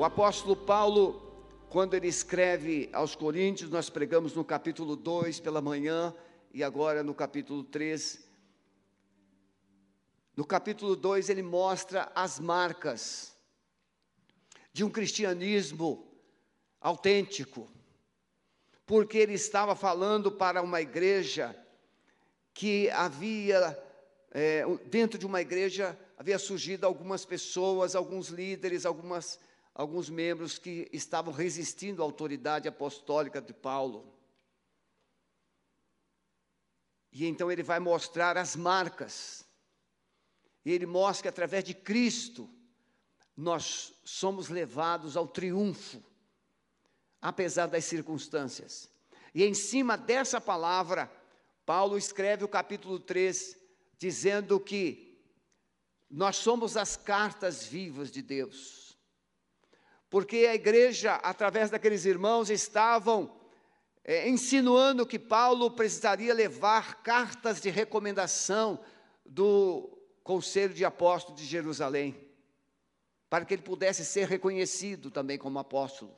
O 0.00 0.04
apóstolo 0.06 0.56
Paulo, 0.56 1.20
quando 1.68 1.92
ele 1.92 2.08
escreve 2.08 2.88
aos 2.90 3.14
Coríntios, 3.14 3.68
nós 3.68 3.90
pregamos 3.90 4.34
no 4.34 4.42
capítulo 4.42 4.96
2 4.96 5.40
pela 5.40 5.60
manhã 5.60 6.14
e 6.54 6.64
agora 6.64 7.02
no 7.02 7.14
capítulo 7.14 7.62
3. 7.64 8.26
No 10.34 10.46
capítulo 10.46 10.96
2 10.96 11.28
ele 11.28 11.42
mostra 11.42 12.10
as 12.14 12.40
marcas 12.40 13.36
de 14.72 14.82
um 14.82 14.88
cristianismo 14.88 16.10
autêntico, 16.80 17.70
porque 18.86 19.18
ele 19.18 19.34
estava 19.34 19.76
falando 19.76 20.32
para 20.32 20.62
uma 20.62 20.80
igreja 20.80 21.54
que 22.54 22.88
havia, 22.88 23.78
é, 24.30 24.64
dentro 24.86 25.18
de 25.18 25.26
uma 25.26 25.42
igreja, 25.42 25.94
havia 26.16 26.38
surgido 26.38 26.86
algumas 26.86 27.26
pessoas, 27.26 27.94
alguns 27.94 28.28
líderes, 28.28 28.86
algumas 28.86 29.38
alguns 29.80 30.10
membros 30.10 30.58
que 30.58 30.90
estavam 30.92 31.32
resistindo 31.32 32.02
à 32.02 32.04
autoridade 32.04 32.68
apostólica 32.68 33.40
de 33.40 33.54
Paulo. 33.54 34.14
E 37.10 37.24
então 37.24 37.50
ele 37.50 37.62
vai 37.62 37.80
mostrar 37.80 38.36
as 38.36 38.54
marcas. 38.54 39.42
E 40.66 40.70
ele 40.70 40.84
mostra 40.84 41.22
que 41.22 41.28
através 41.28 41.64
de 41.64 41.72
Cristo 41.72 42.46
nós 43.34 43.94
somos 44.04 44.50
levados 44.50 45.16
ao 45.16 45.26
triunfo, 45.26 46.04
apesar 47.18 47.66
das 47.66 47.86
circunstâncias. 47.86 48.90
E 49.34 49.42
em 49.42 49.54
cima 49.54 49.96
dessa 49.96 50.42
palavra, 50.42 51.10
Paulo 51.64 51.96
escreve 51.96 52.44
o 52.44 52.48
capítulo 52.48 53.00
3, 53.00 53.56
dizendo 53.96 54.60
que 54.60 55.18
nós 56.10 56.36
somos 56.36 56.76
as 56.76 56.98
cartas 56.98 57.64
vivas 57.64 58.10
de 58.10 58.20
Deus 58.20 58.89
porque 60.10 60.38
a 60.38 60.54
igreja, 60.56 61.14
através 61.14 61.70
daqueles 61.70 62.04
irmãos, 62.04 62.50
estavam 62.50 63.32
é, 64.02 64.28
insinuando 64.28 65.06
que 65.06 65.20
Paulo 65.20 65.70
precisaria 65.70 66.34
levar 66.34 67.00
cartas 67.02 67.60
de 67.60 67.70
recomendação 67.70 68.80
do 69.24 69.96
Conselho 70.24 70.74
de 70.74 70.84
Apóstolos 70.84 71.40
de 71.40 71.46
Jerusalém, 71.46 72.28
para 73.28 73.44
que 73.44 73.54
ele 73.54 73.62
pudesse 73.62 74.04
ser 74.04 74.26
reconhecido 74.26 75.12
também 75.12 75.38
como 75.38 75.60
apóstolo. 75.60 76.12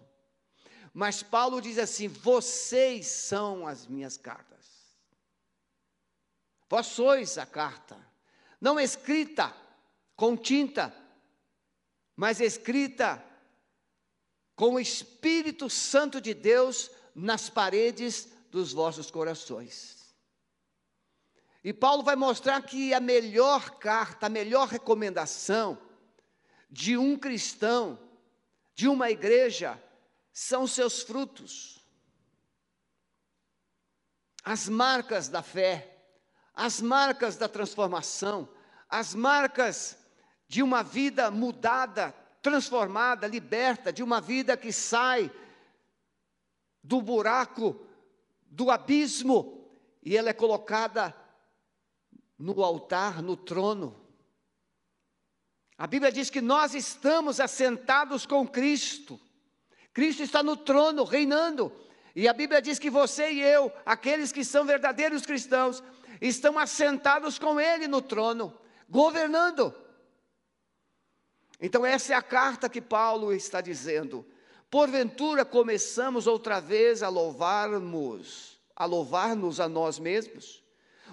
Mas 0.95 1.23
Paulo 1.23 1.61
diz 1.61 1.77
assim: 1.77 2.09
vocês 2.09 3.07
são 3.07 3.67
as 3.67 3.87
minhas 3.87 4.17
cartas. 4.17 4.63
Vós 6.67 6.87
sois 6.87 7.37
a 7.37 7.45
carta, 7.45 7.99
não 8.59 8.81
escrita 8.81 9.55
com 10.17 10.35
tinta, 10.35 10.95
mas 12.17 12.41
escrita 12.41 13.23
com 14.55 14.75
o 14.75 14.81
Espírito 14.81 15.69
Santo 15.71 16.21
de 16.21 16.35
Deus 16.35 16.91
nas 17.15 17.49
paredes 17.49 18.29
dos 18.51 18.73
vossos 18.73 19.11
corações. 19.11 20.15
E 21.65 21.73
Paulo 21.73 22.03
vai 22.03 22.17
mostrar 22.17 22.61
que 22.63 22.93
a 22.93 23.01
melhor 23.01 23.79
carta, 23.79 24.27
a 24.27 24.31
melhor 24.31 24.69
recomendação 24.69 25.79
de 26.69 26.97
um 26.97 27.17
cristão, 27.17 27.99
de 28.75 28.89
uma 28.89 29.11
igreja, 29.11 29.81
são 30.33 30.67
seus 30.67 31.03
frutos. 31.03 31.81
As 34.43 34.69
marcas 34.69 35.29
da 35.29 35.43
fé, 35.43 36.05
as 36.55 36.81
marcas 36.81 37.37
da 37.37 37.49
transformação, 37.49 38.49
as 38.89 39.15
marcas 39.15 39.97
de 40.49 40.63
uma 40.63 40.83
vida 40.83 41.31
mudada, 41.31 42.15
transformada, 42.43 43.27
liberta 43.27 43.93
de 43.93 44.03
uma 44.03 44.21
vida 44.21 44.57
que 44.57 44.73
sai 44.73 45.31
do 46.83 47.01
buraco, 47.01 47.81
do 48.43 48.71
abismo, 48.71 49.71
e 50.03 50.17
ela 50.17 50.31
é 50.31 50.35
colocada 50.35 51.15
no 52.37 52.63
altar, 52.65 53.23
no 53.23 53.37
trono. 53.37 53.97
A 55.79 55.87
Bíblia 55.87 56.11
diz 56.11 56.29
que 56.29 56.41
nós 56.41 56.75
estamos 56.75 57.39
assentados 57.39 58.27
com 58.27 58.47
Cristo. 58.47 59.19
Cristo 59.93 60.23
está 60.23 60.43
no 60.43 60.57
trono, 60.57 61.05
reinando. 61.05 61.73
E 62.15 62.29
a 62.29 62.33
Bíblia 62.33 62.61
diz 62.61 62.79
que 62.79 62.91
você 62.91 63.31
e 63.31 63.41
eu, 63.41 63.73
aqueles 63.87 64.33
que 64.33 64.45
são 64.45 64.65
verdadeiros 64.65 65.25
cristãos, 65.25 65.83
estão 66.21 66.59
assentados 66.59 67.39
com 67.39 67.59
Ele 67.61 67.87
no 67.87 68.03
trono, 68.03 68.57
governando. 68.89 69.75
Então, 71.63 71.87
essa 71.87 72.13
é 72.13 72.17
a 72.17 72.21
carta 72.21 72.69
que 72.69 72.81
Paulo 72.81 73.33
está 73.33 73.61
dizendo. 73.61 74.27
Porventura 74.69 75.45
começamos 75.45 76.27
outra 76.27 76.61
vez 76.61 77.05
a 77.05 77.09
louvarmos, 77.09 78.61
a 78.75 78.85
louvar-nos 78.85 79.61
a 79.61 79.69
nós 79.69 80.01
mesmos? 80.01 80.61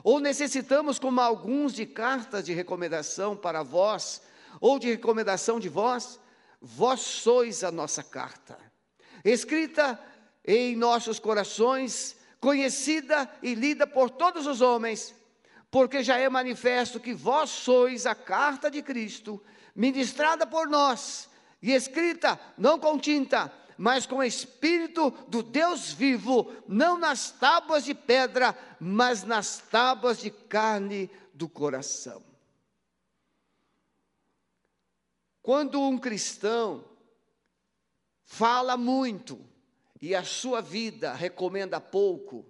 Ou 0.03 0.19
necessitamos, 0.19 0.97
como 0.97 1.21
alguns, 1.21 1.71
de 1.71 1.85
cartas 1.85 2.43
de 2.43 2.51
recomendação 2.51 3.37
para 3.37 3.61
vós, 3.61 4.23
ou 4.59 4.79
de 4.79 4.87
recomendação 4.89 5.59
de 5.59 5.69
vós? 5.69 6.19
Vós 6.59 7.01
sois 7.01 7.63
a 7.63 7.71
nossa 7.71 8.01
carta, 8.01 8.57
escrita 9.23 9.99
em 10.43 10.75
nossos 10.75 11.19
corações, 11.19 12.17
conhecida 12.39 13.29
e 13.43 13.53
lida 13.53 13.85
por 13.85 14.09
todos 14.09 14.47
os 14.47 14.61
homens, 14.61 15.13
porque 15.69 16.01
já 16.01 16.17
é 16.17 16.27
manifesto 16.27 16.99
que 16.99 17.13
vós 17.13 17.51
sois 17.51 18.07
a 18.07 18.15
carta 18.15 18.71
de 18.71 18.81
Cristo 18.81 19.39
ministrada 19.75 20.45
por 20.45 20.67
nós 20.67 21.29
e 21.61 21.71
escrita 21.71 22.39
não 22.57 22.79
com 22.79 22.97
tinta, 22.97 23.51
mas 23.77 24.05
com 24.05 24.17
o 24.17 24.23
Espírito 24.23 25.09
do 25.27 25.41
Deus 25.41 25.93
vivo, 25.93 26.51
não 26.67 26.97
nas 26.97 27.31
tábuas 27.31 27.85
de 27.85 27.93
pedra, 27.93 28.57
mas 28.79 29.23
nas 29.23 29.59
tábuas 29.59 30.19
de 30.19 30.29
carne 30.29 31.09
do 31.33 31.47
coração. 31.47 32.21
Quando 35.41 35.81
um 35.81 35.97
cristão 35.97 36.83
fala 38.25 38.75
muito 38.75 39.39
e 40.01 40.13
a 40.13 40.23
sua 40.23 40.61
vida 40.61 41.13
recomenda 41.13 41.79
pouco, 41.79 42.45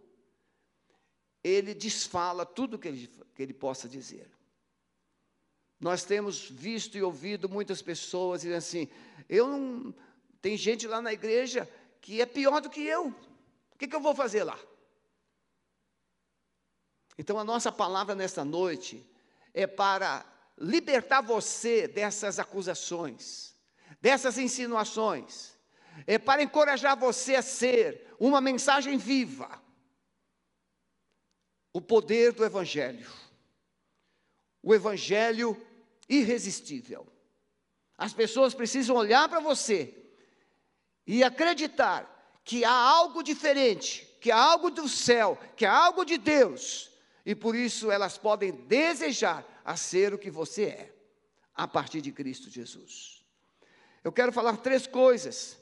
ele 1.44 1.74
desfala 1.74 2.46
tudo 2.46 2.78
que 2.78 2.88
ele, 2.88 3.08
que 3.34 3.42
ele 3.42 3.54
possa 3.54 3.88
dizer. 3.88 4.30
Nós 5.80 6.04
temos 6.04 6.50
visto 6.50 6.98
e 6.98 7.04
ouvido 7.04 7.48
muitas 7.48 7.82
pessoas 7.82 8.42
dizendo 8.42 8.58
assim: 8.58 8.90
eu 9.30 9.48
não. 9.48 9.94
Tem 10.42 10.56
gente 10.58 10.88
lá 10.88 11.02
na 11.02 11.14
igreja 11.14 11.70
que 12.02 12.22
é 12.22 12.26
pior 12.26 12.62
do 12.62 12.70
que 12.70 12.82
eu. 12.82 13.08
O 13.72 13.78
que, 13.78 13.88
que 13.88 13.96
eu 13.96 14.02
vou 14.02 14.16
fazer 14.16 14.44
lá? 14.44 14.58
Então, 17.18 17.38
a 17.38 17.44
nossa 17.44 17.72
palavra 17.72 18.16
nesta 18.16 18.46
noite 18.46 19.06
é 19.54 19.68
para 19.68 20.26
libertar 20.58 21.22
você 21.22 21.88
dessas 21.88 22.40
acusações, 22.40 23.54
dessas 24.02 24.38
insinuações, 24.38 25.58
é 26.08 26.18
para 26.18 26.42
encorajar 26.42 26.98
você 26.98 27.36
a 27.36 27.42
ser 27.42 28.16
uma 28.20 28.40
mensagem 28.40 28.98
viva. 28.98 29.62
O 31.74 31.82
poder 31.82 32.32
do 32.32 32.44
Evangelho. 32.44 33.10
O 34.64 34.74
Evangelho 34.74 35.62
irresistível. 36.10 37.08
As 37.98 38.14
pessoas 38.14 38.54
precisam 38.54 38.96
olhar 38.96 39.30
para 39.30 39.40
você 39.40 39.94
e 41.06 41.24
acreditar 41.24 42.42
que 42.44 42.66
há 42.66 42.72
algo 42.72 43.22
diferente, 43.22 44.08
que 44.20 44.32
há 44.32 44.38
algo 44.38 44.72
do 44.72 44.90
céu, 44.90 45.38
que 45.56 45.66
há 45.66 45.74
algo 45.74 46.04
de 46.04 46.18
Deus, 46.18 46.90
e 47.26 47.36
por 47.36 47.56
isso 47.56 47.92
elas 47.92 48.18
podem 48.18 48.52
desejar 48.52 49.46
a 49.64 49.76
ser 49.76 50.14
o 50.14 50.18
que 50.18 50.32
você 50.32 50.64
é, 50.64 50.96
a 51.54 51.68
partir 51.68 52.02
de 52.02 52.12
Cristo 52.12 52.50
Jesus. 52.50 53.24
Eu 54.04 54.12
quero 54.12 54.32
falar 54.32 54.58
três 54.58 54.88
coisas. 54.88 55.58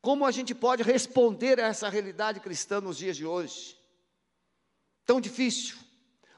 Como 0.00 0.26
a 0.26 0.30
gente 0.30 0.54
pode 0.54 0.82
responder 0.82 1.58
a 1.58 1.66
essa 1.66 1.88
realidade 1.88 2.38
cristã 2.38 2.80
nos 2.80 2.98
dias 2.98 3.16
de 3.16 3.24
hoje? 3.24 3.78
Tão 5.06 5.20
difícil, 5.20 5.76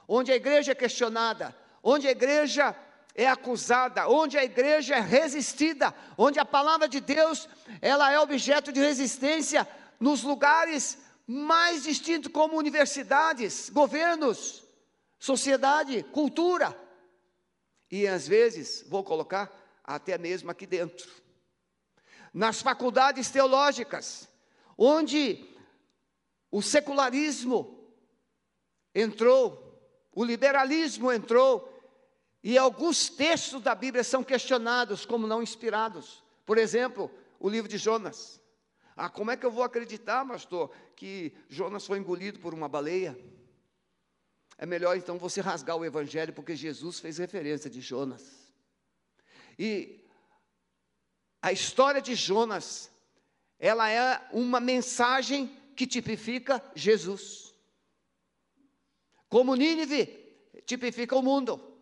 onde 0.06 0.30
a 0.30 0.36
igreja 0.36 0.72
é 0.72 0.74
questionada, 0.74 1.56
onde 1.82 2.06
a 2.06 2.12
igreja 2.12 2.74
é 3.16 3.26
acusada, 3.26 4.06
onde 4.08 4.36
a 4.36 4.44
igreja 4.44 4.96
é 4.96 5.00
resistida, 5.00 5.94
onde 6.18 6.38
a 6.38 6.44
palavra 6.44 6.86
de 6.86 7.00
Deus, 7.00 7.48
ela 7.80 8.12
é 8.12 8.20
objeto 8.20 8.70
de 8.70 8.78
resistência 8.78 9.66
nos 9.98 10.22
lugares 10.22 10.98
mais 11.26 11.82
distintos 11.82 12.30
como 12.30 12.58
universidades, 12.58 13.70
governos, 13.70 14.62
sociedade, 15.18 16.02
cultura. 16.12 16.78
E 17.90 18.06
às 18.06 18.28
vezes, 18.28 18.84
vou 18.86 19.02
colocar 19.02 19.50
até 19.82 20.18
mesmo 20.18 20.50
aqui 20.50 20.66
dentro. 20.66 21.10
Nas 22.34 22.60
faculdades 22.60 23.30
teológicas, 23.30 24.28
onde 24.76 25.42
o 26.50 26.60
secularismo 26.60 27.90
entrou, 28.94 29.80
o 30.12 30.22
liberalismo 30.22 31.10
entrou, 31.10 31.75
e 32.48 32.56
alguns 32.56 33.08
textos 33.08 33.60
da 33.60 33.74
Bíblia 33.74 34.04
são 34.04 34.22
questionados 34.22 35.04
como 35.04 35.26
não 35.26 35.42
inspirados 35.42 36.22
Por 36.44 36.58
exemplo, 36.58 37.10
o 37.40 37.48
livro 37.48 37.68
de 37.68 37.76
Jonas. 37.76 38.40
Ah, 38.96 39.10
como 39.10 39.32
é 39.32 39.36
que 39.36 39.44
eu 39.44 39.50
vou 39.50 39.64
acreditar, 39.64 40.24
pastor, 40.24 40.72
que 40.94 41.34
Jonas 41.48 41.84
foi 41.84 41.98
engolido 41.98 42.38
por 42.38 42.54
uma 42.54 42.68
baleia? 42.68 43.18
É 44.56 44.64
melhor 44.64 44.96
então 44.96 45.18
você 45.18 45.40
rasgar 45.40 45.76
o 45.76 45.84
evangelho, 45.84 46.32
porque 46.32 46.54
Jesus 46.54 47.00
fez 47.00 47.18
referência 47.18 47.68
de 47.68 47.80
Jonas. 47.80 48.54
E 49.58 50.04
a 51.42 51.50
história 51.50 52.00
de 52.00 52.14
Jonas, 52.14 52.92
ela 53.58 53.90
é 53.90 54.24
uma 54.32 54.60
mensagem 54.60 55.50
que 55.74 55.84
tipifica 55.84 56.62
Jesus. 56.76 57.52
Como 59.28 59.56
Nínive 59.56 60.06
tipifica 60.64 61.16
o 61.16 61.22
mundo. 61.22 61.75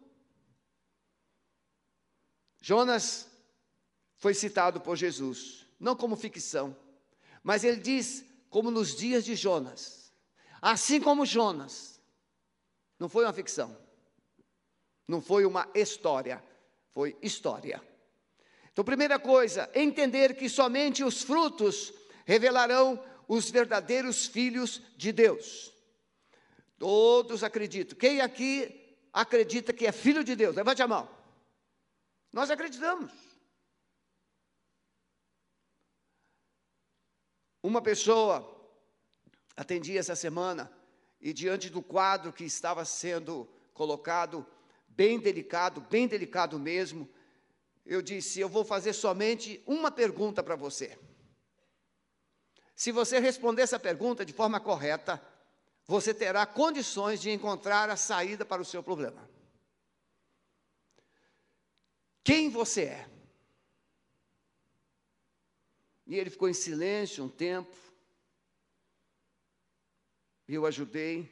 Jonas 2.65 3.29
foi 4.17 4.33
citado 4.33 4.81
por 4.81 4.97
Jesus, 4.97 5.67
não 5.79 5.95
como 5.95 6.17
ficção, 6.17 6.75
mas 7.43 7.63
ele 7.63 7.77
diz 7.77 8.25
como 8.49 8.71
nos 8.71 8.97
dias 8.97 9.23
de 9.23 9.35
Jonas. 9.35 10.11
Assim 10.63 10.99
como 10.99 11.27
Jonas, 11.27 12.01
não 12.99 13.07
foi 13.07 13.27
uma 13.27 13.35
ficção, 13.35 13.77
não 15.07 15.21
foi 15.21 15.45
uma 15.45 15.69
história, 15.75 16.43
foi 16.95 17.15
história. 17.21 17.83
Então, 18.73 18.83
primeira 18.83 19.19
coisa, 19.19 19.71
entender 19.75 20.35
que 20.35 20.49
somente 20.49 21.05
os 21.05 21.21
frutos 21.23 21.93
revelarão 22.25 22.99
os 23.29 23.51
verdadeiros 23.51 24.25
filhos 24.25 24.81
de 24.97 25.13
Deus. 25.13 25.71
Todos 26.79 27.45
acreditam. 27.45 27.99
Quem 27.99 28.23
aqui 28.23 28.97
acredita 29.13 29.71
que 29.71 29.87
é 29.87 29.93
filho 29.93 30.25
de 30.25 30.35
Deus? 30.35 30.57
Levante 30.57 30.81
a 30.81 30.89
mão. 30.89 31.24
Nós 32.35 32.51
acreditamos. 32.51 33.13
Uma 37.63 37.81
pessoa 37.81 38.45
atendi 39.57 39.97
essa 39.97 40.17
semana 40.17 40.69
e 41.21 41.33
diante 41.33 41.71
do 41.71 41.81
quadro 41.81 42.33
que 42.33 42.43
estava 42.43 42.85
sendo 42.85 43.49
colocado, 43.73 44.45
bem 44.89 45.21
delicado, 45.21 45.81
bem 45.83 46.09
delicado 46.09 46.59
mesmo, 46.59 47.09
eu 47.87 48.03
disse: 48.03 48.41
Eu 48.41 48.49
vou 48.49 48.65
fazer 48.65 48.95
somente 48.95 49.63
uma 49.65 49.93
pergunta 49.93 50.43
para 50.43 50.57
você. 50.57 50.99
Se 52.75 52.91
você 52.91 53.21
responder 53.21 53.63
essa 53.63 53.79
pergunta 53.79 54.25
de 54.25 54.33
forma 54.33 54.59
correta, 54.59 55.25
você 55.87 56.13
terá 56.13 56.45
condições 56.45 57.21
de 57.21 57.31
encontrar 57.31 57.89
a 57.91 57.97
saída 57.97 58.45
para 58.45 58.61
o 58.61 58.65
seu 58.65 58.83
problema. 58.83 59.34
Quem 62.25 62.49
você 62.49 62.85
é? 62.85 63.11
E 66.07 66.17
ele 66.17 66.31
ficou 66.31 66.49
em 66.49 66.55
silêncio 66.55 67.23
um 67.23 67.29
tempo. 67.29 67.77
E 70.49 70.55
eu 70.55 70.65
ajudei. 70.65 71.31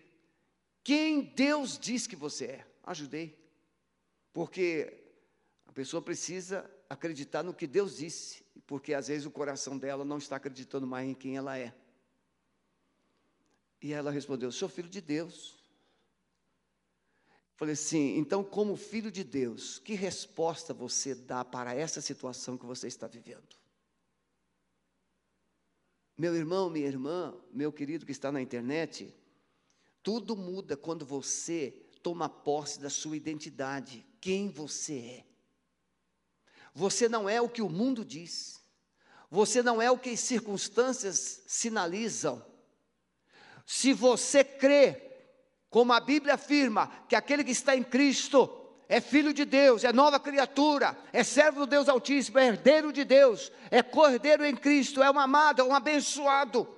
Quem 0.84 1.22
Deus 1.22 1.78
diz 1.78 2.06
que 2.06 2.14
você 2.14 2.44
é? 2.44 2.66
Ajudei. 2.84 3.38
Porque 4.32 5.02
a 5.66 5.72
pessoa 5.72 6.02
precisa 6.02 6.70
acreditar 6.88 7.42
no 7.42 7.54
que 7.54 7.66
Deus 7.66 7.96
disse, 7.96 8.44
porque 8.66 8.92
às 8.92 9.08
vezes 9.08 9.26
o 9.26 9.30
coração 9.30 9.78
dela 9.78 10.04
não 10.04 10.18
está 10.18 10.36
acreditando 10.36 10.86
mais 10.86 11.08
em 11.08 11.14
quem 11.14 11.36
ela 11.36 11.56
é. 11.58 11.74
E 13.80 13.92
ela 13.92 14.10
respondeu: 14.10 14.52
Sou 14.52 14.68
filho 14.68 14.88
de 14.88 15.00
Deus. 15.00 15.61
Falei 17.62 17.74
assim: 17.74 18.18
então, 18.18 18.42
como 18.42 18.74
filho 18.74 19.08
de 19.08 19.22
Deus, 19.22 19.78
que 19.78 19.94
resposta 19.94 20.74
você 20.74 21.14
dá 21.14 21.44
para 21.44 21.72
essa 21.72 22.00
situação 22.00 22.58
que 22.58 22.66
você 22.66 22.88
está 22.88 23.06
vivendo? 23.06 23.56
Meu 26.18 26.34
irmão, 26.34 26.68
minha 26.68 26.88
irmã, 26.88 27.32
meu 27.52 27.72
querido 27.72 28.04
que 28.04 28.10
está 28.10 28.32
na 28.32 28.42
internet, 28.42 29.14
tudo 30.02 30.34
muda 30.34 30.76
quando 30.76 31.06
você 31.06 31.70
toma 32.02 32.28
posse 32.28 32.80
da 32.80 32.90
sua 32.90 33.16
identidade, 33.16 34.04
quem 34.20 34.48
você 34.48 34.98
é. 34.98 35.26
Você 36.74 37.08
não 37.08 37.28
é 37.28 37.40
o 37.40 37.48
que 37.48 37.62
o 37.62 37.68
mundo 37.68 38.04
diz. 38.04 38.60
Você 39.30 39.62
não 39.62 39.80
é 39.80 39.88
o 39.88 39.96
que 39.96 40.10
as 40.10 40.18
circunstâncias 40.18 41.44
sinalizam. 41.46 42.44
Se 43.64 43.92
você 43.92 44.42
crê, 44.42 45.11
como 45.72 45.94
a 45.94 46.00
Bíblia 46.00 46.34
afirma, 46.34 46.92
que 47.08 47.16
aquele 47.16 47.42
que 47.42 47.50
está 47.50 47.74
em 47.74 47.82
Cristo 47.82 48.60
é 48.86 49.00
filho 49.00 49.32
de 49.32 49.46
Deus, 49.46 49.84
é 49.84 49.90
nova 49.90 50.20
criatura, 50.20 50.94
é 51.14 51.24
servo 51.24 51.60
do 51.60 51.66
Deus 51.66 51.88
Altíssimo, 51.88 52.38
é 52.38 52.48
herdeiro 52.48 52.92
de 52.92 53.04
Deus, 53.04 53.50
é 53.70 53.82
cordeiro 53.82 54.44
em 54.44 54.54
Cristo, 54.54 55.02
é 55.02 55.10
um 55.10 55.18
amado, 55.18 55.62
é 55.62 55.64
um 55.64 55.74
abençoado, 55.74 56.68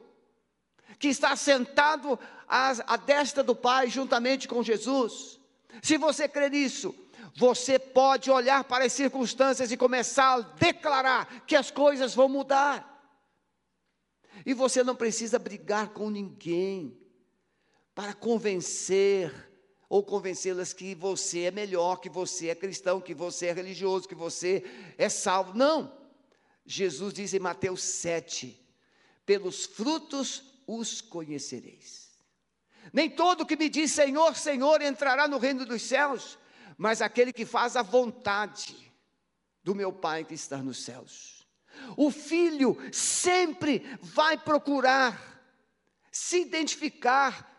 que 0.96 1.08
está 1.08 1.34
sentado 1.34 2.16
à, 2.46 2.94
à 2.94 2.96
destra 2.96 3.42
do 3.42 3.56
Pai 3.56 3.90
juntamente 3.90 4.46
com 4.46 4.62
Jesus. 4.62 5.40
Se 5.82 5.98
você 5.98 6.28
crê 6.28 6.48
nisso, 6.48 6.94
você 7.36 7.80
pode 7.80 8.30
olhar 8.30 8.62
para 8.62 8.84
as 8.84 8.92
circunstâncias 8.92 9.72
e 9.72 9.76
começar 9.76 10.34
a 10.34 10.40
declarar 10.40 11.42
que 11.48 11.56
as 11.56 11.68
coisas 11.68 12.14
vão 12.14 12.28
mudar. 12.28 12.88
E 14.46 14.54
você 14.54 14.84
não 14.84 14.94
precisa 14.94 15.36
brigar 15.36 15.88
com 15.88 16.08
ninguém 16.10 17.03
para 17.94 18.12
convencer 18.14 19.32
ou 19.88 20.02
convencê-las 20.02 20.72
que 20.72 20.94
você 20.94 21.42
é 21.42 21.50
melhor, 21.50 22.00
que 22.00 22.08
você 22.08 22.48
é 22.48 22.54
cristão, 22.54 23.00
que 23.00 23.14
você 23.14 23.46
é 23.46 23.52
religioso, 23.52 24.08
que 24.08 24.14
você 24.14 24.64
é 24.98 25.08
salvo. 25.08 25.56
Não. 25.56 25.96
Jesus 26.66 27.12
diz 27.14 27.34
em 27.34 27.38
Mateus 27.38 27.82
7: 27.82 28.60
pelos 29.24 29.66
frutos 29.66 30.42
os 30.66 31.00
conhecereis. 31.00 32.10
Nem 32.92 33.08
todo 33.08 33.46
que 33.46 33.56
me 33.56 33.68
diz 33.68 33.92
Senhor, 33.92 34.34
Senhor 34.36 34.82
entrará 34.82 35.26
no 35.26 35.38
reino 35.38 35.64
dos 35.64 35.82
céus, 35.82 36.38
mas 36.76 37.00
aquele 37.00 37.32
que 37.32 37.46
faz 37.46 37.76
a 37.76 37.82
vontade 37.82 38.92
do 39.62 39.74
meu 39.74 39.92
Pai 39.92 40.24
que 40.24 40.34
está 40.34 40.58
nos 40.58 40.84
céus. 40.84 41.46
O 41.96 42.10
filho 42.10 42.76
sempre 42.92 43.82
vai 44.00 44.36
procurar 44.36 45.34
se 46.10 46.40
identificar, 46.40 47.53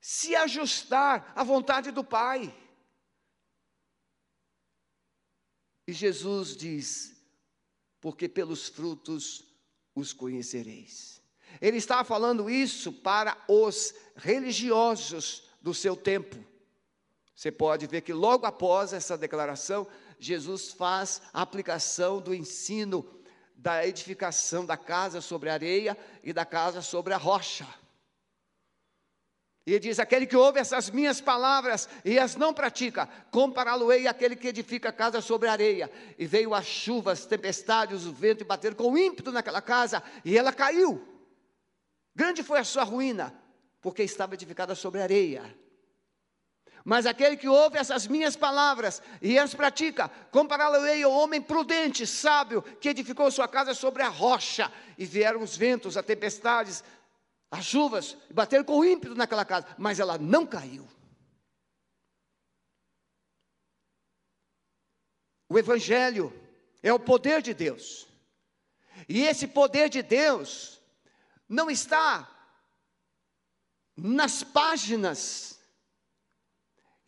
se 0.00 0.34
ajustar 0.34 1.32
à 1.34 1.44
vontade 1.44 1.90
do 1.90 2.02
Pai. 2.02 2.54
E 5.86 5.92
Jesus 5.92 6.56
diz: 6.56 7.20
porque 8.00 8.28
pelos 8.28 8.68
frutos 8.68 9.44
os 9.94 10.12
conhecereis. 10.12 11.20
Ele 11.60 11.76
está 11.76 12.02
falando 12.04 12.48
isso 12.48 12.92
para 12.92 13.36
os 13.48 13.94
religiosos 14.16 15.48
do 15.60 15.74
seu 15.74 15.96
tempo. 15.96 16.36
Você 17.34 17.50
pode 17.50 17.86
ver 17.86 18.02
que 18.02 18.12
logo 18.12 18.46
após 18.46 18.92
essa 18.92 19.16
declaração, 19.18 19.86
Jesus 20.18 20.72
faz 20.72 21.22
a 21.32 21.42
aplicação 21.42 22.20
do 22.20 22.34
ensino 22.34 23.04
da 23.56 23.86
edificação 23.86 24.64
da 24.64 24.76
casa 24.76 25.20
sobre 25.20 25.50
a 25.50 25.54
areia 25.54 25.96
e 26.22 26.32
da 26.32 26.46
casa 26.46 26.80
sobre 26.80 27.12
a 27.12 27.18
rocha. 27.18 27.66
E 29.72 29.78
diz: 29.78 30.00
aquele 30.00 30.26
que 30.26 30.36
ouve 30.36 30.58
essas 30.58 30.90
minhas 30.90 31.20
palavras 31.20 31.88
e 32.04 32.18
as 32.18 32.34
não 32.34 32.52
pratica, 32.52 33.08
compará-lo-ei 33.30 34.08
àquele 34.08 34.34
que 34.34 34.48
edifica 34.48 34.88
a 34.88 34.92
casa 34.92 35.20
sobre 35.20 35.48
a 35.48 35.52
areia. 35.52 35.88
E 36.18 36.26
veio 36.26 36.52
as 36.52 36.66
chuvas, 36.66 37.24
tempestades, 37.24 38.04
o 38.04 38.12
vento 38.12 38.40
e 38.40 38.44
bateram 38.44 38.74
com 38.74 38.98
ímpeto 38.98 39.30
naquela 39.30 39.62
casa, 39.62 40.02
e 40.24 40.36
ela 40.36 40.52
caiu. 40.52 41.06
Grande 42.16 42.42
foi 42.42 42.58
a 42.58 42.64
sua 42.64 42.82
ruína, 42.82 43.32
porque 43.80 44.02
estava 44.02 44.34
edificada 44.34 44.74
sobre 44.74 45.02
areia. 45.02 45.56
Mas 46.84 47.06
aquele 47.06 47.36
que 47.36 47.46
ouve 47.46 47.78
essas 47.78 48.08
minhas 48.08 48.34
palavras 48.34 49.00
e 49.22 49.38
as 49.38 49.54
pratica, 49.54 50.10
compará-lo-ei 50.32 51.04
ao 51.04 51.12
homem 51.12 51.40
prudente, 51.40 52.06
sábio, 52.08 52.60
que 52.62 52.88
edificou 52.88 53.30
sua 53.30 53.46
casa 53.46 53.72
sobre 53.72 54.02
a 54.02 54.08
rocha, 54.08 54.72
e 54.98 55.04
vieram 55.04 55.42
os 55.42 55.56
ventos, 55.56 55.96
as 55.96 56.04
tempestades, 56.04 56.82
as 57.50 57.64
chuvas, 57.64 58.16
bateram 58.30 58.64
com 58.64 58.84
ímpeto 58.84 59.14
naquela 59.14 59.44
casa, 59.44 59.66
mas 59.78 59.98
ela 59.98 60.16
não 60.16 60.46
caiu. 60.46 60.88
O 65.48 65.58
Evangelho 65.58 66.32
é 66.82 66.92
o 66.92 67.00
poder 67.00 67.42
de 67.42 67.52
Deus, 67.52 68.06
e 69.08 69.22
esse 69.22 69.48
poder 69.48 69.88
de 69.88 70.02
Deus 70.02 70.80
não 71.48 71.68
está 71.70 72.36
nas 73.96 74.42
páginas 74.42 75.60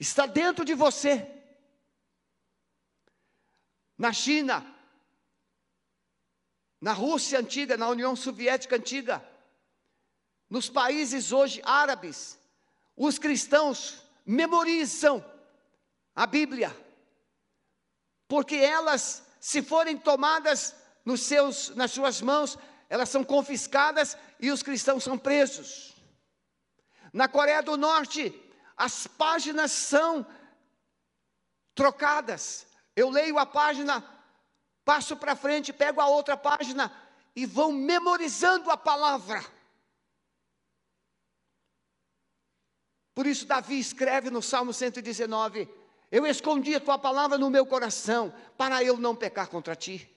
está 0.03 0.27
dentro 0.27 0.65
de 0.65 0.75
você. 0.75 1.29
Na 3.97 4.13
China, 4.13 4.67
na 6.81 6.93
Rússia 6.93 7.39
antiga, 7.39 7.77
na 7.77 7.89
União 7.89 8.17
Soviética 8.17 8.77
antiga, 8.77 9.25
nos 10.53 10.69
países 10.69 11.33
hoje 11.33 11.63
árabes, 11.65 12.39
os 12.95 13.19
cristãos 13.19 14.03
memorizam 14.27 15.25
a 16.15 16.27
Bíblia, 16.27 16.77
porque 18.29 18.57
elas, 18.57 19.23
se 19.41 19.63
forem 19.63 19.97
tomadas 19.97 20.77
nos 21.07 21.23
seus, 21.23 21.71
nas 21.71 21.91
suas 21.91 22.21
mãos, 22.21 22.59
elas 22.91 23.09
são 23.09 23.25
confiscadas 23.25 24.15
e 24.39 24.51
os 24.51 24.63
cristãos 24.63 25.03
são 25.03 25.17
presos. 25.17 25.95
Na 27.15 27.27
Coreia 27.29 27.63
do 27.63 27.79
Norte, 27.79 28.39
as 28.77 29.07
páginas 29.07 29.73
são 29.73 30.27
trocadas. 31.75 32.67
Eu 32.95 33.09
leio 33.09 33.39
a 33.39 33.47
página, 33.47 34.05
passo 34.85 35.17
para 35.17 35.35
frente, 35.35 35.73
pego 35.73 35.99
a 35.99 36.09
outra 36.09 36.37
página 36.37 36.93
e 37.35 37.47
vão 37.47 37.73
memorizando 37.73 38.71
a 38.71 38.77
palavra. 38.77 39.43
Por 43.15 43.27
isso, 43.27 43.47
Davi 43.47 43.79
escreve 43.79 44.31
no 44.31 44.43
Salmo 44.43 44.73
119: 44.73 45.69
Eu 46.11 46.27
escondi 46.27 46.75
a 46.75 46.81
tua 46.81 46.99
palavra 46.99 47.37
no 47.39 47.51
meu 47.51 47.67
coração, 47.67 48.33
para 48.57 48.83
eu 48.83 48.97
não 48.97 49.15
pecar 49.15 49.49
contra 49.49 49.77
ti. 49.77 50.09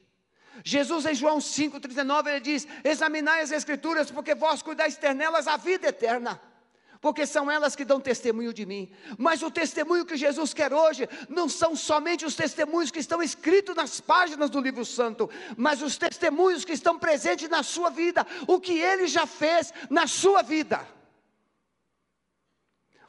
Jesus, 0.64 1.06
em 1.06 1.14
João 1.14 1.40
5,39, 1.40 2.28
ele 2.28 2.40
diz: 2.40 2.68
Examinai 2.84 3.42
as 3.42 3.52
Escrituras, 3.52 4.10
porque 4.10 4.34
vós 4.34 4.62
cuidais 4.62 4.98
ter 4.98 5.14
nelas 5.14 5.48
a 5.48 5.58
vida 5.58 5.88
eterna 5.88 6.40
porque 7.06 7.28
são 7.28 7.52
elas 7.52 7.76
que 7.76 7.86
dão 7.86 8.00
testemunho 8.00 8.52
de 8.52 8.66
mim. 8.66 8.92
Mas 9.16 9.44
o 9.44 9.52
testemunho 9.52 10.08
que 10.08 10.18
Jesus 10.18 10.56
quer 10.56 10.74
hoje 10.74 11.08
não 11.30 11.48
são 11.48 11.76
somente 11.76 12.26
os 12.26 12.34
testemunhos 12.34 12.90
que 12.90 12.98
estão 12.98 13.22
escritos 13.22 13.76
nas 13.76 14.02
páginas 14.02 14.50
do 14.50 14.60
livro 14.60 14.84
santo, 14.84 15.30
mas 15.56 15.84
os 15.84 15.98
testemunhos 15.98 16.66
que 16.66 16.74
estão 16.74 16.98
presentes 16.98 17.48
na 17.48 17.62
sua 17.62 17.92
vida, 17.92 18.26
o 18.48 18.60
que 18.60 18.80
ele 18.80 19.06
já 19.06 19.28
fez 19.28 19.72
na 19.88 20.08
sua 20.08 20.42
vida. 20.42 20.84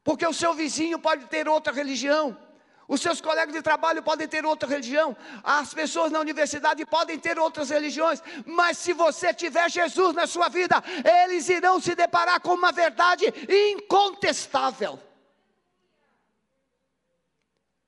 Porque 0.07 0.25
o 0.25 0.33
seu 0.33 0.55
vizinho 0.55 1.01
pode 1.01 1.27
ter 1.27 1.49
outra 1.49 1.73
religião, 1.73 2.39
os 2.87 3.01
seus 3.01 3.21
colegas 3.21 3.53
de 3.53 3.61
trabalho 3.61 4.05
podem 4.05 4.29
ter 4.29 4.47
outra 4.47 4.69
religião, 4.69 5.17
as 5.43 5.75
pessoas 5.75 6.13
na 6.13 6.21
universidade 6.21 6.87
podem 6.87 7.19
ter 7.19 7.41
outras 7.41 7.71
religiões, 7.71 8.23
mas 8.47 8.79
se 8.79 8.93
você 8.93 9.35
tiver 9.35 9.69
Jesus 9.69 10.15
na 10.15 10.29
sua 10.29 10.49
vida, 10.49 10.77
eles 11.25 11.49
irão 11.49 11.81
se 11.81 11.97
deparar 11.97 12.41
com 12.41 12.55
uma 12.55 12.71
verdade 12.71 13.25
incontestável. 13.75 14.97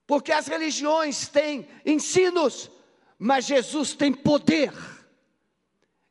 Porque 0.04 0.32
as 0.32 0.48
religiões 0.48 1.28
têm 1.28 1.68
ensinos, 1.86 2.68
mas 3.16 3.44
Jesus 3.44 3.94
tem 3.94 4.12
poder. 4.12 4.72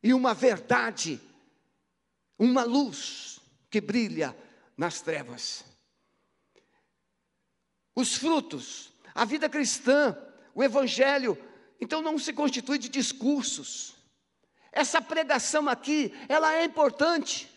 E 0.02 0.14
uma 0.14 0.32
verdade, 0.32 1.20
uma 2.38 2.64
luz 2.64 3.40
que 3.68 3.78
brilha 3.78 4.34
nas 4.74 5.02
trevas 5.02 5.67
os 7.98 8.14
frutos, 8.14 8.92
a 9.12 9.24
vida 9.24 9.48
cristã, 9.48 10.16
o 10.54 10.62
evangelho, 10.62 11.36
então 11.80 12.00
não 12.00 12.16
se 12.16 12.32
constitui 12.32 12.78
de 12.78 12.88
discursos. 12.88 13.96
Essa 14.70 15.02
pregação 15.02 15.68
aqui, 15.68 16.14
ela 16.28 16.54
é 16.54 16.62
importante, 16.62 17.50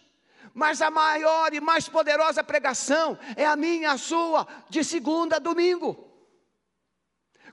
mas 0.51 0.81
a 0.81 0.89
maior 0.89 1.53
e 1.53 1.61
mais 1.61 1.87
poderosa 1.87 2.43
pregação 2.43 3.19
é 3.35 3.45
a 3.45 3.55
minha, 3.55 3.91
a 3.91 3.99
sua, 3.99 4.47
de 4.67 4.83
segunda 4.83 5.35
a 5.35 5.39
domingo. 5.39 6.09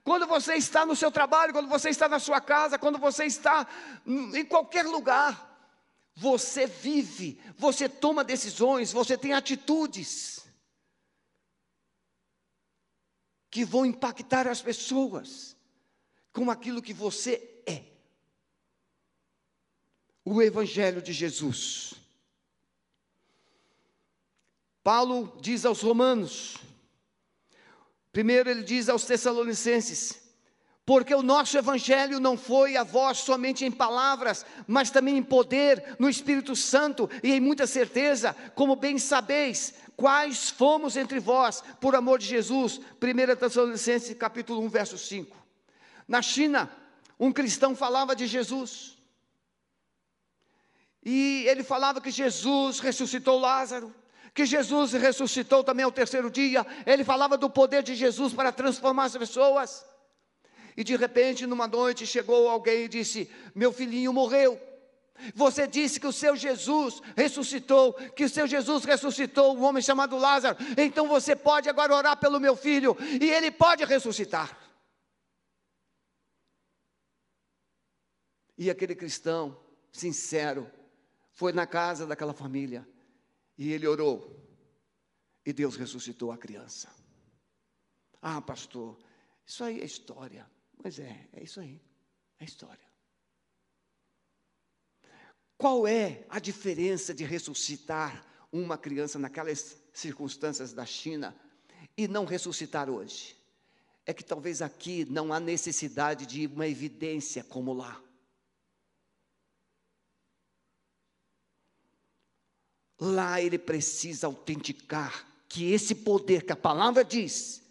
Quando 0.03 0.27
você 0.27 0.55
está 0.55 0.87
no 0.87 0.97
seu 0.97 1.11
trabalho, 1.11 1.53
quando 1.53 1.69
você 1.69 1.91
está 1.91 2.09
na 2.09 2.19
sua 2.19 2.41
casa, 2.41 2.79
quando 2.79 2.99
você 2.99 3.27
está 3.27 3.67
em 4.07 4.47
qualquer 4.47 4.87
lugar, 4.87 5.61
você 6.17 6.67
vive, 6.67 7.39
você 7.59 7.87
toma 7.87 8.25
decisões, 8.25 8.95
você 8.95 9.19
tem 9.19 9.35
atitudes. 9.35 10.48
Que 13.51 13.65
vão 13.65 13.87
impactar 13.87 14.47
as 14.47 14.61
pessoas 14.61 15.57
com 16.33 16.51
aquilo 16.51 16.83
que 16.83 16.93
você 16.93 17.63
é. 17.67 17.85
O 20.25 20.43
Evangelho 20.43 21.01
de 21.01 21.13
Jesus. 21.13 21.95
Paulo 24.83 25.37
diz 25.41 25.65
aos 25.65 25.83
Romanos, 25.83 26.57
primeiro 28.13 28.49
ele 28.49 28.63
diz 28.63 28.89
aos 28.89 29.05
Tessalonicenses, 29.05 30.28
porque 30.89 31.15
o 31.15 31.23
nosso 31.23 31.59
Evangelho 31.59 32.19
não 32.19 32.35
foi 32.35 32.75
a 32.75 32.83
vós 32.83 33.19
somente 33.19 33.63
em 33.63 33.71
palavras, 33.71 34.47
mas 34.67 34.91
também 34.91 35.19
em 35.19 35.23
poder, 35.23 35.97
no 35.99 36.09
Espírito 36.09 36.57
Santo 36.57 37.11
e 37.23 37.31
em 37.31 37.41
muita 37.41 37.67
certeza, 37.67 38.35
como 38.55 38.75
bem 38.75 38.99
sabeis, 38.99 39.75
quais 39.95 40.49
fomos 40.49 40.97
entre 40.97 41.21
vós, 41.21 41.63
por 41.79 41.95
amor 41.95 42.19
de 42.19 42.25
Jesus. 42.25 42.79
1 42.79 43.37
Tessalonicenses 43.37 44.17
capítulo 44.17 44.63
1, 44.63 44.69
verso 44.71 44.97
5. 44.97 45.37
Na 46.09 46.23
China, 46.23 46.71
um 47.21 47.31
cristão 47.31 47.77
falava 47.77 48.17
de 48.17 48.27
Jesus. 48.27 48.97
E 51.05 51.45
ele 51.49 51.63
falava 51.63 52.01
que 52.01 52.11
Jesus 52.11 52.81
ressuscitou 52.81 53.39
Lázaro, 53.39 53.95
que 54.33 54.47
Jesus 54.47 54.93
ressuscitou 54.93 55.63
também 55.63 55.85
ao 55.85 55.93
terceiro 55.93 56.31
dia. 56.31 56.67
Ele 56.87 57.05
falava 57.05 57.37
do 57.37 57.51
poder 57.51 57.83
de 57.83 57.95
Jesus 57.95 58.33
para 58.33 58.51
transformar 58.51 59.05
as 59.05 59.17
pessoas. 59.19 59.85
E 60.79 60.85
de 60.85 60.95
repente, 60.95 61.45
numa 61.45 61.67
noite, 61.67 62.07
chegou 62.07 62.49
alguém 62.49 62.85
e 62.85 62.89
disse: 62.89 63.29
Meu 63.53 63.73
filhinho 63.73 64.13
morreu. 64.13 64.61
Você 65.35 65.67
disse 65.67 65.99
que 65.99 66.07
o 66.07 66.13
seu 66.13 66.37
Jesus 66.37 67.01
ressuscitou, 67.17 67.93
que 67.93 68.23
o 68.23 68.29
seu 68.29 68.47
Jesus 68.47 68.85
ressuscitou 68.85 69.57
um 69.57 69.65
homem 69.65 69.83
chamado 69.83 70.17
Lázaro. 70.17 70.57
Então 70.77 71.09
você 71.09 71.35
pode 71.35 71.69
agora 71.69 71.93
orar 71.93 72.17
pelo 72.21 72.39
meu 72.39 72.55
filho 72.55 72.97
e 73.21 73.29
ele 73.29 73.51
pode 73.51 73.85
ressuscitar. 73.85 74.57
E 78.57 78.71
aquele 78.71 78.95
cristão 78.95 79.61
sincero 79.91 80.71
foi 81.33 81.53
na 81.53 81.67
casa 81.67 82.07
daquela 82.07 82.33
família 82.33 82.89
e 83.57 83.73
ele 83.73 83.89
orou. 83.89 84.33
E 85.45 85.53
Deus 85.53 85.75
ressuscitou 85.75 86.31
a 86.31 86.39
criança. 86.39 86.89
Ah, 88.23 88.41
pastor, 88.41 88.97
isso 89.45 89.65
aí 89.65 89.81
é 89.81 89.85
história. 89.85 90.49
Mas 90.83 90.99
é, 90.99 91.29
é 91.33 91.43
isso 91.43 91.61
aí, 91.61 91.81
é 92.39 92.45
história. 92.45 92.89
Qual 95.57 95.89
é 95.89 96.25
a 96.29 96.39
diferença 96.39 97.13
de 97.13 97.25
ressuscitar 97.25 98.25
uma 98.53 98.79
criança 98.79 99.19
naquelas 99.19 99.77
circunstâncias 99.93 100.73
da 100.73 100.87
China 100.87 101.37
e 101.97 102.07
não 102.07 102.25
ressuscitar 102.25 102.89
hoje? 102.89 103.37
É 104.07 104.15
que 104.15 104.23
talvez 104.23 104.63
aqui 104.63 105.05
não 105.07 105.33
há 105.33 105.41
necessidade 105.41 106.27
de 106.27 106.47
uma 106.47 106.67
evidência 106.67 107.43
como 107.43 107.73
lá. 107.73 108.01
Lá 113.01 113.41
ele 113.41 113.59
precisa 113.59 114.29
autenticar 114.29 115.27
que 115.49 115.73
esse 115.73 115.95
poder 115.95 116.45
que 116.45 116.53
a 116.53 116.57
palavra 116.57 117.05
diz 117.05 117.63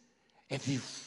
é 0.49 0.57
vivo. 0.57 1.06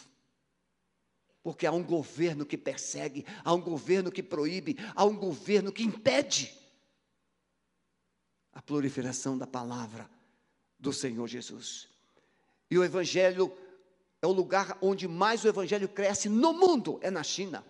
Porque 1.42 1.66
há 1.66 1.72
um 1.72 1.82
governo 1.82 2.44
que 2.44 2.58
persegue, 2.58 3.24
há 3.44 3.54
um 3.54 3.60
governo 3.60 4.12
que 4.12 4.22
proíbe, 4.22 4.76
há 4.94 5.04
um 5.04 5.16
governo 5.16 5.72
que 5.72 5.82
impede 5.82 6.54
a 8.52 8.60
proliferação 8.60 9.38
da 9.38 9.46
palavra 9.46 10.10
do 10.78 10.92
Senhor 10.92 11.26
Jesus. 11.26 11.88
E 12.70 12.78
o 12.78 12.84
Evangelho 12.84 13.52
é 14.22 14.26
o 14.26 14.32
lugar 14.32 14.76
onde 14.82 15.08
mais 15.08 15.44
o 15.44 15.48
Evangelho 15.48 15.88
cresce 15.88 16.28
no 16.28 16.52
mundo, 16.52 16.98
é 17.02 17.10
na 17.10 17.22
China. 17.22 17.64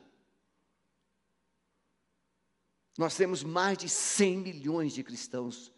Nós 2.99 3.17
temos 3.17 3.43
mais 3.43 3.79
de 3.79 3.89
100 3.89 4.37
milhões 4.39 4.93
de 4.93 5.03
cristãos 5.03 5.73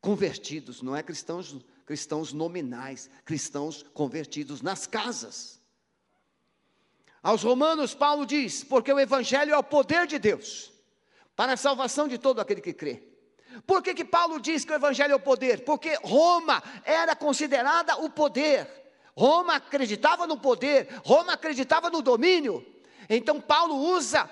convertidos, 0.00 0.82
não 0.82 0.94
é 0.94 1.02
cristãos, 1.02 1.56
cristãos 1.84 2.32
nominais, 2.32 3.10
cristãos 3.24 3.82
convertidos 3.94 4.62
nas 4.62 4.86
casas. 4.86 5.55
Aos 7.26 7.42
Romanos, 7.42 7.92
Paulo 7.92 8.24
diz: 8.24 8.62
porque 8.62 8.92
o 8.92 9.00
Evangelho 9.00 9.52
é 9.52 9.58
o 9.58 9.62
poder 9.64 10.06
de 10.06 10.16
Deus 10.16 10.72
para 11.34 11.54
a 11.54 11.56
salvação 11.56 12.06
de 12.06 12.18
todo 12.18 12.40
aquele 12.40 12.60
que 12.60 12.72
crê. 12.72 13.02
Por 13.66 13.82
que, 13.82 13.94
que 13.94 14.04
Paulo 14.04 14.38
diz 14.38 14.64
que 14.64 14.70
o 14.70 14.76
Evangelho 14.76 15.10
é 15.10 15.16
o 15.16 15.20
poder? 15.20 15.64
Porque 15.64 15.98
Roma 16.04 16.62
era 16.84 17.16
considerada 17.16 17.96
o 17.96 18.08
poder. 18.08 18.68
Roma 19.16 19.56
acreditava 19.56 20.24
no 20.24 20.38
poder, 20.38 20.86
Roma 21.04 21.32
acreditava 21.32 21.90
no 21.90 22.00
domínio. 22.00 22.64
Então 23.10 23.40
Paulo 23.40 23.74
usa 23.74 24.30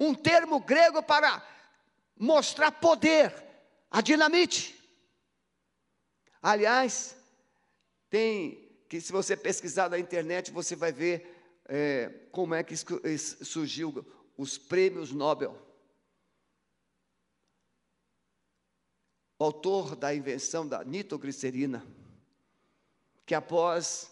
um 0.00 0.12
termo 0.12 0.58
grego 0.58 1.00
para 1.00 1.40
mostrar 2.18 2.72
poder, 2.72 3.32
a 3.88 4.00
dinamite. 4.00 4.76
Aliás, 6.42 7.16
tem 8.10 8.68
que 8.88 9.00
se 9.00 9.12
você 9.12 9.36
pesquisar 9.36 9.88
na 9.88 10.00
internet, 10.00 10.50
você 10.50 10.74
vai 10.74 10.90
ver 10.90 11.37
é, 11.68 12.08
como 12.32 12.54
é 12.54 12.64
que 12.64 12.74
surgiu 12.76 14.04
os 14.36 14.56
prêmios 14.56 15.12
Nobel. 15.12 15.56
O 19.38 19.44
autor 19.44 19.94
da 19.94 20.14
invenção 20.14 20.66
da 20.66 20.82
nitroglicerina, 20.82 21.86
que 23.24 23.34
após 23.34 24.10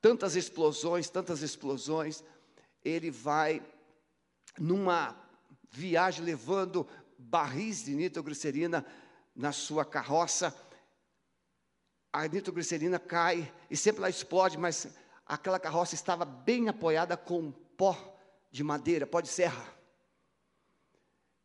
tantas 0.00 0.36
explosões, 0.36 1.10
tantas 1.10 1.42
explosões, 1.42 2.22
ele 2.82 3.10
vai 3.10 3.62
numa 4.58 5.20
viaja 5.70 6.22
levando 6.22 6.88
barris 7.18 7.84
de 7.84 7.94
nitroglicerina 7.94 8.86
na 9.34 9.50
sua 9.50 9.84
carroça. 9.84 10.54
A 12.12 12.28
nitroglicerina 12.28 12.98
cai 12.98 13.52
e 13.68 13.76
sempre 13.76 13.98
ela 14.00 14.08
explode, 14.08 14.56
mas 14.56 14.86
aquela 15.26 15.58
carroça 15.58 15.94
estava 15.94 16.24
bem 16.24 16.68
apoiada 16.68 17.16
com 17.16 17.52
pó 17.52 17.96
de 18.50 18.62
madeira, 18.62 19.06
pó 19.06 19.20
de 19.20 19.28
serra. 19.28 19.72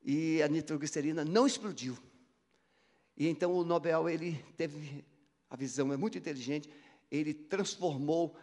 E 0.02 0.42
a 0.42 0.48
nitroglicerina 0.48 1.26
não 1.26 1.46
explodiu. 1.46 1.98
E 3.18 3.28
então 3.28 3.54
o 3.54 3.64
Nobel, 3.64 4.08
ele 4.10 4.44
teve 4.56 5.06
a 5.50 5.56
visão, 5.56 5.92
é 5.92 5.98
muito 5.98 6.18
inteligente, 6.18 6.70
ele 7.12 7.34
transformou 7.34 8.36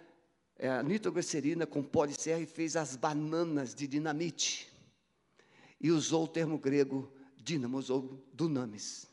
é, 0.56 0.68
a 0.68 0.82
nitroglicerina 0.82 1.66
com 1.66 1.82
pó 1.82 2.06
de 2.06 2.20
serra 2.20 2.40
e 2.40 2.46
fez 2.46 2.76
as 2.76 2.96
bananas 2.96 3.74
de 3.74 3.86
dinamite. 3.86 4.70
E 5.80 5.90
usou 5.90 6.24
o 6.24 6.28
termo 6.28 6.58
grego 6.58 7.12
dínamos 7.46 7.90
ou 7.90 8.26
dunamis. 8.32 9.06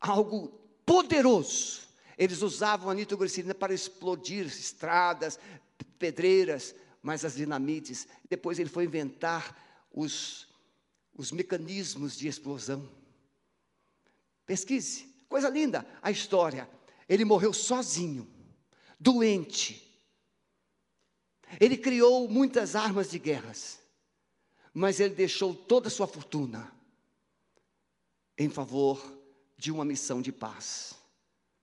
Algo 0.00 0.48
poderoso. 0.84 1.86
Eles 2.16 2.42
usavam 2.42 2.90
a 2.90 2.94
nitroglicerina 2.94 3.54
para 3.54 3.74
explodir 3.74 4.46
estradas, 4.46 5.38
pedreiras, 5.98 6.74
mas 7.02 7.24
as 7.24 7.34
dinamites. 7.34 8.06
Depois 8.28 8.58
ele 8.58 8.70
foi 8.70 8.84
inventar 8.84 9.86
os, 9.92 10.48
os 11.14 11.32
mecanismos 11.32 12.16
de 12.16 12.28
explosão. 12.28 12.88
Pesquise, 14.46 15.06
coisa 15.28 15.48
linda 15.48 15.86
a 16.02 16.10
história. 16.10 16.68
Ele 17.08 17.24
morreu 17.24 17.52
sozinho, 17.52 18.28
doente. 18.98 19.80
Ele 21.60 21.76
criou 21.76 22.28
muitas 22.28 22.74
armas 22.74 23.10
de 23.10 23.18
guerras, 23.18 23.78
mas 24.72 25.00
ele 25.00 25.14
deixou 25.14 25.54
toda 25.54 25.88
a 25.88 25.90
sua 25.90 26.06
fortuna 26.06 26.72
em 28.36 28.48
favor 28.48 29.00
de 29.56 29.70
uma 29.70 29.84
missão 29.84 30.20
de 30.20 30.32
paz. 30.32 30.94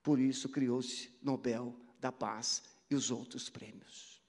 Por 0.03 0.19
isso 0.19 0.49
criou-se 0.49 1.11
Nobel 1.21 1.75
da 1.99 2.11
Paz 2.11 2.63
e 2.89 2.95
os 2.95 3.11
outros 3.11 3.49
prêmios. 3.49 4.21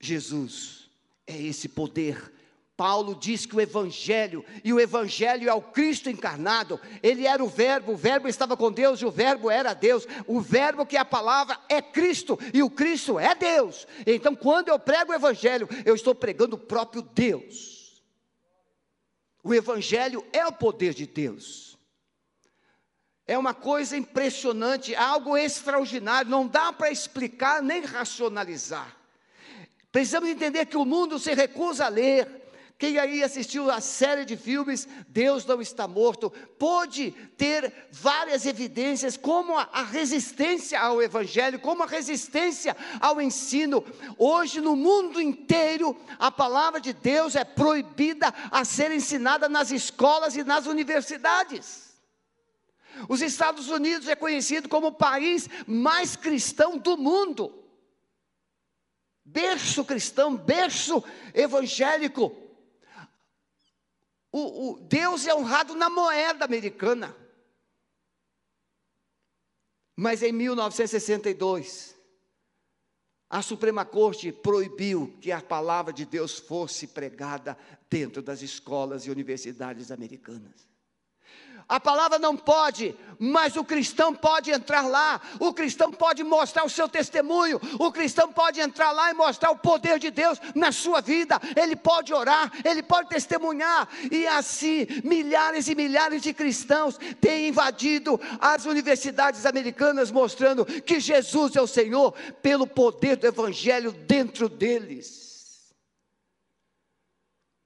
Jesus 0.00 0.90
é 1.26 1.40
esse 1.40 1.68
poder 1.68 2.32
Paulo 2.76 3.14
diz 3.14 3.46
que 3.46 3.56
o 3.56 3.60
Evangelho, 3.60 4.44
e 4.62 4.70
o 4.70 4.78
Evangelho 4.78 5.48
é 5.48 5.54
o 5.54 5.62
Cristo 5.62 6.10
encarnado, 6.10 6.78
ele 7.02 7.26
era 7.26 7.42
o 7.42 7.48
Verbo, 7.48 7.92
o 7.92 7.96
Verbo 7.96 8.28
estava 8.28 8.54
com 8.54 8.70
Deus 8.70 9.00
e 9.00 9.06
o 9.06 9.10
Verbo 9.10 9.50
era 9.50 9.72
Deus, 9.72 10.06
o 10.26 10.42
Verbo 10.42 10.84
que 10.84 10.96
é 10.96 11.00
a 11.00 11.04
palavra 11.04 11.58
é 11.70 11.80
Cristo, 11.80 12.38
e 12.52 12.62
o 12.62 12.68
Cristo 12.68 13.18
é 13.18 13.34
Deus. 13.34 13.86
Então, 14.06 14.36
quando 14.36 14.68
eu 14.68 14.78
prego 14.78 15.10
o 15.10 15.14
Evangelho, 15.14 15.66
eu 15.86 15.94
estou 15.94 16.14
pregando 16.14 16.56
o 16.56 16.58
próprio 16.58 17.00
Deus. 17.00 18.02
O 19.42 19.54
Evangelho 19.54 20.22
é 20.30 20.46
o 20.46 20.52
poder 20.52 20.92
de 20.92 21.06
Deus. 21.06 21.75
É 23.26 23.36
uma 23.36 23.52
coisa 23.52 23.96
impressionante, 23.96 24.94
algo 24.94 25.36
extraordinário, 25.36 26.30
não 26.30 26.46
dá 26.46 26.72
para 26.72 26.90
explicar 26.90 27.60
nem 27.60 27.82
racionalizar. 27.82 28.96
Precisamos 29.90 30.28
entender 30.28 30.66
que 30.66 30.76
o 30.76 30.84
mundo 30.84 31.18
se 31.18 31.34
recusa 31.34 31.86
a 31.86 31.88
ler, 31.88 32.46
quem 32.78 32.98
aí 32.98 33.22
assistiu 33.22 33.70
a 33.70 33.80
série 33.80 34.26
de 34.26 34.36
filmes 34.36 34.86
Deus 35.08 35.46
não 35.46 35.62
está 35.62 35.88
morto, 35.88 36.30
pôde 36.58 37.10
ter 37.38 37.72
várias 37.90 38.44
evidências 38.44 39.16
como 39.16 39.56
a, 39.56 39.68
a, 39.72 39.82
resistência 39.82 40.78
ao 40.78 41.02
evangelho, 41.02 41.58
como 41.58 41.82
a 41.82 41.86
resistência 41.86 42.76
ao 43.00 43.20
ensino. 43.20 43.82
Hoje 44.18 44.60
no 44.60 44.76
mundo 44.76 45.20
inteiro 45.20 45.98
a 46.18 46.30
palavra 46.30 46.78
de 46.78 46.92
Deus 46.92 47.34
é 47.34 47.44
proibida 47.44 48.32
a 48.50 48.62
ser 48.64 48.92
ensinada 48.92 49.48
nas 49.48 49.70
escolas 49.70 50.36
e 50.36 50.44
nas 50.44 50.66
universidades. 50.66 51.85
Os 53.08 53.20
Estados 53.20 53.68
Unidos 53.68 54.08
é 54.08 54.16
conhecido 54.16 54.68
como 54.68 54.88
o 54.88 54.94
país 54.94 55.48
mais 55.66 56.16
cristão 56.16 56.78
do 56.78 56.96
mundo. 56.96 57.64
Berço 59.24 59.84
cristão, 59.84 60.36
berço 60.36 61.02
evangélico. 61.34 62.34
O, 64.30 64.72
o 64.72 64.80
Deus 64.80 65.26
é 65.26 65.34
honrado 65.34 65.74
na 65.74 65.90
moeda 65.90 66.44
americana. 66.44 67.16
Mas 69.96 70.22
em 70.22 70.30
1962, 70.30 71.96
a 73.28 73.42
Suprema 73.42 73.84
Corte 73.84 74.30
proibiu 74.30 75.16
que 75.20 75.32
a 75.32 75.40
palavra 75.40 75.92
de 75.92 76.04
Deus 76.04 76.38
fosse 76.38 76.86
pregada 76.86 77.58
dentro 77.90 78.22
das 78.22 78.42
escolas 78.42 79.06
e 79.06 79.10
universidades 79.10 79.90
americanas. 79.90 80.68
A 81.68 81.80
palavra 81.80 82.16
não 82.16 82.36
pode, 82.36 82.94
mas 83.18 83.56
o 83.56 83.64
cristão 83.64 84.14
pode 84.14 84.52
entrar 84.52 84.86
lá. 84.86 85.20
O 85.40 85.52
cristão 85.52 85.90
pode 85.90 86.22
mostrar 86.22 86.64
o 86.64 86.70
seu 86.70 86.88
testemunho. 86.88 87.60
O 87.78 87.90
cristão 87.90 88.32
pode 88.32 88.60
entrar 88.60 88.92
lá 88.92 89.10
e 89.10 89.14
mostrar 89.14 89.50
o 89.50 89.58
poder 89.58 89.98
de 89.98 90.12
Deus 90.12 90.40
na 90.54 90.70
sua 90.70 91.00
vida. 91.00 91.40
Ele 91.56 91.74
pode 91.74 92.14
orar, 92.14 92.52
ele 92.64 92.84
pode 92.84 93.08
testemunhar. 93.08 93.88
E 94.12 94.28
assim, 94.28 94.86
milhares 95.02 95.66
e 95.66 95.74
milhares 95.74 96.22
de 96.22 96.32
cristãos 96.32 96.98
têm 97.20 97.48
invadido 97.48 98.20
as 98.40 98.64
universidades 98.64 99.44
americanas, 99.44 100.12
mostrando 100.12 100.64
que 100.64 101.00
Jesus 101.00 101.56
é 101.56 101.60
o 101.60 101.66
Senhor 101.66 102.12
pelo 102.40 102.66
poder 102.66 103.16
do 103.16 103.26
Evangelho 103.26 103.90
dentro 103.90 104.48
deles. 104.48 105.74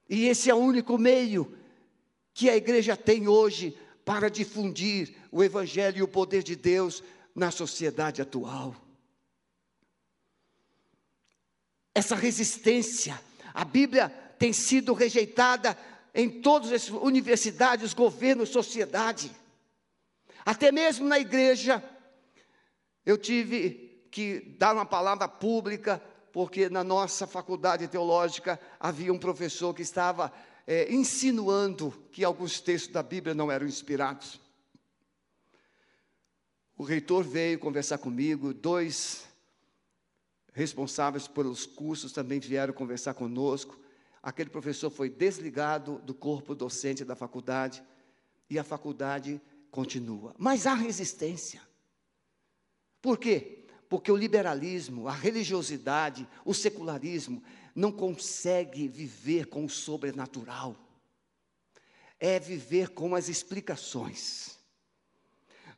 E 0.09 0.25
esse 0.25 0.49
é 0.49 0.55
o 0.55 0.57
único 0.57 0.97
meio 0.97 1.55
que 2.33 2.49
a 2.49 2.55
igreja 2.55 2.97
tem 2.97 3.27
hoje 3.27 3.77
para 4.05 4.29
difundir 4.29 5.15
o 5.31 5.43
Evangelho 5.43 5.99
e 5.99 6.03
o 6.03 6.07
poder 6.07 6.43
de 6.43 6.55
Deus 6.55 7.03
na 7.35 7.51
sociedade 7.51 8.21
atual. 8.21 8.75
Essa 11.93 12.15
resistência, 12.15 13.19
a 13.53 13.65
Bíblia 13.65 14.09
tem 14.39 14.53
sido 14.53 14.93
rejeitada 14.93 15.77
em 16.13 16.41
todas 16.41 16.71
as 16.71 16.89
universidades, 16.89 17.93
governo, 17.93 18.45
sociedade. 18.45 19.31
Até 20.45 20.71
mesmo 20.71 21.07
na 21.07 21.19
igreja, 21.19 21.83
eu 23.05 23.17
tive 23.17 24.07
que 24.09 24.55
dar 24.57 24.73
uma 24.73 24.85
palavra 24.85 25.27
pública, 25.27 26.01
porque 26.31 26.69
na 26.69 26.83
nossa 26.83 27.27
faculdade 27.27 27.87
teológica 27.87 28.59
havia 28.79 29.13
um 29.13 29.19
professor 29.19 29.73
que 29.73 29.81
estava 29.81 30.31
é, 30.65 30.91
insinuando 30.93 31.91
que 32.11 32.23
alguns 32.23 32.59
textos 32.59 32.91
da 32.91 33.03
Bíblia 33.03 33.33
não 33.33 33.51
eram 33.51 33.65
inspirados. 33.65 34.39
O 36.77 36.83
reitor 36.83 37.23
veio 37.23 37.59
conversar 37.59 37.97
comigo, 37.97 38.53
dois 38.53 39.27
responsáveis 40.53 41.27
pelos 41.27 41.65
cursos 41.65 42.11
também 42.11 42.39
vieram 42.39 42.73
conversar 42.73 43.13
conosco. 43.13 43.79
Aquele 44.21 44.49
professor 44.49 44.89
foi 44.89 45.09
desligado 45.09 45.99
do 45.99 46.13
corpo 46.13 46.53
docente 46.53 47.05
da 47.05 47.15
faculdade 47.15 47.83
e 48.49 48.59
a 48.59 48.63
faculdade 48.63 49.41
continua. 49.69 50.35
Mas 50.37 50.67
há 50.67 50.73
resistência. 50.73 51.61
Por 53.01 53.17
quê? 53.17 53.65
Porque 53.89 54.11
o 54.11 54.15
liberalismo, 54.15 55.07
a 55.07 55.11
religiosidade, 55.11 56.27
o 56.45 56.53
secularismo 56.53 57.43
não 57.75 57.91
consegue 57.91 58.87
viver 58.87 59.47
com 59.47 59.65
o 59.65 59.69
sobrenatural, 59.69 60.75
é 62.19 62.39
viver 62.39 62.89
com 62.89 63.15
as 63.15 63.29
explicações. 63.29 64.59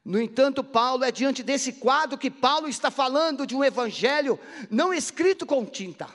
No 0.03 0.21
entanto, 0.21 0.63
Paulo 0.63 1.03
é 1.03 1.11
diante 1.11 1.41
desse 1.41 1.73
quadro 1.73 2.17
que 2.17 2.29
Paulo 2.29 2.67
está 2.67 2.91
falando 2.91 3.47
de 3.47 3.55
um 3.55 3.63
evangelho 3.63 4.37
não 4.69 4.93
escrito 4.93 5.45
com 5.45 5.65
tinta. 5.65 6.09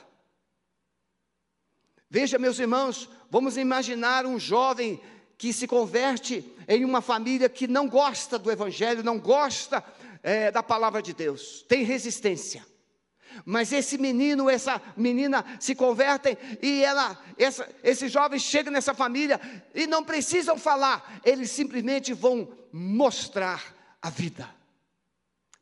Veja, 2.09 2.37
meus 2.37 2.59
irmãos, 2.59 3.09
vamos 3.29 3.57
imaginar 3.57 4.25
um 4.25 4.39
jovem 4.39 5.01
que 5.37 5.53
se 5.53 5.67
converte 5.67 6.43
em 6.67 6.83
uma 6.83 7.01
família 7.01 7.47
que 7.47 7.67
não 7.67 7.87
gosta 7.87 8.37
do 8.37 8.51
evangelho, 8.51 9.03
não 9.03 9.17
gosta 9.17 9.83
é, 10.21 10.51
da 10.51 10.61
palavra 10.61 11.01
de 11.01 11.13
Deus, 11.13 11.63
tem 11.67 11.83
resistência. 11.83 12.65
Mas 13.45 13.71
esse 13.71 13.97
menino, 13.97 14.49
essa 14.49 14.81
menina 14.95 15.45
se 15.59 15.75
convertem 15.75 16.37
e 16.61 16.83
ela, 16.83 17.21
essa, 17.37 17.69
esse 17.83 18.07
jovem 18.07 18.39
chega 18.39 18.71
nessa 18.71 18.93
família 18.93 19.39
e 19.73 19.87
não 19.87 20.03
precisam 20.03 20.57
falar, 20.57 21.21
eles 21.23 21.51
simplesmente 21.51 22.13
vão 22.13 22.51
mostrar 22.71 23.75
a 24.01 24.09
vida, 24.09 24.53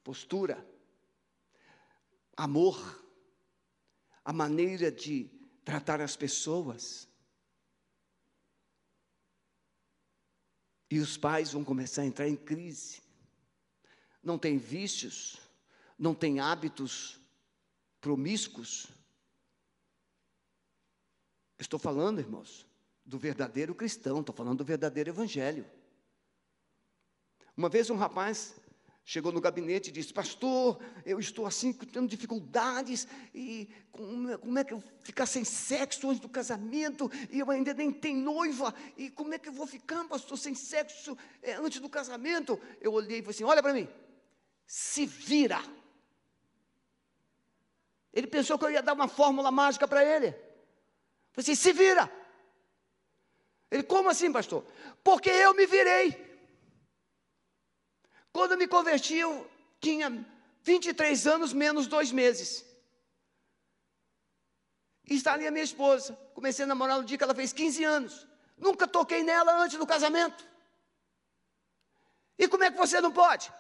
postura, 0.04 0.66
amor, 2.36 3.04
a 4.24 4.34
maneira 4.34 4.92
de 4.92 5.30
tratar 5.64 6.02
as 6.02 6.16
pessoas. 6.16 7.08
E 10.90 11.00
os 11.00 11.18
pais 11.18 11.52
vão 11.52 11.64
começar 11.64 12.04
a 12.04 12.06
entrar 12.06 12.28
em 12.28 12.36
crise. 12.36 13.02
Não 14.24 14.38
tem 14.38 14.58
vícios, 14.58 15.38
não 15.98 16.14
tem 16.14 16.40
hábitos 16.40 17.20
promíscuos. 18.08 18.88
Estou 21.60 21.78
falando, 21.78 22.20
irmãos, 22.20 22.66
do 23.04 23.20
verdadeiro 23.20 23.76
cristão, 23.76 24.22
estou 24.22 24.34
falando 24.34 24.60
do 24.60 24.64
verdadeiro 24.64 25.10
evangelho. 25.10 25.66
Uma 27.58 27.68
vez 27.68 27.90
um 27.90 27.98
rapaz 27.98 28.56
chegou 29.04 29.30
no 29.34 29.42
gabinete 29.42 29.90
e 29.90 29.92
disse: 29.92 30.14
Pastor, 30.14 30.82
eu 31.06 31.20
estou 31.20 31.46
assim 31.46 31.74
tendo 31.74 32.08
dificuldades, 32.08 33.06
e 33.36 33.68
como, 33.92 34.40
como, 34.40 34.58
é 34.58 34.64
que 34.64 34.74
eu 34.74 34.82
ficar 35.02 35.26
sem 35.26 35.44
sexo 35.44 36.08
antes 36.08 36.22
do 36.22 36.30
casamento? 36.30 37.12
E 37.30 37.40
eu 37.40 37.52
ainda 37.52 37.74
nem 37.74 37.92
tenho 37.92 38.22
noiva, 38.22 38.74
e 38.96 39.10
como 39.10 39.34
é 39.34 39.38
que 39.38 39.50
eu 39.50 39.54
vou 39.54 39.68
ficar, 39.68 40.08
pastor, 40.08 40.38
sem 40.38 40.56
sexo 40.56 41.18
é, 41.42 41.56
antes 41.56 41.82
do 41.82 41.90
casamento? 41.90 42.58
Eu 42.80 42.94
olhei 42.94 43.20
e 43.20 43.22
falei 43.22 43.36
assim: 43.36 43.44
Olha 43.44 43.62
para 43.62 43.74
mim, 43.74 43.86
se 44.66 45.06
vira. 45.06 45.62
Ele 48.14 48.28
pensou 48.28 48.58
que 48.58 48.66
eu 48.66 48.72
ia 48.72 48.82
dar 48.82 48.94
uma 48.94 49.08
fórmula 49.08 49.52
mágica 49.52 49.88
para 49.88 50.04
ele. 50.04 50.32
Falei 51.32 51.44
assim: 51.44 51.56
se 51.56 51.72
vira. 51.74 52.12
Ele, 53.70 53.84
como 53.84 54.10
assim, 54.10 54.32
pastor? 54.32 54.66
Porque 55.04 55.30
eu 55.30 55.54
me 55.54 55.66
virei. 55.66 56.26
Quando 58.32 58.54
eu 58.54 58.58
me 58.58 58.68
converti, 58.68 59.16
eu 59.16 59.50
tinha 59.80 60.26
23 60.62 61.28
anos 61.28 61.54
menos 61.54 61.88
dois 61.88 62.12
meses. 62.12 62.66
E 65.10 65.16
está 65.16 65.34
ali 65.34 65.48
a 65.48 65.52
minha 65.52 65.64
esposa. 65.64 66.14
Comecei 66.34 66.64
a 66.64 66.68
namorar 66.68 66.98
no 66.98 67.06
dia 67.06 67.18
que 67.18 67.24
ela 67.24 67.36
fez 67.36 67.54
15 67.54 67.84
anos. 67.84 68.28
Nunca 68.58 68.88
toquei 68.88 69.24
nela 69.24 69.54
antes 69.64 69.78
do 69.78 69.88
casamento. 69.88 70.46
E 72.38 72.48
como 72.48 72.64
é 72.64 72.72
que 72.72 72.78
você 72.78 73.00
não 73.02 73.12
pode? 73.12 73.52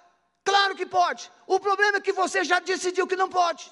Claro 0.43 0.75
que 0.75 0.85
pode. 0.85 1.31
O 1.45 1.59
problema 1.59 1.97
é 1.97 2.01
que 2.01 2.13
você 2.13 2.43
já 2.43 2.59
decidiu 2.59 3.07
que 3.07 3.15
não 3.15 3.29
pode. 3.29 3.71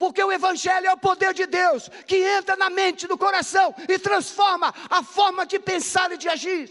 Porque 0.00 0.24
o 0.24 0.32
Evangelho 0.32 0.86
é 0.86 0.92
o 0.94 0.96
poder 0.96 1.34
de 1.34 1.44
Deus 1.44 1.90
que 2.06 2.16
entra 2.16 2.56
na 2.56 2.70
mente, 2.70 3.06
no 3.06 3.18
coração 3.18 3.74
e 3.86 3.98
transforma 3.98 4.74
a 4.88 5.02
forma 5.02 5.44
de 5.44 5.58
pensar 5.58 6.10
e 6.10 6.16
de 6.16 6.26
agir. 6.26 6.70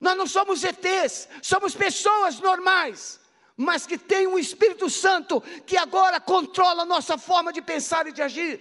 Nós 0.00 0.16
não 0.16 0.28
somos 0.28 0.62
ETs, 0.62 1.28
somos 1.42 1.74
pessoas 1.74 2.38
normais, 2.38 3.18
mas 3.56 3.88
que 3.88 3.98
tem 3.98 4.28
um 4.28 4.38
Espírito 4.38 4.88
Santo 4.88 5.40
que 5.66 5.76
agora 5.76 6.20
controla 6.20 6.82
a 6.82 6.86
nossa 6.86 7.18
forma 7.18 7.52
de 7.52 7.60
pensar 7.60 8.06
e 8.06 8.12
de 8.12 8.22
agir. 8.22 8.60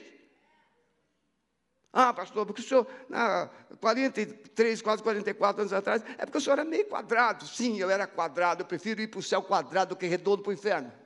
Ah, 1.93 2.11
pastor, 2.13 2.47
porque 2.47 2.61
o 2.61 2.65
senhor, 2.65 2.87
há 3.13 3.47
43, 3.79 4.81
quase 4.81 5.03
44 5.03 5.61
anos 5.61 5.71
atrás, 5.71 6.03
é 6.17 6.25
porque 6.25 6.39
o 6.39 6.41
senhor 6.41 6.57
era 6.57 6.67
meio 6.67 6.87
quadrado. 6.87 7.45
Sim, 7.45 7.77
eu 7.77 7.91
era 7.91 8.07
quadrado, 8.07 8.63
eu 8.63 8.65
prefiro 8.65 9.01
ir 9.01 9.07
para 9.07 9.19
o 9.19 9.23
céu 9.23 9.43
quadrado 9.43 9.89
do 9.89 9.95
que 9.95 10.07
redondo 10.07 10.41
para 10.41 10.49
o 10.49 10.53
inferno. 10.53 11.04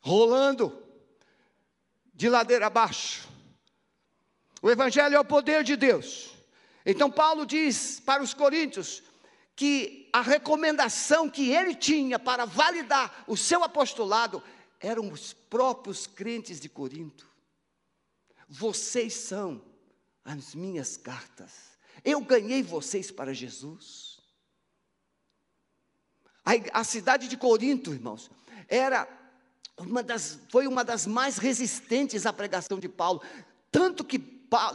Rolando, 0.00 0.82
de 2.14 2.28
ladeira 2.28 2.66
abaixo. 2.66 3.28
O 4.60 4.70
Evangelho 4.70 5.14
é 5.14 5.20
o 5.20 5.24
poder 5.24 5.62
de 5.62 5.76
Deus. 5.76 6.30
Então, 6.84 7.10
Paulo 7.10 7.46
diz 7.46 8.00
para 8.00 8.22
os 8.22 8.34
coríntios 8.34 9.02
que 9.54 10.08
a 10.12 10.20
recomendação 10.20 11.28
que 11.28 11.50
ele 11.50 11.74
tinha 11.74 12.18
para 12.18 12.44
validar 12.44 13.24
o 13.26 13.36
seu 13.36 13.62
apostolado 13.62 14.42
eram 14.80 15.12
os 15.12 15.32
próprios 15.32 16.06
crentes 16.06 16.60
de 16.60 16.68
Corinto. 16.68 17.26
Vocês 18.48 19.14
são 19.14 19.62
as 20.24 20.54
minhas 20.54 20.96
cartas. 20.96 21.78
Eu 22.04 22.20
ganhei 22.20 22.62
vocês 22.62 23.10
para 23.10 23.34
Jesus. 23.34 24.18
A, 26.44 26.80
a 26.80 26.84
cidade 26.84 27.28
de 27.28 27.36
Corinto, 27.36 27.92
irmãos, 27.92 28.30
era 28.68 29.06
uma 29.78 30.02
das, 30.02 30.38
foi 30.50 30.66
uma 30.66 30.84
das 30.84 31.06
mais 31.06 31.38
resistentes 31.38 32.26
à 32.26 32.32
pregação 32.32 32.78
de 32.78 32.88
Paulo. 32.88 33.22
Tanto 33.70 34.04
que 34.04 34.18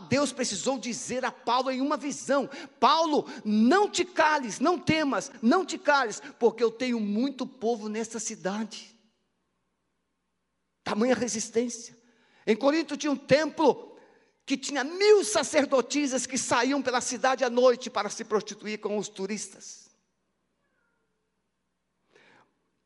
Deus 0.07 0.31
precisou 0.31 0.77
dizer 0.77 1.25
a 1.25 1.31
Paulo 1.31 1.71
em 1.71 1.81
uma 1.81 1.97
visão: 1.97 2.49
Paulo, 2.79 3.25
não 3.43 3.89
te 3.89 4.05
cales, 4.05 4.59
não 4.59 4.77
temas, 4.77 5.31
não 5.41 5.65
te 5.65 5.77
cales, 5.77 6.21
porque 6.39 6.63
eu 6.63 6.71
tenho 6.71 6.99
muito 6.99 7.45
povo 7.45 7.89
nessa 7.89 8.19
cidade. 8.19 8.95
Tamanha 10.83 11.15
resistência. 11.15 11.97
Em 12.45 12.55
Corinto 12.55 12.97
tinha 12.97 13.11
um 13.11 13.17
templo 13.17 13.97
que 14.45 14.57
tinha 14.57 14.83
mil 14.83 15.23
sacerdotisas 15.23 16.25
que 16.25 16.37
saíam 16.37 16.81
pela 16.81 16.99
cidade 16.99 17.43
à 17.43 17.49
noite 17.49 17.89
para 17.89 18.09
se 18.09 18.25
prostituir 18.25 18.79
com 18.79 18.97
os 18.97 19.07
turistas. 19.07 19.89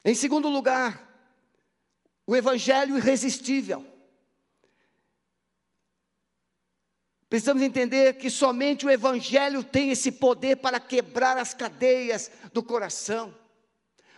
Em 0.05 0.13
segundo 0.13 0.47
lugar, 0.47 1.06
o 2.27 2.35
evangelho 2.35 2.97
irresistível. 2.97 3.85
Precisamos 7.29 7.63
entender 7.63 8.13
que 8.17 8.29
somente 8.29 8.85
o 8.85 8.89
Evangelho 8.89 9.61
tem 9.61 9.91
esse 9.91 10.13
poder 10.13 10.57
para 10.57 10.79
quebrar 10.79 11.37
as 11.37 11.53
cadeias 11.53 12.31
do 12.53 12.63
coração. 12.63 13.35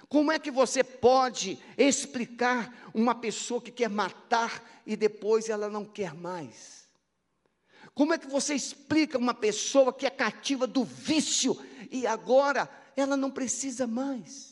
Como 0.07 0.31
é 0.31 0.37
que 0.37 0.51
você 0.51 0.83
pode 0.83 1.57
explicar 1.75 2.91
uma 2.93 3.15
pessoa 3.15 3.61
que 3.61 3.71
quer 3.71 3.89
matar 3.89 4.63
e 4.85 4.95
depois 4.95 5.49
ela 5.49 5.69
não 5.69 5.85
quer 5.85 6.13
mais? 6.13 6.87
Como 7.95 8.13
é 8.13 8.17
que 8.17 8.27
você 8.27 8.53
explica 8.53 9.17
uma 9.17 9.33
pessoa 9.33 9.91
que 9.91 10.05
é 10.05 10.09
cativa 10.09 10.67
do 10.67 10.83
vício 10.83 11.57
e 11.91 12.05
agora 12.05 12.69
ela 12.95 13.17
não 13.17 13.31
precisa 13.31 13.87
mais? 13.87 14.48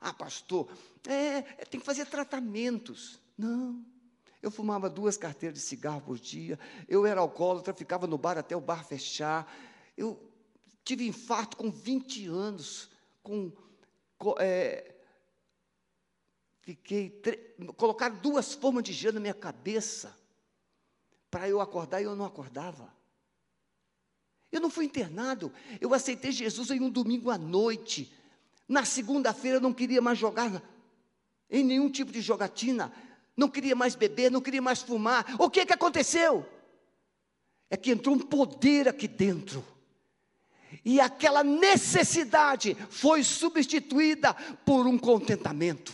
Ah, 0.00 0.12
pastor, 0.12 0.68
é, 1.06 1.42
tem 1.66 1.80
que 1.80 1.86
fazer 1.86 2.06
tratamentos. 2.06 3.18
Não. 3.36 3.84
Eu 4.40 4.50
fumava 4.50 4.88
duas 4.88 5.16
carteiras 5.16 5.58
de 5.58 5.64
cigarro 5.64 6.00
por 6.00 6.18
dia, 6.18 6.58
eu 6.86 7.04
era 7.04 7.20
alcoólatra, 7.20 7.74
ficava 7.74 8.06
no 8.06 8.16
bar 8.16 8.38
até 8.38 8.56
o 8.56 8.60
bar 8.60 8.84
fechar. 8.84 9.52
Eu 9.96 10.20
tive 10.84 11.06
infarto 11.06 11.56
com 11.56 11.70
20 11.70 12.26
anos, 12.26 12.88
com, 13.22 13.52
com 14.16 14.34
é, 14.38 14.94
fiquei 16.62 17.10
colocaram 17.76 18.16
duas 18.16 18.54
formas 18.54 18.84
de 18.84 18.92
gelo 18.92 19.14
na 19.14 19.20
minha 19.20 19.34
cabeça 19.34 20.16
para 21.30 21.48
eu 21.48 21.60
acordar 21.60 22.00
e 22.00 22.04
eu 22.04 22.14
não 22.14 22.24
acordava. 22.24 22.92
Eu 24.50 24.60
não 24.60 24.70
fui 24.70 24.86
internado, 24.86 25.52
eu 25.80 25.92
aceitei 25.92 26.32
Jesus 26.32 26.70
em 26.70 26.80
um 26.80 26.88
domingo 26.88 27.30
à 27.30 27.36
noite. 27.36 28.12
Na 28.68 28.84
segunda-feira 28.84 29.58
não 29.58 29.72
queria 29.72 30.02
mais 30.02 30.18
jogar 30.18 30.62
em 31.50 31.64
nenhum 31.64 31.90
tipo 31.90 32.12
de 32.12 32.20
jogatina 32.20 32.92
não 33.38 33.48
queria 33.48 33.76
mais 33.76 33.94
beber, 33.94 34.32
não 34.32 34.40
queria 34.40 34.60
mais 34.60 34.82
fumar. 34.82 35.24
O 35.38 35.48
que 35.48 35.64
que 35.64 35.72
aconteceu? 35.72 36.44
É 37.70 37.76
que 37.76 37.92
entrou 37.92 38.16
um 38.16 38.18
poder 38.18 38.88
aqui 38.88 39.06
dentro. 39.06 39.64
E 40.84 41.00
aquela 41.00 41.44
necessidade 41.44 42.76
foi 42.90 43.22
substituída 43.22 44.34
por 44.66 44.88
um 44.88 44.98
contentamento. 44.98 45.92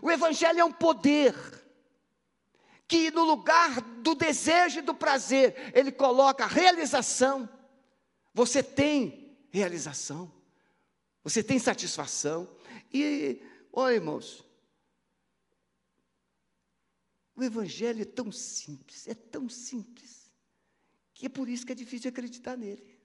O 0.00 0.10
Evangelho 0.10 0.60
é 0.60 0.64
um 0.64 0.72
poder 0.72 1.34
que, 2.86 3.10
no 3.10 3.22
lugar 3.22 3.82
do 3.82 4.14
desejo 4.14 4.78
e 4.78 4.82
do 4.82 4.94
prazer, 4.94 5.70
ele 5.74 5.92
coloca 5.92 6.46
realização. 6.46 7.46
Você 8.32 8.62
tem 8.62 9.36
realização, 9.50 10.32
você 11.28 11.42
tem 11.42 11.58
satisfação. 11.58 12.48
E, 12.92 13.42
olha, 13.70 13.96
irmãos, 13.96 14.42
o 17.36 17.44
Evangelho 17.44 18.00
é 18.00 18.06
tão 18.06 18.32
simples, 18.32 19.06
é 19.06 19.14
tão 19.14 19.48
simples, 19.48 20.32
que 21.12 21.26
é 21.26 21.28
por 21.28 21.48
isso 21.48 21.66
que 21.66 21.72
é 21.72 21.74
difícil 21.74 22.08
acreditar 22.08 22.56
nele. 22.56 22.98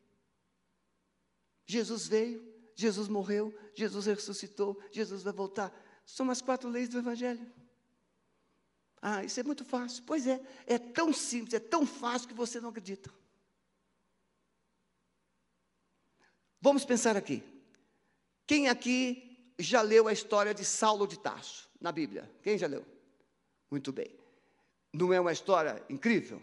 Jesus 1.65 2.07
veio, 2.07 2.41
Jesus 2.75 3.09
morreu, 3.09 3.53
Jesus 3.75 4.05
ressuscitou, 4.05 4.81
Jesus 4.91 5.21
vai 5.21 5.33
voltar. 5.33 5.71
São 6.05 6.29
as 6.31 6.41
quatro 6.41 6.69
leis 6.69 6.89
do 6.89 6.99
Evangelho. 6.99 7.51
Ah, 9.01 9.23
isso 9.23 9.38
é 9.39 9.43
muito 9.43 9.65
fácil. 9.65 10.01
Pois 10.07 10.25
é, 10.27 10.41
é 10.65 10.79
tão 10.79 11.12
simples, 11.12 11.53
é 11.53 11.59
tão 11.59 11.86
fácil 11.86 12.29
que 12.29 12.33
você 12.33 12.62
não 12.62 12.69
acredita. 12.69 13.13
Vamos 16.62 16.86
pensar 16.86 17.17
aqui. 17.17 17.53
Quem 18.45 18.67
aqui 18.67 19.53
já 19.58 19.82
leu 19.82 20.08
a 20.08 20.13
história 20.13 20.53
de 20.53 20.65
Saulo 20.65 21.08
de 21.08 21.17
Tarso 21.17 21.69
na 21.79 21.91
Bíblia? 21.91 22.29
Quem 22.41 22.58
já 22.58 22.67
leu? 22.67 22.86
Muito 23.71 23.91
bem. 23.91 24.15
Não 24.91 25.12
é 25.13 25.19
uma 25.19 25.32
história 25.32 25.84
incrível? 25.89 26.41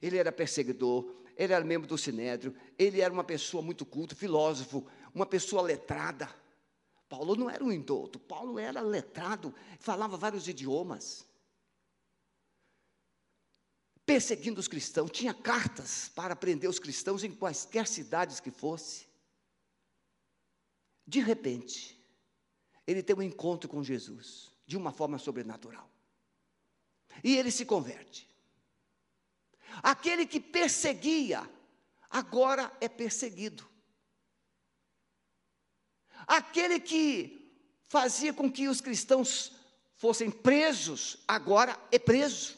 Ele 0.00 0.18
era 0.18 0.32
perseguidor, 0.32 1.22
ele 1.36 1.52
era 1.52 1.64
membro 1.64 1.88
do 1.88 1.96
Sinédrio, 1.96 2.54
ele 2.78 3.00
era 3.00 3.12
uma 3.12 3.24
pessoa 3.24 3.62
muito 3.62 3.86
culta, 3.86 4.14
filósofo, 4.14 4.86
uma 5.14 5.26
pessoa 5.26 5.62
letrada. 5.62 6.28
Paulo 7.08 7.36
não 7.36 7.48
era 7.48 7.62
um 7.62 7.72
indulto, 7.72 8.18
Paulo 8.18 8.58
era 8.58 8.80
letrado, 8.80 9.54
falava 9.78 10.16
vários 10.16 10.48
idiomas. 10.48 11.26
Perseguindo 14.04 14.60
os 14.60 14.68
cristãos, 14.68 15.10
tinha 15.10 15.32
cartas 15.32 16.10
para 16.14 16.34
prender 16.34 16.68
os 16.68 16.78
cristãos 16.78 17.22
em 17.22 17.30
quaisquer 17.30 17.86
cidades 17.86 18.40
que 18.40 18.50
fosse. 18.50 19.11
De 21.06 21.20
repente, 21.20 21.98
ele 22.86 23.02
tem 23.02 23.16
um 23.16 23.22
encontro 23.22 23.68
com 23.68 23.82
Jesus, 23.82 24.52
de 24.66 24.76
uma 24.76 24.92
forma 24.92 25.18
sobrenatural. 25.18 25.90
E 27.22 27.36
ele 27.36 27.50
se 27.50 27.64
converte. 27.64 28.28
Aquele 29.82 30.26
que 30.26 30.40
perseguia, 30.40 31.48
agora 32.10 32.70
é 32.80 32.88
perseguido. 32.88 33.68
Aquele 36.26 36.78
que 36.78 37.52
fazia 37.86 38.32
com 38.32 38.50
que 38.50 38.68
os 38.68 38.80
cristãos 38.80 39.52
fossem 39.96 40.30
presos, 40.30 41.18
agora 41.26 41.78
é 41.90 41.98
preso, 41.98 42.56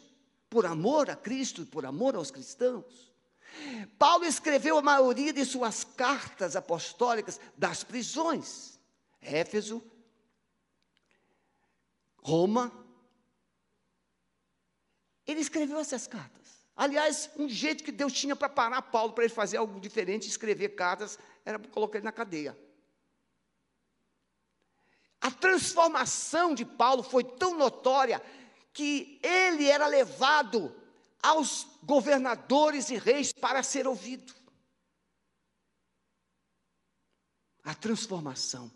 por 0.54 0.66
amor 0.66 1.10
a 1.10 1.16
Cristo 1.16 1.66
por 1.66 1.84
amor 1.84 2.14
aos 2.14 2.30
cristãos. 2.30 3.12
Paulo 3.98 4.24
escreveu 4.24 4.78
a 4.78 4.82
maioria 4.82 5.32
de 5.32 5.44
suas 5.44 5.84
cartas 5.84 6.56
apostólicas 6.56 7.40
das 7.56 7.84
prisões. 7.84 8.78
Éfeso, 9.20 9.82
Roma. 12.18 12.72
Ele 15.26 15.40
escreveu 15.40 15.78
essas 15.78 16.06
cartas. 16.06 16.44
Aliás, 16.76 17.30
um 17.36 17.48
jeito 17.48 17.84
que 17.84 17.92
Deus 17.92 18.12
tinha 18.12 18.34
para 18.34 18.48
parar 18.48 18.82
Paulo 18.82 19.12
para 19.12 19.24
ele 19.24 19.32
fazer 19.32 19.58
algo 19.58 19.80
diferente, 19.80 20.28
escrever 20.28 20.70
cartas, 20.70 21.18
era 21.44 21.58
colocar 21.58 21.98
ele 21.98 22.04
na 22.04 22.12
cadeia. 22.12 22.58
A 25.20 25.30
transformação 25.30 26.54
de 26.54 26.64
Paulo 26.64 27.02
foi 27.02 27.24
tão 27.24 27.56
notória 27.56 28.20
que 28.72 29.18
ele 29.22 29.66
era 29.66 29.86
levado 29.86 30.74
aos 31.24 31.66
governadores 31.82 32.90
e 32.90 32.98
reis 32.98 33.32
para 33.32 33.62
ser 33.62 33.88
ouvido. 33.88 34.34
A 37.64 37.74
transformação. 37.74 38.70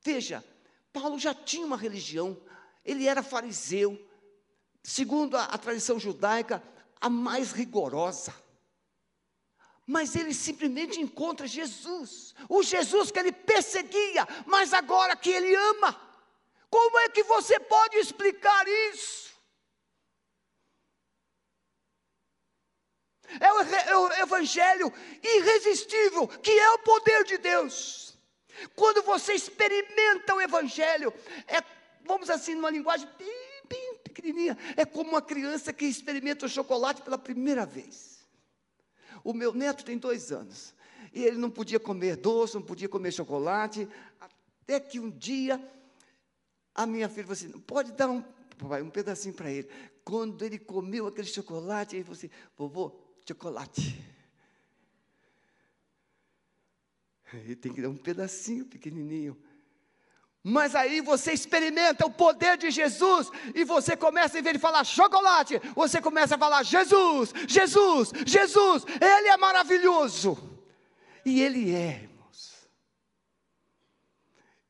Veja, 0.00 0.42
Paulo 0.90 1.18
já 1.18 1.34
tinha 1.34 1.66
uma 1.66 1.76
religião, 1.76 2.40
ele 2.82 3.06
era 3.06 3.22
fariseu, 3.22 4.10
segundo 4.82 5.36
a, 5.36 5.44
a 5.44 5.58
tradição 5.58 6.00
judaica, 6.00 6.62
a 6.98 7.10
mais 7.10 7.52
rigorosa. 7.52 8.34
Mas 9.86 10.16
ele 10.16 10.32
simplesmente 10.32 10.98
encontra 10.98 11.46
Jesus, 11.46 12.34
o 12.48 12.62
Jesus 12.62 13.10
que 13.10 13.18
ele 13.18 13.32
perseguia, 13.32 14.26
mas 14.46 14.72
agora 14.72 15.14
que 15.14 15.28
ele 15.28 15.54
ama. 15.54 15.92
Como 16.70 16.98
é 17.00 17.10
que 17.10 17.22
você 17.22 17.60
pode 17.60 17.98
explicar 17.98 18.66
isso? 18.66 19.24
É 23.40 23.52
o, 23.52 23.60
é 23.62 23.83
o 23.83 23.83
evangelho 24.22 24.92
irresistível, 25.22 26.28
que 26.28 26.50
é 26.50 26.70
o 26.70 26.78
poder 26.78 27.24
de 27.24 27.38
Deus. 27.38 28.16
Quando 28.74 29.02
você 29.02 29.34
experimenta 29.34 30.34
o 30.34 30.40
evangelho, 30.40 31.12
é, 31.46 31.62
vamos 32.04 32.30
assim, 32.30 32.54
numa 32.54 32.70
linguagem 32.70 33.08
bem, 33.18 33.60
bem 33.68 33.94
pequenininha, 34.04 34.56
é 34.76 34.84
como 34.84 35.10
uma 35.10 35.22
criança 35.22 35.72
que 35.72 35.84
experimenta 35.84 36.46
o 36.46 36.48
chocolate 36.48 37.02
pela 37.02 37.18
primeira 37.18 37.66
vez. 37.66 38.24
O 39.22 39.32
meu 39.32 39.52
neto 39.52 39.84
tem 39.84 39.98
dois 39.98 40.30
anos, 40.30 40.74
e 41.12 41.24
ele 41.24 41.38
não 41.38 41.50
podia 41.50 41.80
comer 41.80 42.16
doce, 42.16 42.54
não 42.54 42.62
podia 42.62 42.88
comer 42.88 43.12
chocolate, 43.12 43.88
até 44.20 44.78
que 44.78 45.00
um 45.00 45.10
dia 45.10 45.60
a 46.74 46.86
minha 46.86 47.08
filha 47.08 47.24
falou 47.24 47.32
assim: 47.34 47.50
pode 47.60 47.92
dar 47.92 48.08
um, 48.08 48.22
um 48.82 48.90
pedacinho 48.90 49.34
para 49.34 49.50
ele. 49.50 49.68
Quando 50.04 50.44
ele 50.44 50.58
comeu 50.58 51.06
aquele 51.06 51.28
chocolate, 51.28 51.96
ele 51.96 52.04
falou 52.04 52.16
assim: 52.16 52.30
vovô, 52.56 52.92
chocolate. 53.26 54.02
E 57.46 57.56
tem 57.56 57.72
que 57.72 57.82
dar 57.82 57.88
um 57.88 57.96
pedacinho 57.96 58.64
pequenininho. 58.66 59.36
Mas 60.46 60.74
aí 60.74 61.00
você 61.00 61.32
experimenta 61.32 62.04
o 62.04 62.10
poder 62.10 62.58
de 62.58 62.70
Jesus 62.70 63.30
e 63.54 63.64
você 63.64 63.96
começa, 63.96 64.38
em 64.38 64.42
vez 64.42 64.54
de 64.54 64.60
falar 64.60 64.84
chocolate, 64.84 65.58
você 65.74 66.02
começa 66.02 66.34
a 66.34 66.38
falar 66.38 66.62
Jesus, 66.62 67.32
Jesus, 67.48 68.12
Jesus, 68.26 68.84
Ele 69.00 69.28
é 69.28 69.36
maravilhoso. 69.38 70.36
E 71.24 71.40
Ele 71.40 71.74
é, 71.74 72.02
irmãos. 72.02 72.68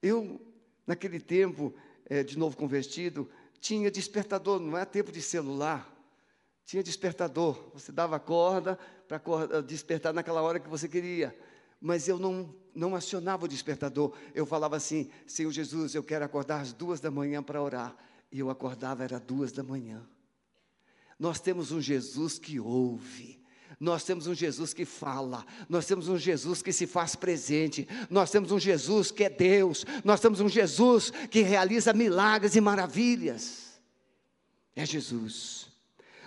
Eu, 0.00 0.40
naquele 0.86 1.18
tempo, 1.18 1.74
é, 2.06 2.22
de 2.22 2.38
novo 2.38 2.56
convertido, 2.56 3.28
tinha 3.60 3.90
despertador, 3.90 4.60
não 4.60 4.78
é 4.78 4.84
tempo 4.84 5.10
de 5.10 5.20
celular. 5.20 5.92
Tinha 6.64 6.82
despertador, 6.82 7.70
você 7.74 7.92
dava 7.92 8.18
corda 8.18 8.78
para 9.06 9.20
despertar 9.60 10.14
naquela 10.14 10.40
hora 10.40 10.58
que 10.58 10.68
você 10.68 10.88
queria. 10.88 11.36
Mas 11.80 12.08
eu 12.08 12.18
não, 12.18 12.54
não 12.74 12.94
acionava 12.94 13.44
o 13.44 13.48
despertador. 13.48 14.16
Eu 14.34 14.46
falava 14.46 14.76
assim: 14.76 15.10
Senhor 15.26 15.50
Jesus, 15.50 15.94
eu 15.94 16.02
quero 16.02 16.24
acordar 16.24 16.60
às 16.60 16.72
duas 16.72 17.00
da 17.00 17.10
manhã 17.10 17.42
para 17.42 17.62
orar. 17.62 17.94
E 18.32 18.38
eu 18.38 18.48
acordava, 18.48 19.04
era 19.04 19.20
duas 19.20 19.52
da 19.52 19.62
manhã. 19.62 20.02
Nós 21.18 21.38
temos 21.38 21.70
um 21.70 21.80
Jesus 21.80 22.38
que 22.38 22.58
ouve. 22.58 23.44
Nós 23.78 24.04
temos 24.04 24.26
um 24.26 24.34
Jesus 24.34 24.72
que 24.72 24.84
fala, 24.84 25.44
nós 25.68 25.84
temos 25.84 26.08
um 26.08 26.16
Jesus 26.16 26.62
que 26.62 26.72
se 26.72 26.86
faz 26.86 27.16
presente, 27.16 27.88
nós 28.08 28.30
temos 28.30 28.52
um 28.52 28.58
Jesus 28.58 29.10
que 29.10 29.24
é 29.24 29.28
Deus, 29.28 29.84
nós 30.04 30.20
temos 30.20 30.40
um 30.40 30.48
Jesus 30.48 31.10
que 31.28 31.42
realiza 31.42 31.92
milagres 31.92 32.54
e 32.54 32.60
maravilhas. 32.60 33.80
É 34.76 34.86
Jesus. 34.86 35.73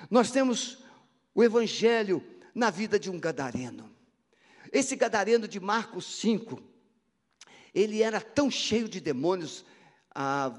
Nós 0.09 0.31
temos 0.31 0.79
o 1.35 1.43
Evangelho 1.43 2.23
na 2.53 2.69
vida 2.69 2.99
de 2.99 3.09
um 3.09 3.19
gadareno. 3.19 3.89
Esse 4.71 4.95
gadareno 4.95 5.47
de 5.47 5.59
Marcos 5.59 6.05
5, 6.19 6.61
ele 7.73 8.01
era 8.01 8.19
tão 8.19 8.49
cheio 8.49 8.87
de 8.87 8.99
demônios, 8.99 9.65
a, 10.13 10.51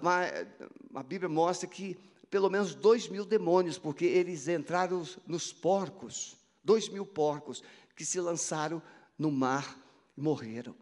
a 0.94 1.02
Bíblia 1.02 1.28
mostra 1.28 1.68
que 1.68 1.98
pelo 2.30 2.50
menos 2.50 2.74
dois 2.74 3.08
mil 3.08 3.24
demônios, 3.24 3.78
porque 3.78 4.04
eles 4.04 4.48
entraram 4.48 5.02
nos 5.26 5.52
porcos, 5.52 6.36
dois 6.62 6.88
mil 6.88 7.06
porcos, 7.06 7.62
que 7.96 8.04
se 8.04 8.20
lançaram 8.20 8.82
no 9.18 9.30
mar 9.30 9.78
e 10.16 10.20
morreram. 10.20 10.74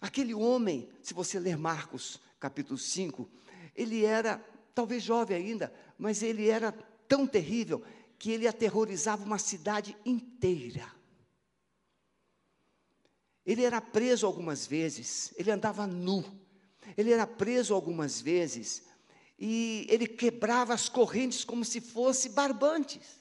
Aquele 0.00 0.32
homem, 0.32 0.88
se 1.02 1.12
você 1.12 1.38
ler 1.38 1.58
Marcos 1.58 2.20
capítulo 2.38 2.78
5, 2.78 3.28
ele 3.76 4.04
era 4.04 4.42
talvez 4.74 5.02
jovem 5.02 5.36
ainda, 5.36 5.72
mas 5.98 6.22
ele 6.22 6.48
era 6.48 6.72
tão 7.10 7.26
terrível 7.26 7.84
que 8.16 8.30
ele 8.30 8.46
aterrorizava 8.46 9.24
uma 9.24 9.38
cidade 9.38 9.96
inteira. 10.06 10.94
Ele 13.44 13.64
era 13.64 13.80
preso 13.80 14.26
algumas 14.26 14.64
vezes, 14.64 15.34
ele 15.36 15.50
andava 15.50 15.88
nu, 15.88 16.24
ele 16.96 17.10
era 17.10 17.26
preso 17.26 17.74
algumas 17.74 18.20
vezes, 18.20 18.84
e 19.36 19.86
ele 19.90 20.06
quebrava 20.06 20.72
as 20.72 20.88
correntes 20.88 21.42
como 21.44 21.64
se 21.64 21.80
fosse 21.80 22.28
barbantes. 22.28 23.18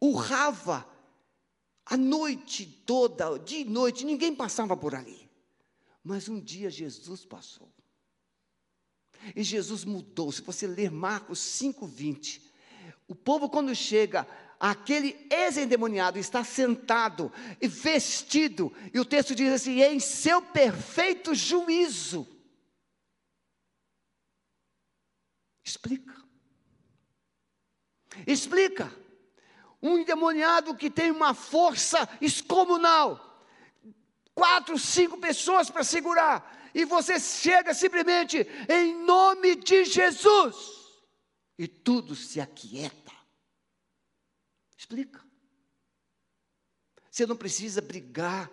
Urrava 0.00 0.88
a 1.84 1.96
noite 1.96 2.66
toda, 2.86 3.36
de 3.38 3.64
noite, 3.64 4.04
ninguém 4.06 4.32
passava 4.32 4.76
por 4.76 4.94
ali. 4.94 5.28
Mas 6.04 6.28
um 6.28 6.40
dia 6.40 6.70
Jesus 6.70 7.24
passou. 7.24 7.68
E 9.34 9.42
Jesus 9.42 9.84
mudou. 9.84 10.32
Se 10.32 10.42
você 10.42 10.66
ler 10.66 10.90
Marcos 10.90 11.38
5:20, 11.38 12.40
o 13.06 13.14
povo 13.14 13.48
quando 13.48 13.74
chega, 13.74 14.26
aquele 14.58 15.26
ex-endemoniado 15.30 16.18
está 16.18 16.44
sentado 16.44 17.32
e 17.60 17.66
vestido, 17.66 18.72
e 18.92 19.00
o 19.00 19.04
texto 19.04 19.34
diz 19.34 19.52
assim: 19.52 19.80
em 19.82 20.00
seu 20.00 20.42
perfeito 20.42 21.34
juízo. 21.34 22.26
Explica. 25.64 26.14
Explica. 28.26 29.00
Um 29.82 29.98
endemoniado 29.98 30.74
que 30.76 30.90
tem 30.90 31.10
uma 31.10 31.32
força 31.32 32.06
excomunal, 32.20 33.42
quatro, 34.34 34.78
cinco 34.78 35.16
pessoas 35.16 35.70
para 35.70 35.82
segurar 35.82 36.59
e 36.74 36.84
você 36.84 37.18
chega 37.18 37.74
simplesmente 37.74 38.46
em 38.68 39.04
nome 39.04 39.56
de 39.56 39.84
Jesus, 39.84 40.56
e 41.58 41.66
tudo 41.68 42.14
se 42.14 42.40
aquieta. 42.40 43.12
Explica. 44.76 45.22
Você 47.10 47.26
não 47.26 47.36
precisa 47.36 47.80
brigar 47.80 48.50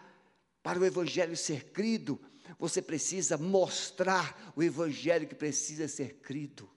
para 0.61 0.79
o 0.79 0.85
Evangelho 0.85 1.37
ser 1.37 1.71
crido, 1.71 2.19
você 2.59 2.81
precisa 2.81 3.37
mostrar 3.37 4.53
o 4.55 4.63
Evangelho 4.63 5.27
que 5.27 5.35
precisa 5.35 5.87
ser 5.87 6.15
crido. 6.19 6.69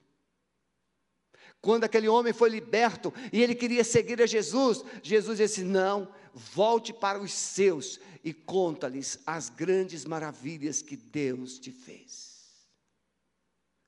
Quando 1.61 1.83
aquele 1.83 2.07
homem 2.07 2.33
foi 2.33 2.49
liberto 2.49 3.13
e 3.31 3.41
ele 3.41 3.53
queria 3.53 3.83
seguir 3.83 4.19
a 4.21 4.25
Jesus, 4.25 4.83
Jesus 5.03 5.37
disse: 5.37 5.63
Não, 5.63 6.11
volte 6.33 6.91
para 6.91 7.19
os 7.19 7.31
seus 7.31 7.99
e 8.23 8.33
conta-lhes 8.33 9.19
as 9.25 9.49
grandes 9.49 10.03
maravilhas 10.03 10.81
que 10.81 10.95
Deus 10.95 11.59
te 11.59 11.71
fez. 11.71 12.31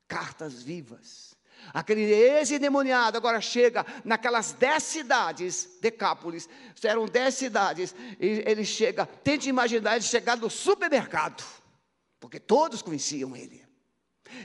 Cartas 0.08 0.62
vivas. 0.62 1.34
Aquele 1.74 2.04
ex-endemoniado 2.04 3.18
agora 3.18 3.40
chega 3.40 3.86
naquelas 4.04 4.52
dez 4.52 4.84
cidades, 4.84 5.78
Decápolis, 5.82 6.50
eram 6.84 7.06
dez 7.06 7.36
cidades, 7.36 7.96
e 8.20 8.44
ele 8.46 8.66
chega, 8.66 9.06
tente 9.06 9.48
imaginar 9.48 9.96
ele 9.96 10.04
chegar 10.04 10.36
no 10.36 10.50
supermercado, 10.50 11.44
porque 12.20 12.40
todos 12.40 12.82
conheciam 12.82 13.36
ele. 13.36 13.63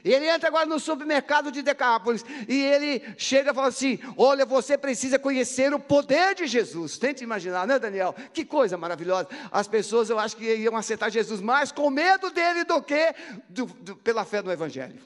Ele 0.04 0.28
entra 0.28 0.48
agora 0.48 0.66
no 0.66 0.78
supermercado 0.78 1.50
de 1.50 1.62
Decápolis 1.62 2.24
e 2.48 2.60
ele 2.60 3.02
chega 3.16 3.50
e 3.50 3.54
fala 3.54 3.68
assim: 3.68 3.98
Olha, 4.16 4.44
você 4.44 4.76
precisa 4.76 5.18
conhecer 5.18 5.72
o 5.72 5.78
poder 5.78 6.34
de 6.34 6.46
Jesus. 6.46 6.98
Tente 6.98 7.24
imaginar, 7.24 7.66
né, 7.66 7.78
Daniel? 7.78 8.14
Que 8.32 8.44
coisa 8.44 8.76
maravilhosa. 8.76 9.28
As 9.50 9.68
pessoas, 9.68 10.10
eu 10.10 10.18
acho 10.18 10.36
que 10.36 10.56
iam 10.56 10.76
aceitar 10.76 11.10
Jesus 11.10 11.40
mais 11.40 11.72
com 11.72 11.90
medo 11.90 12.30
dele 12.30 12.64
do 12.64 12.82
que 12.82 13.14
do, 13.48 13.66
do, 13.66 13.96
pela 13.96 14.24
fé 14.24 14.42
no 14.42 14.52
Evangelho. 14.52 15.00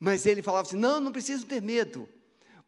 Mas 0.00 0.26
ele 0.26 0.42
falava 0.42 0.66
assim: 0.66 0.76
Não, 0.76 1.00
não 1.00 1.12
preciso 1.12 1.46
ter 1.46 1.60
medo, 1.60 2.08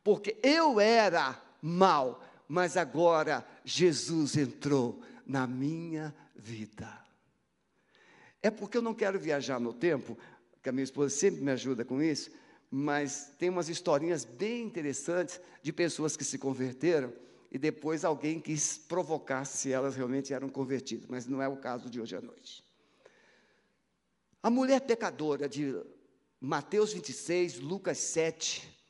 porque 0.03 0.37
eu 0.43 0.81
era 0.81 1.41
mal, 1.63 2.23
mas 2.49 2.77
agora 2.77 3.47
Jesus 3.65 4.37
entrou 4.37 5.01
na 5.27 5.47
minha 5.47 6.15
vida. 6.35 7.01
É 8.43 8.51
porque 8.51 8.77
eu 8.77 8.83
não 8.83 8.95
quero 8.95 9.19
viajar 9.19 9.61
no 9.61 9.73
tempo, 9.73 10.17
que 10.63 10.69
a 10.69 10.73
minha 10.73 10.85
esposa 10.85 11.15
sempre 11.15 11.41
me 11.41 11.51
ajuda 11.51 11.85
com 11.85 12.03
isso, 12.03 12.31
mas 12.71 13.33
tem 13.39 13.49
umas 13.49 13.69
historinhas 13.69 14.25
bem 14.25 14.63
interessantes 14.63 15.41
de 15.63 15.73
pessoas 15.73 16.17
que 16.17 16.25
se 16.25 16.39
converteram 16.39 17.13
e 17.51 17.59
depois 17.59 18.05
alguém 18.05 18.41
quis 18.41 18.79
provocar 18.79 19.45
se 19.45 19.73
elas 19.73 19.97
realmente 19.97 20.33
eram 20.33 20.49
convertidas, 20.49 21.07
mas 21.09 21.27
não 21.27 21.43
é 21.43 21.49
o 21.49 21.57
caso 21.57 21.91
de 21.91 22.01
hoje 22.01 22.15
à 22.15 22.21
noite. 22.21 22.65
A 24.43 24.49
mulher 24.49 24.81
pecadora 24.81 25.49
de 25.49 25.77
Mateus 26.41 26.93
26, 26.93 27.59
Lucas 27.59 27.99
7, 27.99 28.81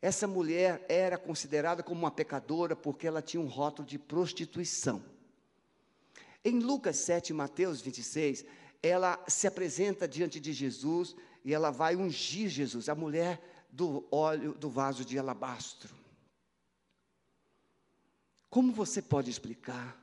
essa 0.00 0.26
mulher 0.26 0.84
era 0.88 1.18
considerada 1.18 1.82
como 1.82 2.00
uma 2.00 2.10
pecadora 2.10 2.76
porque 2.76 3.06
ela 3.06 3.20
tinha 3.20 3.40
um 3.40 3.48
rótulo 3.48 3.86
de 3.86 3.98
prostituição. 3.98 5.04
Em 6.44 6.60
Lucas 6.60 6.96
7 6.98 7.32
Mateus 7.32 7.80
26, 7.80 8.44
ela 8.86 9.22
se 9.28 9.46
apresenta 9.46 10.06
diante 10.06 10.38
de 10.38 10.52
Jesus 10.52 11.14
e 11.44 11.52
ela 11.52 11.70
vai 11.70 11.96
ungir 11.96 12.48
Jesus, 12.48 12.88
a 12.88 12.94
mulher 12.94 13.66
do 13.70 14.06
óleo 14.10 14.54
do 14.54 14.68
vaso 14.68 15.04
de 15.04 15.18
alabastro. 15.18 15.94
Como 18.48 18.72
você 18.72 19.02
pode 19.02 19.30
explicar 19.30 20.02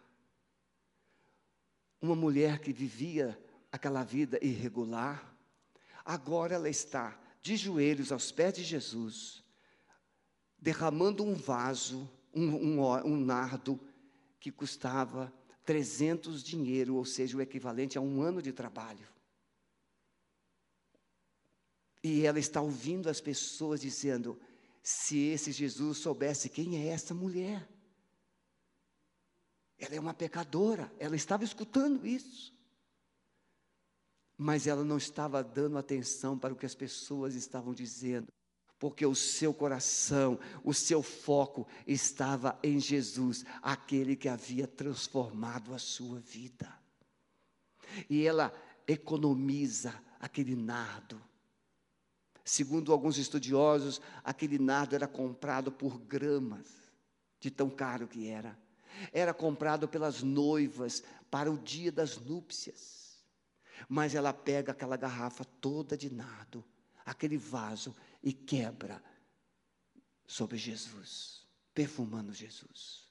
uma 2.02 2.16
mulher 2.16 2.60
que 2.60 2.74
vivia 2.74 3.40
aquela 3.72 4.04
vida 4.04 4.38
irregular, 4.42 5.36
agora 6.06 6.56
ela 6.56 6.70
está 6.70 7.20
de 7.42 7.56
joelhos 7.56 8.12
aos 8.12 8.32
pés 8.32 8.54
de 8.54 8.64
Jesus, 8.64 9.44
derramando 10.60 11.24
um 11.24 11.34
vaso, 11.34 12.10
um, 12.34 12.80
um, 12.80 13.06
um 13.06 13.18
nardo 13.18 13.80
que 14.40 14.52
custava 14.52 15.34
300 15.66 16.44
dinheiro, 16.44 16.96
ou 16.96 17.06
seja, 17.06 17.38
o 17.38 17.42
equivalente 17.42 17.98
a 17.98 18.02
um 18.02 18.22
ano 18.22 18.42
de 18.42 18.52
trabalho. 18.52 19.08
E 22.04 22.26
ela 22.26 22.40
está 22.40 22.62
ouvindo 22.62 23.10
as 23.10 23.22
pessoas 23.22 23.80
dizendo: 23.80 24.40
se 24.82 25.18
esse 25.18 25.52
Jesus 25.52 26.00
soubesse 26.00 26.50
quem 26.50 26.78
é 26.78 26.88
essa 26.88 27.14
mulher, 27.14 27.68
ela 29.78 29.96
é 29.96 30.00
uma 30.00 30.14
pecadora, 30.14 30.92
ela 31.00 31.16
estava 31.16 31.44
escutando 31.44 32.06
isso. 32.06 32.54
Mas 34.38 34.68
ela 34.68 34.84
não 34.84 34.98
estava 34.98 35.44
dando 35.44 35.78
atenção 35.78 36.38
para 36.38 36.54
o 36.54 36.58
que 36.58 36.66
as 36.66 36.76
pessoas 36.76 37.36
estavam 37.36 37.74
dizendo 37.74 38.28
porque 38.84 39.06
o 39.06 39.16
seu 39.16 39.54
coração, 39.54 40.38
o 40.62 40.74
seu 40.74 41.02
foco 41.02 41.66
estava 41.88 42.60
em 42.62 42.82
Jesus, 42.82 43.46
aquele 43.62 44.14
que 44.14 44.28
havia 44.28 44.68
transformado 44.68 45.74
a 45.74 45.80
sua 45.80 46.20
vida. 46.20 46.68
E 48.10 48.28
ela 48.28 48.54
economiza 48.86 49.96
aquele 50.20 50.54
nardo. 50.54 51.22
Segundo 52.44 52.92
alguns 52.92 53.18
estudiosos, 53.18 54.02
aquele 54.22 54.60
nardo 54.60 54.96
era 54.96 55.08
comprado 55.08 55.72
por 55.72 55.98
gramas, 55.98 56.68
de 57.40 57.50
tão 57.50 57.70
caro 57.70 58.06
que 58.06 58.28
era. 58.28 58.60
Era 59.14 59.34
comprado 59.34 59.88
pelas 59.88 60.22
noivas 60.22 61.06
para 61.32 61.50
o 61.50 61.58
dia 61.58 61.90
das 61.90 62.18
núpcias. 62.18 63.24
Mas 63.88 64.14
ela 64.14 64.34
pega 64.34 64.74
aquela 64.74 64.98
garrafa 64.98 65.46
toda 65.46 65.96
de 65.96 66.14
nardo, 66.14 66.66
aquele 67.06 67.38
vaso, 67.38 67.96
e 68.24 68.32
quebra 68.32 69.04
sobre 70.26 70.58
Jesus, 70.58 71.42
perfumando 71.74 72.34
Jesus. 72.34 73.04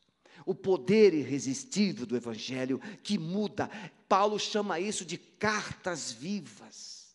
O 0.47 0.55
poder 0.55 1.13
irresistível 1.13 2.07
do 2.07 2.17
Evangelho 2.17 2.81
que 3.03 3.19
muda, 3.19 3.71
Paulo 4.09 4.39
chama 4.39 4.81
isso 4.81 5.05
de 5.05 5.19
cartas 5.19 6.11
vivas. 6.11 7.15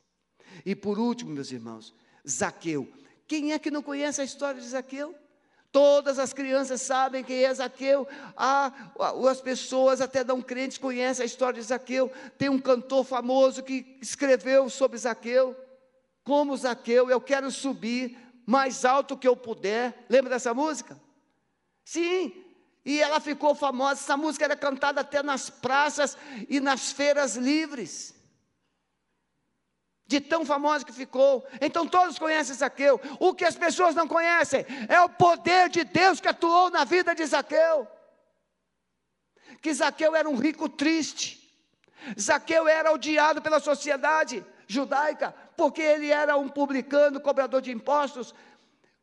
E 0.65 0.75
por 0.75 0.99
último, 0.99 1.31
meus 1.31 1.51
irmãos, 1.51 1.93
Zaqueu. 2.27 2.87
Quem 3.27 3.51
é 3.51 3.59
que 3.59 3.71
não 3.71 3.81
conhece 3.81 4.21
a 4.21 4.23
história 4.23 4.61
de 4.61 4.67
Zaqueu? 4.67 5.15
Todas 5.71 6.17
as 6.17 6.31
crianças 6.31 6.81
sabem 6.81 7.23
quem 7.23 7.43
é 7.43 7.53
Zaqueu. 7.53 8.07
Ah, 8.37 8.91
as 9.29 9.41
pessoas, 9.41 9.99
até 9.99 10.23
não 10.23 10.41
crentes, 10.41 10.77
conhecem 10.77 11.23
a 11.23 11.25
história 11.25 11.59
de 11.59 11.67
Zaqueu. 11.67 12.11
Tem 12.37 12.47
um 12.47 12.59
cantor 12.59 13.03
famoso 13.03 13.63
que 13.63 13.97
escreveu 14.01 14.69
sobre 14.69 14.97
Zaqueu 14.97 15.55
como 16.27 16.57
Zaqueu, 16.57 17.09
eu 17.09 17.21
quero 17.21 17.49
subir 17.49 18.17
mais 18.45 18.83
alto 18.83 19.17
que 19.17 19.25
eu 19.25 19.33
puder. 19.33 20.05
Lembra 20.09 20.31
dessa 20.31 20.53
música? 20.53 20.99
Sim, 21.85 22.43
e 22.83 22.99
ela 22.99 23.21
ficou 23.21 23.55
famosa. 23.55 24.01
Essa 24.01 24.17
música 24.17 24.43
era 24.43 24.57
cantada 24.57 24.99
até 24.99 25.23
nas 25.23 25.49
praças 25.49 26.17
e 26.49 26.59
nas 26.59 26.91
feiras 26.91 27.37
livres. 27.37 28.13
De 30.05 30.19
tão 30.19 30.45
famosa 30.45 30.83
que 30.83 30.91
ficou. 30.91 31.47
Então 31.61 31.87
todos 31.87 32.19
conhecem 32.19 32.57
Zaqueu. 32.57 32.99
O 33.21 33.33
que 33.33 33.45
as 33.45 33.55
pessoas 33.55 33.95
não 33.95 34.05
conhecem 34.05 34.65
é 34.89 34.99
o 34.99 35.07
poder 35.07 35.69
de 35.69 35.85
Deus 35.85 36.19
que 36.19 36.27
atuou 36.27 36.69
na 36.69 36.83
vida 36.83 37.15
de 37.15 37.25
Zaqueu. 37.25 37.87
Que 39.61 39.73
Zaqueu 39.73 40.13
era 40.13 40.27
um 40.27 40.35
rico 40.35 40.67
triste. 40.67 41.57
Zaqueu 42.19 42.67
era 42.67 42.91
odiado 42.91 43.41
pela 43.41 43.61
sociedade 43.61 44.45
judaica, 44.67 45.33
porque 45.55 45.81
ele 45.81 46.09
era 46.09 46.37
um 46.37 46.49
publicano, 46.49 47.21
cobrador 47.21 47.61
de 47.61 47.71
impostos, 47.71 48.35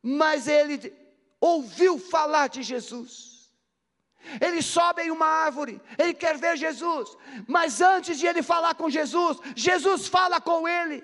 mas 0.02 0.46
ele 0.46 0.94
ouviu 1.40 1.98
falar 1.98 2.48
de 2.48 2.62
Jesus. 2.62 3.52
Ele 4.40 4.62
sobe 4.62 5.02
em 5.02 5.10
uma 5.10 5.26
árvore, 5.26 5.80
ele 5.98 6.14
quer 6.14 6.38
ver 6.38 6.56
Jesus, 6.56 7.16
mas 7.46 7.80
antes 7.80 8.18
de 8.18 8.26
ele 8.26 8.42
falar 8.42 8.74
com 8.74 8.88
Jesus, 8.88 9.38
Jesus 9.54 10.06
fala 10.06 10.40
com 10.40 10.66
ele 10.66 11.02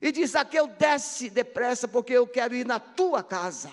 e 0.00 0.12
diz: 0.12 0.36
Aqueu, 0.36 0.66
desce 0.66 1.30
depressa, 1.30 1.88
porque 1.88 2.12
eu 2.12 2.26
quero 2.26 2.54
ir 2.54 2.64
na 2.64 2.78
tua 2.78 3.22
casa. 3.22 3.70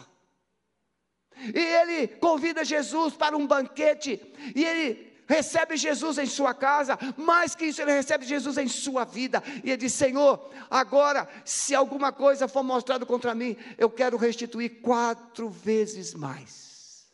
E 1.37 1.59
ele 1.59 2.07
convida 2.07 2.63
Jesus 2.63 3.13
para 3.13 3.37
um 3.37 3.45
banquete, 3.45 4.21
e 4.55 4.63
ele 4.63 5.14
recebe 5.27 5.75
Jesus 5.77 6.17
em 6.17 6.25
sua 6.25 6.53
casa, 6.53 6.97
mais 7.17 7.55
que 7.55 7.65
isso, 7.65 7.81
ele 7.81 7.91
recebe 7.91 8.25
Jesus 8.25 8.57
em 8.57 8.67
sua 8.67 9.03
vida, 9.05 9.43
e 9.63 9.69
ele 9.71 9.77
diz: 9.77 9.93
Senhor, 9.93 10.49
agora, 10.69 11.27
se 11.43 11.73
alguma 11.73 12.11
coisa 12.11 12.47
for 12.47 12.63
mostrada 12.63 13.05
contra 13.05 13.35
mim, 13.35 13.57
eu 13.77 13.89
quero 13.89 14.17
restituir 14.17 14.81
quatro 14.81 15.49
vezes 15.49 16.13
mais. 16.13 17.07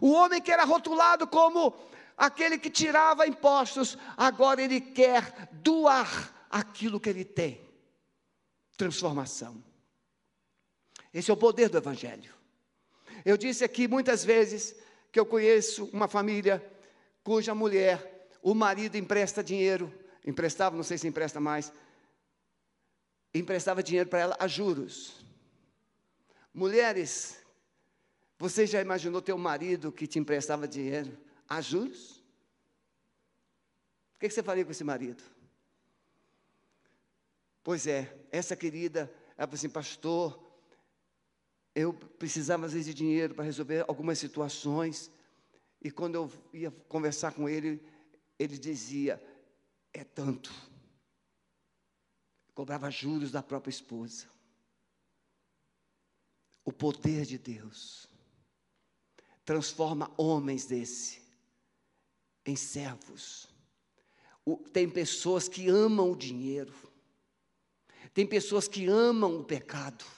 O 0.00 0.10
homem 0.10 0.40
que 0.40 0.52
era 0.52 0.64
rotulado 0.64 1.26
como 1.26 1.74
aquele 2.16 2.58
que 2.58 2.68
tirava 2.68 3.26
impostos, 3.26 3.96
agora 4.16 4.60
ele 4.60 4.80
quer 4.80 5.48
doar 5.52 6.46
aquilo 6.50 7.00
que 7.00 7.08
ele 7.08 7.24
tem. 7.24 7.60
Transformação. 8.76 9.62
Esse 11.12 11.30
é 11.30 11.34
o 11.34 11.38
poder 11.38 11.68
do 11.68 11.78
Evangelho. 11.78 12.34
Eu 13.24 13.36
disse 13.36 13.64
aqui 13.64 13.88
muitas 13.88 14.24
vezes 14.24 14.76
que 15.10 15.18
eu 15.18 15.26
conheço 15.26 15.86
uma 15.86 16.08
família 16.08 16.64
cuja 17.22 17.54
mulher, 17.54 18.28
o 18.42 18.54
marido 18.54 18.96
empresta 18.96 19.42
dinheiro, 19.42 19.92
emprestava, 20.24 20.76
não 20.76 20.82
sei 20.82 20.96
se 20.98 21.06
empresta 21.06 21.40
mais, 21.40 21.72
emprestava 23.34 23.82
dinheiro 23.82 24.08
para 24.08 24.20
ela 24.20 24.36
a 24.38 24.46
juros. 24.46 25.24
Mulheres, 26.52 27.38
você 28.38 28.66
já 28.66 28.80
imaginou 28.80 29.20
ter 29.20 29.32
um 29.32 29.38
marido 29.38 29.92
que 29.92 30.06
te 30.06 30.18
emprestava 30.18 30.66
dinheiro 30.66 31.18
a 31.48 31.60
juros? 31.60 32.22
O 34.16 34.18
que 34.20 34.30
você 34.30 34.42
faria 34.42 34.64
com 34.64 34.70
esse 34.70 34.84
marido? 34.84 35.22
Pois 37.62 37.86
é, 37.86 38.16
essa 38.32 38.56
querida, 38.56 39.12
ela 39.36 39.46
falou 39.46 39.54
assim, 39.54 39.68
pastor, 39.68 40.47
eu 41.78 41.94
precisava 41.94 42.66
às 42.66 42.72
vezes 42.72 42.86
de 42.86 42.94
dinheiro 42.94 43.36
para 43.36 43.44
resolver 43.44 43.84
algumas 43.86 44.18
situações. 44.18 45.12
E 45.80 45.92
quando 45.92 46.16
eu 46.16 46.32
ia 46.52 46.72
conversar 46.88 47.32
com 47.32 47.48
ele, 47.48 47.80
ele 48.36 48.58
dizia: 48.58 49.22
é 49.92 50.02
tanto. 50.02 50.52
Cobrava 52.52 52.90
juros 52.90 53.30
da 53.30 53.44
própria 53.44 53.70
esposa. 53.70 54.26
O 56.64 56.72
poder 56.72 57.24
de 57.24 57.38
Deus 57.38 58.08
transforma 59.44 60.12
homens 60.18 60.66
desse 60.66 61.22
em 62.44 62.56
servos. 62.56 63.48
tem 64.72 64.90
pessoas 64.90 65.48
que 65.48 65.68
amam 65.68 66.10
o 66.10 66.16
dinheiro, 66.16 66.74
tem 68.12 68.26
pessoas 68.26 68.66
que 68.66 68.86
amam 68.86 69.38
o 69.38 69.44
pecado. 69.44 70.17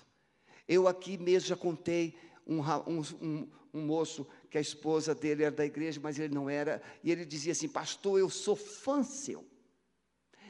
Eu 0.71 0.87
aqui 0.87 1.19
mesmo 1.19 1.49
já 1.49 1.57
contei 1.57 2.17
um, 2.47 2.61
um, 2.61 3.51
um, 3.75 3.81
moço 3.83 4.25
que 4.49 4.57
a 4.57 4.61
esposa 4.61 5.13
dele 5.17 5.43
era 5.43 5.51
da 5.51 5.67
igreja, 5.67 5.99
mas 6.01 6.17
ele 6.17 6.33
não 6.33 6.49
era, 6.49 6.81
e 7.03 7.11
ele 7.11 7.25
dizia 7.25 7.51
assim: 7.51 7.69
Pastor, 7.69 8.21
eu 8.21 8.31
sou 8.31 8.55
fã 8.55 9.03
seu. 9.03 9.45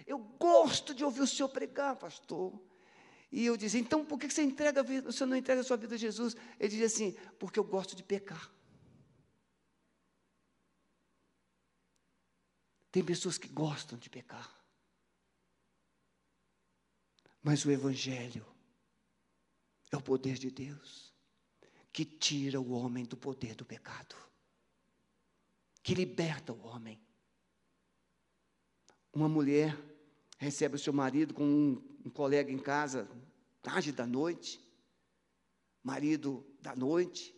Eu 0.06 0.18
gosto 0.18 0.92
de 0.92 1.02
ouvir 1.02 1.22
o 1.22 1.26
senhor 1.26 1.48
pregar, 1.48 1.96
pastor. 1.96 2.52
E 3.32 3.46
eu 3.46 3.56
dizia, 3.56 3.80
então 3.80 4.04
por 4.04 4.18
que 4.18 4.28
você 4.28 4.42
entrega 4.42 4.82
não 4.82 5.36
entrega 5.36 5.62
a 5.62 5.64
sua 5.64 5.78
vida 5.78 5.94
a 5.94 5.98
Jesus? 5.98 6.36
Ele 6.58 6.68
dizia 6.68 6.86
assim, 6.86 7.16
porque 7.38 7.58
eu 7.58 7.64
gosto 7.64 7.96
de 7.96 8.02
pecar. 8.02 8.52
Tem 12.92 13.02
pessoas 13.02 13.38
que 13.38 13.48
gostam 13.48 13.98
de 13.98 14.10
pecar. 14.10 14.54
Mas 17.42 17.64
o 17.64 17.70
Evangelho 17.70 18.49
é 19.90 19.96
o 19.96 20.02
poder 20.02 20.34
de 20.34 20.50
Deus 20.50 21.10
que 21.92 22.04
tira 22.04 22.60
o 22.60 22.70
homem 22.70 23.04
do 23.04 23.16
poder 23.16 23.54
do 23.54 23.64
pecado, 23.64 24.14
que 25.82 25.94
liberta 25.94 26.52
o 26.52 26.62
homem. 26.66 27.00
Uma 29.12 29.28
mulher 29.28 29.76
recebe 30.38 30.76
o 30.76 30.78
seu 30.78 30.92
marido 30.92 31.34
com 31.34 31.44
um, 31.44 31.98
um 32.04 32.10
colega 32.10 32.52
em 32.52 32.58
casa, 32.58 33.08
tarde 33.60 33.90
da 33.90 34.06
noite, 34.06 34.60
marido 35.82 36.46
da 36.60 36.76
noite, 36.76 37.34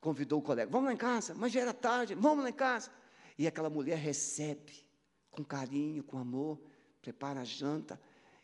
convidou 0.00 0.38
o 0.38 0.42
colega, 0.42 0.70
vamos 0.70 0.86
lá 0.86 0.94
em 0.94 0.96
casa, 0.96 1.34
mas 1.34 1.52
já 1.52 1.60
era 1.60 1.74
tarde, 1.74 2.14
vamos 2.14 2.42
lá 2.42 2.50
em 2.50 2.54
casa. 2.54 2.90
E 3.38 3.46
aquela 3.46 3.68
mulher 3.68 3.98
recebe 3.98 4.86
com 5.30 5.44
carinho, 5.44 6.02
com 6.02 6.18
amor, 6.18 6.60
prepara 7.02 7.40
a 7.40 7.44
janta, 7.44 8.00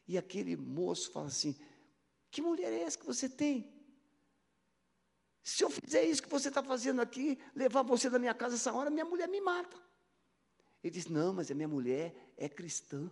e 0.06 0.16
aquele 0.18 0.54
moço 0.54 1.10
fala 1.10 1.26
assim: 1.26 1.56
Que 2.36 2.42
mulher 2.42 2.70
é 2.70 2.82
essa 2.82 2.98
que 2.98 3.06
você 3.06 3.30
tem? 3.30 3.66
Se 5.42 5.64
eu 5.64 5.70
fizer 5.70 6.04
isso 6.04 6.22
que 6.22 6.28
você 6.28 6.48
está 6.48 6.62
fazendo 6.62 7.00
aqui, 7.00 7.38
levar 7.54 7.82
você 7.82 8.10
da 8.10 8.18
minha 8.18 8.34
casa 8.34 8.56
essa 8.56 8.70
hora, 8.74 8.90
minha 8.90 9.06
mulher 9.06 9.26
me 9.26 9.40
mata. 9.40 9.74
Ele 10.84 10.90
diz: 10.90 11.06
Não, 11.06 11.32
mas 11.32 11.50
a 11.50 11.54
minha 11.54 11.66
mulher 11.66 12.14
é 12.36 12.46
cristã. 12.46 13.10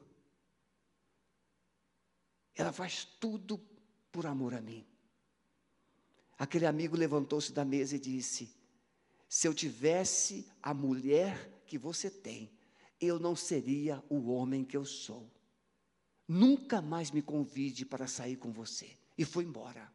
Ela 2.55 2.71
faz 2.71 3.07
tudo 3.19 3.59
por 4.13 4.27
amor 4.27 4.53
a 4.53 4.61
mim. 4.61 4.87
Aquele 6.37 6.67
amigo 6.67 6.95
levantou-se 6.95 7.51
da 7.51 7.65
mesa 7.65 7.97
e 7.97 7.99
disse: 7.99 8.55
Se 9.27 9.49
eu 9.49 9.55
tivesse 9.55 10.53
a 10.63 10.75
mulher 10.75 11.63
que 11.65 11.79
você 11.79 12.11
tem, 12.11 12.53
eu 13.01 13.19
não 13.19 13.35
seria 13.35 14.05
o 14.11 14.31
homem 14.31 14.63
que 14.63 14.77
eu 14.77 14.85
sou. 14.85 15.33
Nunca 16.29 16.83
mais 16.83 17.11
me 17.11 17.23
convide 17.23 17.87
para 17.87 18.07
sair 18.07 18.37
com 18.37 18.53
você. 18.53 19.03
E 19.17 19.25
foi 19.25 19.45
embora. 19.45 19.93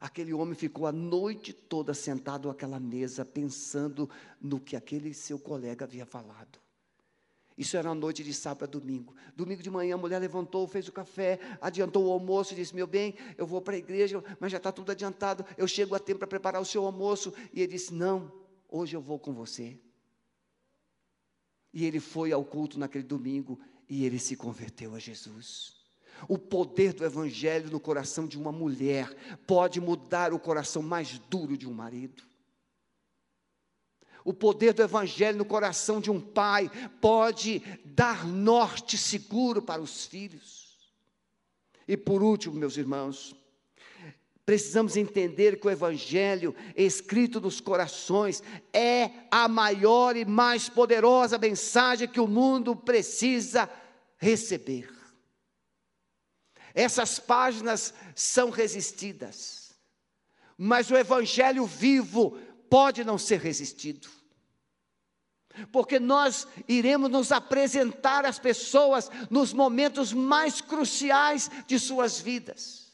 Aquele 0.00 0.32
homem 0.32 0.54
ficou 0.54 0.86
a 0.86 0.92
noite 0.92 1.52
toda 1.52 1.92
sentado 1.92 2.48
àquela 2.48 2.78
mesa, 2.78 3.24
pensando 3.24 4.08
no 4.40 4.60
que 4.60 4.76
aquele 4.76 5.12
seu 5.12 5.38
colega 5.38 5.84
havia 5.84 6.06
falado. 6.06 6.60
Isso 7.56 7.76
era 7.76 7.88
uma 7.88 7.94
noite 7.96 8.22
de 8.22 8.32
sábado 8.32 8.64
a 8.64 8.66
domingo. 8.68 9.12
Domingo 9.34 9.60
de 9.60 9.68
manhã 9.68 9.96
a 9.96 9.98
mulher 9.98 10.20
levantou, 10.20 10.68
fez 10.68 10.86
o 10.86 10.92
café, 10.92 11.40
adiantou 11.60 12.06
o 12.06 12.12
almoço, 12.12 12.54
disse: 12.54 12.72
Meu 12.72 12.86
bem, 12.86 13.16
eu 13.36 13.44
vou 13.44 13.60
para 13.60 13.74
a 13.74 13.78
igreja, 13.78 14.22
mas 14.38 14.52
já 14.52 14.58
está 14.58 14.70
tudo 14.70 14.92
adiantado. 14.92 15.44
Eu 15.56 15.66
chego 15.66 15.96
a 15.96 15.98
tempo 15.98 16.20
para 16.20 16.28
preparar 16.28 16.62
o 16.62 16.64
seu 16.64 16.86
almoço. 16.86 17.34
E 17.52 17.60
ele 17.60 17.72
disse: 17.72 17.92
Não, 17.92 18.32
hoje 18.68 18.94
eu 18.94 19.00
vou 19.00 19.18
com 19.18 19.34
você. 19.34 19.76
E 21.74 21.84
ele 21.84 21.98
foi 21.98 22.30
ao 22.30 22.44
culto 22.44 22.78
naquele 22.78 23.04
domingo 23.04 23.58
e 23.88 24.04
ele 24.04 24.20
se 24.20 24.36
converteu 24.36 24.94
a 24.94 25.00
Jesus. 25.00 25.77
O 26.26 26.38
poder 26.38 26.92
do 26.92 27.04
Evangelho 27.04 27.70
no 27.70 27.78
coração 27.78 28.26
de 28.26 28.38
uma 28.38 28.50
mulher 28.50 29.14
pode 29.46 29.80
mudar 29.80 30.32
o 30.32 30.38
coração 30.38 30.82
mais 30.82 31.18
duro 31.30 31.56
de 31.56 31.68
um 31.68 31.72
marido. 31.72 32.22
O 34.24 34.34
poder 34.34 34.74
do 34.74 34.82
Evangelho 34.82 35.38
no 35.38 35.44
coração 35.44 36.00
de 36.00 36.10
um 36.10 36.20
pai 36.20 36.70
pode 37.00 37.60
dar 37.84 38.26
norte 38.26 38.98
seguro 38.98 39.62
para 39.62 39.80
os 39.80 40.06
filhos. 40.06 40.76
E 41.86 41.96
por 41.96 42.22
último, 42.22 42.54
meus 42.54 42.76
irmãos, 42.76 43.34
Precisamos 44.48 44.96
entender 44.96 45.60
que 45.60 45.66
o 45.66 45.70
Evangelho 45.70 46.56
escrito 46.74 47.38
nos 47.38 47.60
corações 47.60 48.42
é 48.72 49.10
a 49.30 49.46
maior 49.46 50.16
e 50.16 50.24
mais 50.24 50.70
poderosa 50.70 51.36
mensagem 51.36 52.08
que 52.08 52.18
o 52.18 52.26
mundo 52.26 52.74
precisa 52.74 53.68
receber. 54.16 54.97
Essas 56.74 57.18
páginas 57.18 57.94
são 58.14 58.50
resistidas, 58.50 59.72
mas 60.56 60.90
o 60.90 60.96
Evangelho 60.96 61.66
vivo 61.66 62.38
pode 62.68 63.04
não 63.04 63.18
ser 63.18 63.40
resistido. 63.40 64.08
Porque 65.72 65.98
nós 65.98 66.46
iremos 66.68 67.10
nos 67.10 67.32
apresentar 67.32 68.24
às 68.24 68.38
pessoas 68.38 69.10
nos 69.28 69.52
momentos 69.52 70.12
mais 70.12 70.60
cruciais 70.60 71.50
de 71.66 71.78
suas 71.78 72.20
vidas. 72.20 72.88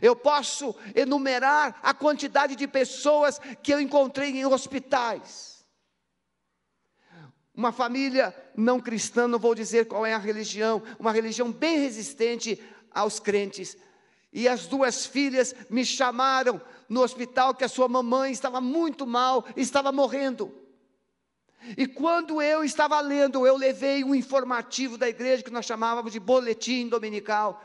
Eu 0.00 0.14
posso 0.14 0.74
enumerar 0.94 1.78
a 1.82 1.92
quantidade 1.92 2.54
de 2.54 2.68
pessoas 2.68 3.40
que 3.62 3.74
eu 3.74 3.80
encontrei 3.80 4.30
em 4.30 4.46
hospitais. 4.46 5.51
Uma 7.54 7.70
família 7.70 8.34
não 8.56 8.80
cristã, 8.80 9.28
não 9.28 9.38
vou 9.38 9.54
dizer 9.54 9.86
qual 9.86 10.06
é 10.06 10.14
a 10.14 10.18
religião, 10.18 10.82
uma 10.98 11.12
religião 11.12 11.52
bem 11.52 11.78
resistente 11.78 12.60
aos 12.90 13.20
crentes. 13.20 13.76
E 14.32 14.48
as 14.48 14.66
duas 14.66 15.04
filhas 15.04 15.54
me 15.68 15.84
chamaram 15.84 16.60
no 16.88 17.02
hospital 17.02 17.54
que 17.54 17.64
a 17.64 17.68
sua 17.68 17.88
mamãe 17.88 18.32
estava 18.32 18.60
muito 18.60 19.06
mal, 19.06 19.44
estava 19.56 19.92
morrendo. 19.92 20.62
E 21.76 21.86
quando 21.86 22.42
eu 22.42 22.64
estava 22.64 23.00
lendo, 23.00 23.46
eu 23.46 23.56
levei 23.56 24.02
um 24.02 24.14
informativo 24.14 24.98
da 24.98 25.08
igreja 25.08 25.42
que 25.42 25.50
nós 25.50 25.66
chamávamos 25.66 26.12
de 26.12 26.18
boletim 26.18 26.88
dominical. 26.88 27.62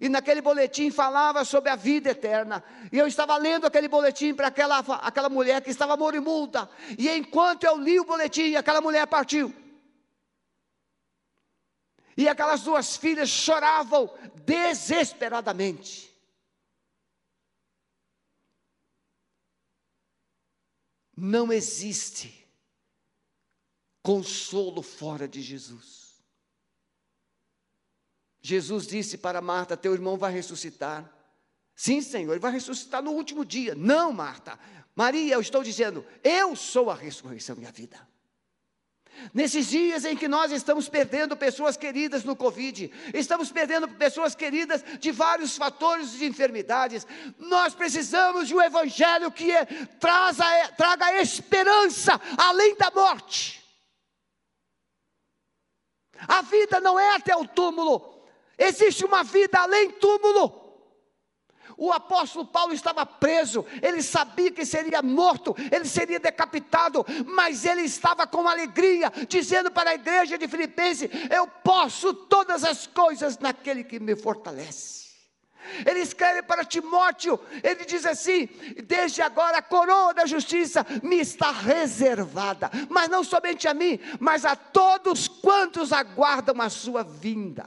E 0.00 0.08
naquele 0.08 0.40
boletim 0.40 0.90
falava 0.90 1.44
sobre 1.44 1.70
a 1.70 1.76
vida 1.76 2.10
eterna. 2.10 2.62
E 2.92 2.98
eu 2.98 3.06
estava 3.06 3.36
lendo 3.36 3.66
aquele 3.66 3.88
boletim 3.88 4.34
para 4.34 4.48
aquela, 4.48 4.78
aquela 4.78 5.28
mulher 5.28 5.62
que 5.62 5.70
estava 5.70 5.96
moribunda. 5.96 6.68
E 6.98 7.08
enquanto 7.10 7.64
eu 7.64 7.76
li 7.78 7.98
o 8.00 8.04
boletim, 8.04 8.56
aquela 8.56 8.80
mulher 8.80 9.06
partiu. 9.06 9.54
E 12.16 12.28
aquelas 12.28 12.62
duas 12.62 12.96
filhas 12.96 13.28
choravam 13.28 14.12
desesperadamente. 14.44 16.12
Não 21.16 21.52
existe 21.52 22.44
consolo 24.02 24.82
fora 24.82 25.26
de 25.26 25.40
Jesus. 25.40 26.03
Jesus 28.46 28.86
disse 28.86 29.16
para 29.16 29.40
Marta: 29.40 29.74
Teu 29.74 29.94
irmão 29.94 30.18
vai 30.18 30.30
ressuscitar. 30.30 31.10
Sim, 31.74 32.02
Senhor, 32.02 32.30
ele 32.30 32.40
vai 32.40 32.52
ressuscitar 32.52 33.02
no 33.02 33.12
último 33.12 33.42
dia. 33.42 33.74
Não, 33.74 34.12
Marta. 34.12 34.58
Maria, 34.94 35.34
eu 35.34 35.40
estou 35.40 35.62
dizendo, 35.62 36.04
eu 36.22 36.54
sou 36.54 36.90
a 36.90 36.94
ressurreição 36.94 37.56
e 37.58 37.64
a 37.64 37.70
vida. 37.70 37.98
Nesses 39.32 39.68
dias 39.68 40.04
em 40.04 40.14
que 40.14 40.28
nós 40.28 40.52
estamos 40.52 40.90
perdendo 40.90 41.34
pessoas 41.34 41.74
queridas 41.74 42.22
no 42.22 42.36
Covid, 42.36 42.92
estamos 43.14 43.50
perdendo 43.50 43.88
pessoas 43.88 44.34
queridas 44.34 44.84
de 45.00 45.10
vários 45.10 45.56
fatores 45.56 46.12
de 46.12 46.26
enfermidades, 46.26 47.06
nós 47.38 47.74
precisamos 47.74 48.46
de 48.46 48.54
um 48.54 48.60
Evangelho 48.60 49.32
que 49.32 49.50
é, 49.50 49.64
traz 49.98 50.38
a, 50.38 50.68
traga 50.72 51.18
esperança 51.18 52.20
além 52.36 52.76
da 52.76 52.90
morte. 52.90 53.64
A 56.28 56.42
vida 56.42 56.78
não 56.80 56.98
é 56.98 57.16
até 57.16 57.34
o 57.34 57.46
túmulo, 57.46 58.13
Existe 58.58 59.04
uma 59.04 59.22
vida 59.22 59.58
além 59.58 59.90
túmulo. 59.92 60.64
O 61.76 61.92
apóstolo 61.92 62.46
Paulo 62.46 62.72
estava 62.72 63.04
preso, 63.04 63.66
ele 63.82 64.00
sabia 64.00 64.50
que 64.50 64.64
seria 64.64 65.02
morto, 65.02 65.56
ele 65.72 65.84
seria 65.84 66.20
decapitado, 66.20 67.04
mas 67.26 67.64
ele 67.64 67.82
estava 67.82 68.26
com 68.26 68.48
alegria, 68.48 69.12
dizendo 69.28 69.70
para 69.70 69.90
a 69.90 69.94
igreja 69.94 70.38
de 70.38 70.46
Filipenses: 70.46 71.10
Eu 71.30 71.46
posso 71.46 72.14
todas 72.14 72.62
as 72.62 72.86
coisas 72.86 73.38
naquele 73.38 73.82
que 73.82 73.98
me 73.98 74.14
fortalece. 74.14 75.04
Ele 75.86 76.00
escreve 76.00 76.42
para 76.42 76.64
Timóteo, 76.64 77.40
ele 77.62 77.84
diz 77.84 78.04
assim: 78.04 78.48
Desde 78.84 79.22
agora 79.22 79.58
a 79.58 79.62
coroa 79.62 80.14
da 80.14 80.26
justiça 80.26 80.86
me 81.02 81.16
está 81.16 81.50
reservada, 81.50 82.70
mas 82.88 83.08
não 83.08 83.24
somente 83.24 83.66
a 83.66 83.74
mim, 83.74 83.98
mas 84.20 84.44
a 84.44 84.54
todos 84.54 85.26
quantos 85.26 85.92
aguardam 85.92 86.60
a 86.60 86.68
sua 86.68 87.02
vinda. 87.02 87.66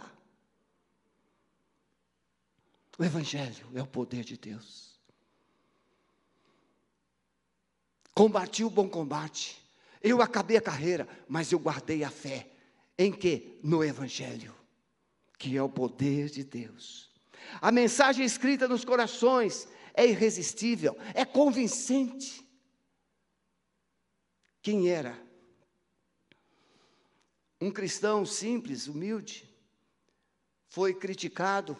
O 2.97 3.03
Evangelho 3.03 3.69
é 3.75 3.81
o 3.81 3.87
poder 3.87 4.23
de 4.23 4.37
Deus. 4.37 4.99
Combati 8.13 8.63
o 8.63 8.69
bom 8.69 8.89
combate. 8.89 9.61
Eu 10.01 10.21
acabei 10.21 10.57
a 10.57 10.61
carreira, 10.61 11.07
mas 11.27 11.51
eu 11.51 11.59
guardei 11.59 12.03
a 12.03 12.09
fé. 12.09 12.49
Em 12.97 13.11
que? 13.11 13.59
No 13.61 13.83
Evangelho, 13.83 14.55
que 15.37 15.55
é 15.55 15.61
o 15.61 15.69
poder 15.69 16.29
de 16.29 16.43
Deus. 16.43 17.11
A 17.61 17.71
mensagem 17.71 18.25
escrita 18.25 18.67
nos 18.67 18.83
corações 18.83 19.67
é 19.93 20.07
irresistível, 20.07 20.97
é 21.13 21.23
convincente. 21.23 22.43
Quem 24.63 24.89
era? 24.89 25.15
Um 27.61 27.71
cristão 27.71 28.25
simples, 28.25 28.87
humilde, 28.87 29.47
foi 30.67 30.93
criticado 30.93 31.77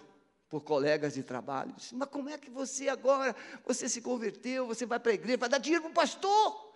por 0.49 0.61
colegas 0.61 1.13
de 1.13 1.23
trabalho. 1.23 1.73
Disse, 1.73 1.95
Mas 1.95 2.09
como 2.09 2.29
é 2.29 2.37
que 2.37 2.49
você 2.49 2.89
agora, 2.89 3.35
você 3.65 3.89
se 3.89 4.01
converteu, 4.01 4.67
você 4.67 4.85
vai 4.85 4.99
para 4.99 5.11
a 5.11 5.15
igreja, 5.15 5.37
vai 5.37 5.49
dar 5.49 5.57
dinheiro 5.57 5.83
para 5.83 5.91
o 5.91 5.93
pastor? 5.93 6.67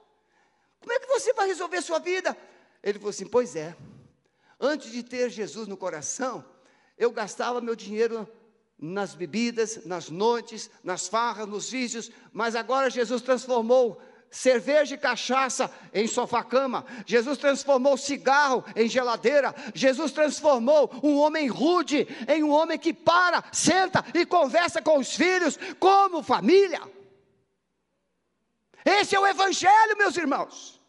Como 0.80 0.92
é 0.92 1.00
que 1.00 1.08
você 1.08 1.34
vai 1.34 1.48
resolver 1.48 1.78
a 1.78 1.82
sua 1.82 2.00
vida? 2.00 2.36
Ele 2.84 2.98
falou 2.98 3.12
assim: 3.12 3.26
Pois 3.26 3.56
é, 3.56 3.76
antes 4.60 4.92
de 4.92 5.04
ter 5.04 5.30
Jesus 5.30 5.68
no 5.68 5.78
coração, 5.78 6.44
eu 6.98 7.12
gastava 7.12 7.62
meu 7.62 7.76
dinheiro 7.76 8.28
nas 8.78 9.14
bebidas, 9.14 9.86
nas 9.86 10.10
noites, 10.10 10.70
nas 10.84 11.08
farras, 11.08 11.48
nos 11.48 11.70
vícios, 11.70 12.12
mas 12.34 12.56
agora 12.56 12.90
Jesus 12.90 13.22
transformou 13.22 14.02
cerveja 14.32 14.96
e 14.96 14.98
cachaça 14.98 15.70
em 15.94 16.08
sofá-cama. 16.08 16.86
Jesus 17.06 17.38
transformou 17.38 17.98
cigarro 17.98 18.64
em 18.76 18.88
geladeira. 18.88 19.54
Jesus 19.76 20.14
transformou 20.14 20.90
um 21.04 21.18
homem 21.18 21.48
rude 21.48 22.08
em 22.28 22.42
um 22.42 22.50
homem 22.50 22.80
que 22.80 22.94
para, 22.94 23.44
senta 23.52 24.04
e 24.14 24.26
conversa 24.26 24.82
com 24.82 24.98
os 24.98 25.14
filhos 25.14 25.60
como 25.78 26.24
família. 26.24 26.82
Esse 28.86 29.16
é 29.16 29.20
o 29.20 29.28
Evangelho, 29.28 29.98
meus 29.98 30.16
irmãos. 30.16 30.80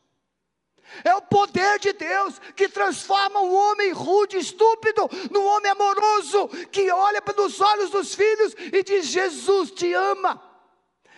É 1.04 1.14
o 1.14 1.22
poder 1.22 1.78
de 1.78 1.92
Deus 1.92 2.38
que 2.54 2.68
transforma 2.68 3.40
um 3.40 3.54
homem 3.54 3.92
rude, 3.92 4.36
estúpido, 4.36 5.08
num 5.30 5.44
homem 5.44 5.70
amoroso, 5.70 6.48
que 6.70 6.90
olha 6.90 7.20
para 7.22 7.40
os 7.42 7.60
olhos 7.60 7.90
dos 7.90 8.14
filhos 8.14 8.54
e 8.72 8.82
diz: 8.82 9.06
Jesus 9.06 9.70
te 9.70 9.92
ama, 9.94 10.40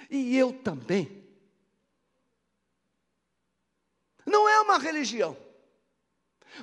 e 0.09 0.37
eu 0.37 0.53
também. 0.53 1.25
Não 4.27 4.49
é 4.49 4.61
uma 4.75 4.79
religião. 4.79 5.37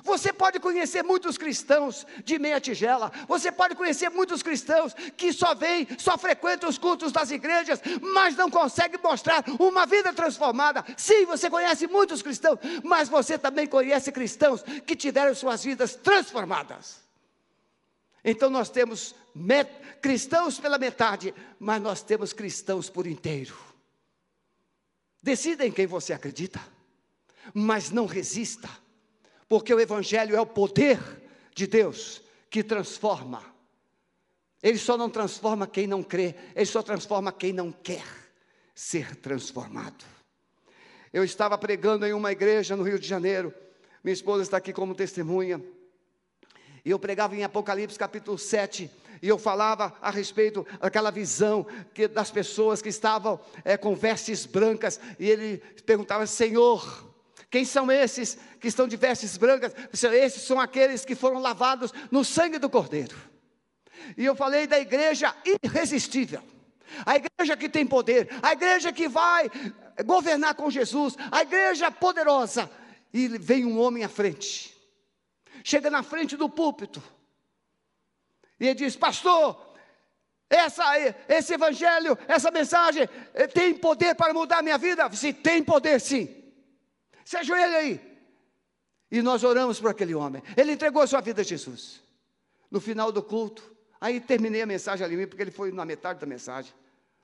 Você 0.02 0.32
pode 0.32 0.58
conhecer 0.58 1.02
muitos 1.02 1.36
cristãos 1.36 2.06
de 2.24 2.38
meia 2.38 2.58
tigela, 2.58 3.12
você 3.28 3.52
pode 3.52 3.74
conhecer 3.74 4.08
muitos 4.08 4.42
cristãos 4.42 4.94
que 5.18 5.34
só 5.34 5.54
vêm, 5.54 5.86
só 5.98 6.16
frequentam 6.16 6.68
os 6.70 6.78
cultos 6.78 7.12
das 7.12 7.30
igrejas, 7.30 7.78
mas 8.00 8.34
não 8.34 8.50
conseguem 8.50 8.98
mostrar 9.02 9.44
uma 9.60 9.84
vida 9.84 10.10
transformada. 10.14 10.82
Sim, 10.96 11.26
você 11.26 11.50
conhece 11.50 11.86
muitos 11.86 12.22
cristãos, 12.22 12.58
mas 12.82 13.10
você 13.10 13.36
também 13.36 13.66
conhece 13.66 14.10
cristãos 14.10 14.62
que 14.86 14.96
tiveram 14.96 15.34
suas 15.34 15.62
vidas 15.62 15.94
transformadas. 15.94 17.02
Então 18.24 18.48
nós 18.48 18.70
temos 18.70 19.14
cristãos 20.00 20.58
pela 20.58 20.78
metade, 20.78 21.34
mas 21.58 21.82
nós 21.82 22.02
temos 22.02 22.32
cristãos 22.32 22.88
por 22.88 23.06
inteiro. 23.06 23.54
Decida 25.22 25.66
em 25.66 25.70
quem 25.70 25.86
você 25.86 26.14
acredita, 26.14 26.60
mas 27.54 27.90
não 27.90 28.06
resista 28.06 28.68
porque 29.52 29.74
o 29.74 29.78
Evangelho 29.78 30.34
é 30.34 30.40
o 30.40 30.46
poder 30.46 30.98
de 31.54 31.66
Deus 31.66 32.22
que 32.48 32.62
transforma. 32.62 33.44
Ele 34.62 34.78
só 34.78 34.96
não 34.96 35.10
transforma 35.10 35.66
quem 35.66 35.86
não 35.86 36.02
crê, 36.02 36.34
ele 36.56 36.64
só 36.64 36.82
transforma 36.82 37.30
quem 37.30 37.52
não 37.52 37.70
quer 37.70 38.02
ser 38.74 39.14
transformado. 39.16 40.06
Eu 41.12 41.22
estava 41.22 41.58
pregando 41.58 42.06
em 42.06 42.14
uma 42.14 42.32
igreja 42.32 42.74
no 42.74 42.82
Rio 42.82 42.98
de 42.98 43.06
Janeiro, 43.06 43.52
minha 44.02 44.14
esposa 44.14 44.42
está 44.42 44.56
aqui 44.56 44.72
como 44.72 44.94
testemunha, 44.94 45.62
e 46.82 46.90
eu 46.90 46.98
pregava 46.98 47.36
em 47.36 47.44
Apocalipse 47.44 47.98
capítulo 47.98 48.38
7, 48.38 48.90
e 49.20 49.28
eu 49.28 49.36
falava 49.36 49.94
a 50.00 50.10
respeito 50.10 50.66
daquela 50.80 51.10
visão 51.10 51.66
que, 51.92 52.08
das 52.08 52.30
pessoas 52.30 52.80
que 52.80 52.88
estavam 52.88 53.38
é, 53.66 53.76
com 53.76 53.94
vestes 53.94 54.46
brancas, 54.46 54.98
e 55.18 55.28
ele 55.28 55.58
perguntava: 55.84 56.26
Senhor, 56.26 57.11
quem 57.52 57.66
são 57.66 57.92
esses 57.92 58.38
que 58.58 58.66
estão 58.66 58.88
de 58.88 58.96
vestes 58.96 59.36
brancas? 59.36 59.74
Esses 59.92 60.40
são 60.40 60.58
aqueles 60.58 61.04
que 61.04 61.14
foram 61.14 61.38
lavados 61.38 61.92
no 62.10 62.24
sangue 62.24 62.58
do 62.58 62.70
Cordeiro. 62.70 63.14
E 64.16 64.24
eu 64.24 64.34
falei 64.34 64.66
da 64.66 64.80
igreja 64.80 65.36
irresistível. 65.62 66.42
A 67.04 67.16
igreja 67.16 67.54
que 67.54 67.68
tem 67.68 67.86
poder, 67.86 68.26
a 68.42 68.52
igreja 68.52 68.90
que 68.90 69.06
vai 69.06 69.50
governar 70.02 70.54
com 70.54 70.70
Jesus, 70.70 71.14
a 71.30 71.42
igreja 71.42 71.90
poderosa. 71.90 72.70
E 73.12 73.28
vem 73.28 73.66
um 73.66 73.78
homem 73.78 74.02
à 74.02 74.08
frente, 74.08 74.74
chega 75.62 75.90
na 75.90 76.02
frente 76.02 76.38
do 76.38 76.48
púlpito, 76.48 77.02
e 78.58 78.64
ele 78.64 78.74
diz: 78.74 78.96
Pastor, 78.96 79.74
essa, 80.48 80.84
esse 81.28 81.52
evangelho, 81.52 82.16
essa 82.26 82.50
mensagem 82.50 83.06
eh, 83.34 83.46
tem 83.46 83.74
poder 83.74 84.14
para 84.14 84.32
mudar 84.32 84.60
a 84.60 84.62
minha 84.62 84.78
vida? 84.78 85.10
Se 85.12 85.34
tem 85.34 85.62
poder, 85.62 86.00
sim. 86.00 86.41
Se 87.24 87.36
ajoelha 87.36 87.78
aí. 87.78 88.12
E 89.10 89.20
nós 89.20 89.44
oramos 89.44 89.78
por 89.78 89.90
aquele 89.90 90.14
homem. 90.14 90.42
Ele 90.56 90.72
entregou 90.72 91.02
a 91.02 91.06
sua 91.06 91.20
vida 91.20 91.42
a 91.42 91.44
Jesus. 91.44 92.02
No 92.70 92.80
final 92.80 93.12
do 93.12 93.22
culto, 93.22 93.74
aí 94.00 94.20
terminei 94.20 94.62
a 94.62 94.66
mensagem 94.66 95.04
ali, 95.04 95.26
porque 95.26 95.42
ele 95.42 95.50
foi 95.50 95.70
na 95.70 95.84
metade 95.84 96.18
da 96.18 96.26
mensagem. 96.26 96.72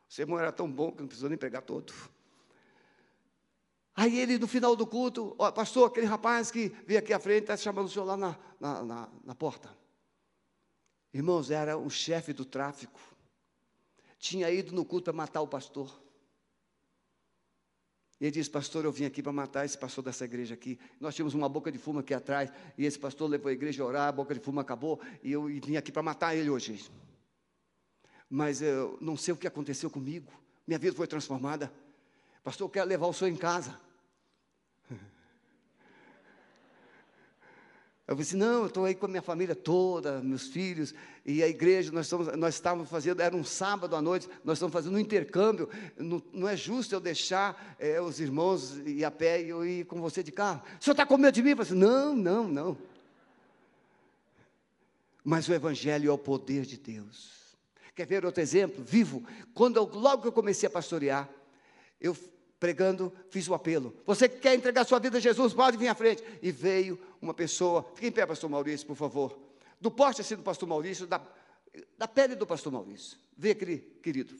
O 0.09 0.12
sermão 0.12 0.38
era 0.38 0.53
tão 0.53 0.70
bom 0.70 0.92
que 0.92 1.01
não 1.01 1.07
precisou 1.07 1.28
nem 1.28 1.38
pregar 1.38 1.62
todo. 1.62 1.92
Aí 3.94 4.18
ele, 4.20 4.38
no 4.38 4.46
final 4.46 4.76
do 4.76 4.86
culto, 4.86 5.34
ó, 5.38 5.51
pastor, 5.51 5.88
aquele 5.88 6.07
rapaz 6.07 6.51
que 6.51 6.68
veio 6.86 7.01
aqui 7.01 7.12
à 7.12 7.18
frente, 7.18 7.42
está 7.42 7.57
chamando 7.57 7.86
o 7.86 7.88
senhor 7.88 8.05
lá 8.05 8.16
na, 8.16 8.38
na, 8.61 8.82
na, 8.84 9.09
na 9.24 9.34
porta. 9.34 9.76
Irmãos, 11.12 11.51
era 11.51 11.76
o 11.76 11.90
chefe 11.90 12.32
do 12.32 12.44
tráfico. 12.44 13.01
Tinha 14.18 14.51
ido 14.51 14.72
no 14.72 14.84
culto 14.84 15.11
a 15.11 15.12
matar 15.12 15.40
o 15.40 15.49
pastor. 15.49 15.90
E 18.21 18.25
ele 18.25 18.33
disse, 18.33 18.51
pastor, 18.51 18.85
eu 18.85 18.91
vim 18.91 19.05
aqui 19.05 19.23
para 19.23 19.33
matar 19.33 19.64
esse 19.64 19.79
pastor 19.79 20.03
dessa 20.03 20.25
igreja 20.25 20.55
aqui. 20.55 20.79
Nós 21.01 21.14
tínhamos 21.14 21.35
uma 21.35 21.49
boca 21.49 21.71
de 21.71 21.79
fumo 21.79 22.01
aqui 22.01 22.12
atrás, 22.12 22.51
e 22.77 22.85
esse 22.85 22.99
pastor 22.99 23.31
levou 23.31 23.49
a 23.49 23.53
igreja 23.53 23.83
a 23.83 23.87
orar, 23.87 24.09
a 24.09 24.12
boca 24.12 24.35
de 24.35 24.41
fumo 24.41 24.59
acabou, 24.59 25.01
e 25.23 25.31
eu 25.31 25.45
vim 25.45 25.77
aqui 25.77 25.93
para 25.93 26.03
matar 26.03 26.35
ele 26.35 26.51
hoje. 26.51 26.91
Mas 28.29 28.61
eu 28.61 28.99
não 29.01 29.16
sei 29.16 29.33
o 29.33 29.37
que 29.37 29.47
aconteceu 29.47 29.89
comigo, 29.89 30.33
minha 30.66 30.79
vida 30.79 30.95
foi 30.95 31.07
transformada. 31.07 31.73
Pastor, 32.43 32.66
eu 32.66 32.71
quero 32.71 32.89
levar 32.89 33.07
o 33.07 33.12
senhor 33.12 33.31
em 33.31 33.37
casa. 33.37 33.79
Eu 38.09 38.16
disse, 38.16 38.34
não, 38.34 38.61
eu 38.62 38.66
estou 38.68 38.86
aí 38.86 38.94
com 38.94 39.04
a 39.04 39.09
minha 39.09 39.20
família 39.20 39.54
toda, 39.54 40.22
meus 40.22 40.46
filhos, 40.46 40.94
e 41.26 41.42
a 41.42 41.46
igreja, 41.46 41.92
nós, 41.92 42.06
estamos, 42.06 42.34
nós 42.38 42.54
estávamos 42.54 42.88
fazendo, 42.88 43.20
era 43.20 43.36
um 43.36 43.44
sábado 43.44 43.94
à 43.94 44.00
noite, 44.00 44.26
nós 44.42 44.56
estamos 44.56 44.72
fazendo 44.72 44.96
um 44.96 44.98
intercâmbio, 44.98 45.68
não, 45.98 46.22
não 46.32 46.48
é 46.48 46.56
justo 46.56 46.94
eu 46.94 47.00
deixar 47.00 47.76
é, 47.78 48.00
os 48.00 48.18
irmãos 48.18 48.78
ir 48.78 49.04
a 49.04 49.11
pé 49.11 49.42
e 49.42 49.50
eu 49.50 49.62
ir 49.62 49.84
com 49.84 50.00
você 50.00 50.22
de 50.22 50.32
carro. 50.32 50.62
O 50.80 50.82
senhor 50.82 50.94
está 50.94 51.04
com 51.04 51.18
medo 51.18 51.34
de 51.34 51.42
mim? 51.42 51.50
Eu 51.50 51.56
falei, 51.59 51.74
não, 51.74 52.16
não, 52.16 52.48
não. 52.48 52.78
Mas 55.22 55.46
o 55.46 55.52
Evangelho 55.52 56.09
é 56.09 56.12
o 56.12 56.16
poder 56.16 56.64
de 56.64 56.78
Deus. 56.78 57.59
Quer 57.94 58.06
ver 58.06 58.24
outro 58.24 58.40
exemplo? 58.40 58.82
Vivo. 58.82 59.22
Quando 59.52 59.76
eu, 59.76 59.84
logo 59.84 60.22
que 60.22 60.28
eu 60.28 60.32
comecei 60.32 60.66
a 60.66 60.70
pastorear, 60.70 61.28
eu 62.00 62.16
pregando, 62.59 63.12
fiz 63.30 63.48
o 63.48 63.54
apelo. 63.54 63.94
Você 64.06 64.28
que 64.28 64.38
quer 64.38 64.54
entregar 64.54 64.84
sua 64.84 64.98
vida 64.98 65.18
a 65.18 65.20
Jesus, 65.20 65.52
pode 65.52 65.76
vir 65.76 65.88
à 65.88 65.94
frente. 65.94 66.22
E 66.42 66.50
veio 66.50 66.98
uma 67.20 67.32
pessoa, 67.32 67.84
fique 67.94 68.09
em 68.09 68.12
pé, 68.12 68.26
pastor 68.26 68.50
Maurício, 68.50 68.86
por 68.86 68.96
favor. 68.96 69.38
Do 69.80 69.90
porte 69.90 70.20
assim 70.20 70.36
do 70.36 70.42
pastor 70.42 70.68
Maurício, 70.68 71.06
da, 71.06 71.20
da 71.96 72.09
pele 72.09 72.34
do 72.34 72.46
pastor 72.46 72.72
Maurício. 72.72 73.16
Vê 73.36 73.54
querido. 73.54 74.34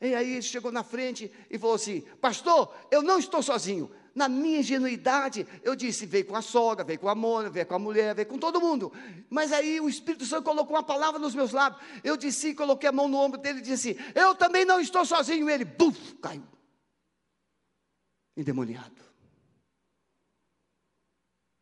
E 0.00 0.14
aí 0.14 0.32
ele 0.32 0.42
chegou 0.42 0.72
na 0.72 0.82
frente 0.82 1.30
e 1.48 1.58
falou 1.58 1.76
assim: 1.76 2.00
Pastor, 2.20 2.74
eu 2.90 3.02
não 3.02 3.18
estou 3.18 3.42
sozinho. 3.42 3.90
Na 4.12 4.28
minha 4.28 4.58
ingenuidade, 4.58 5.46
eu 5.62 5.76
disse: 5.76 6.06
veio 6.06 6.24
com 6.24 6.34
a 6.34 6.42
sogra, 6.42 6.82
veio 6.82 6.98
com 6.98 7.08
a 7.08 7.14
mona, 7.14 7.50
veio 7.50 7.66
com 7.66 7.74
a 7.74 7.78
mulher, 7.78 8.14
veio 8.14 8.26
com 8.26 8.38
todo 8.38 8.60
mundo. 8.60 8.92
Mas 9.28 9.52
aí 9.52 9.78
o 9.78 9.88
Espírito 9.88 10.24
Santo 10.24 10.42
colocou 10.42 10.74
uma 10.74 10.82
palavra 10.82 11.20
nos 11.20 11.34
meus 11.34 11.52
lábios. 11.52 11.80
Eu 12.02 12.16
disse, 12.16 12.54
coloquei 12.54 12.88
a 12.88 12.92
mão 12.92 13.06
no 13.06 13.18
ombro 13.18 13.38
dele 13.38 13.58
e 13.58 13.62
disse: 13.62 13.96
Eu 14.14 14.34
também 14.34 14.64
não 14.64 14.80
estou 14.80 15.04
sozinho. 15.04 15.48
E 15.48 15.52
ele, 15.52 15.64
buf, 15.66 16.14
caiu 16.14 16.42
endemoniado. 18.40 19.02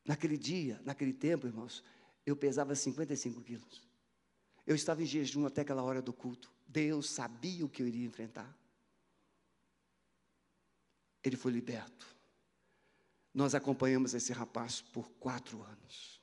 Naquele 0.05 0.39
dia, 0.39 0.81
naquele 0.85 1.13
tempo, 1.13 1.47
irmãos, 1.47 1.85
eu 2.25 2.37
pesava 2.37 2.75
55 2.75 3.43
quilos. 3.43 3.83
Eu 4.67 4.75
estava 4.75 5.03
em 5.03 5.07
jejum 5.07 5.47
até 5.47 5.63
aquela 5.63 5.83
hora 5.83 6.01
do 6.01 6.13
culto. 6.13 6.53
Deus 6.67 7.11
sabia 7.11 7.65
o 7.65 7.69
que 7.69 7.83
eu 7.83 7.87
iria 7.87 8.07
enfrentar. 8.07 8.57
Ele 11.23 11.37
foi 11.37 11.53
liberto. 11.53 12.07
Nós 13.35 13.55
acompanhamos 13.55 14.15
esse 14.15 14.33
rapaz 14.33 14.81
por 14.81 15.11
quatro 15.13 15.63
anos. 15.63 16.23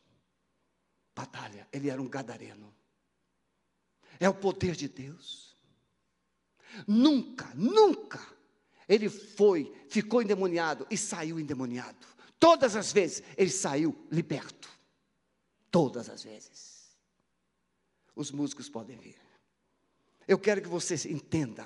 Batalha, 1.16 1.68
ele 1.72 1.90
era 1.90 2.02
um 2.02 2.10
gadareno. 2.10 2.74
É 4.20 4.28
o 4.28 4.34
poder 4.34 4.76
de 4.76 4.88
Deus. 4.88 5.56
Nunca, 6.88 7.54
nunca 7.56 8.35
ele 8.88 9.10
foi, 9.10 9.74
ficou 9.90 10.22
endemoniado 10.22 10.86
e 10.90 10.98
saiu 10.98 11.40
endemoniado. 11.40 12.08
Todas 12.40 12.76
as 12.76 12.92
vezes 12.92 13.24
ele 13.38 13.50
saiu 13.50 13.96
liberto. 14.12 14.70
Todas 15.72 16.10
as 16.10 16.24
vezes. 16.24 16.96
Os 18.16 18.32
músicos 18.32 18.70
podem 18.70 18.98
vir. 18.98 19.18
Eu 20.28 20.40
quero 20.40 20.62
que 20.62 20.68
você 20.68 20.96
entenda 21.10 21.66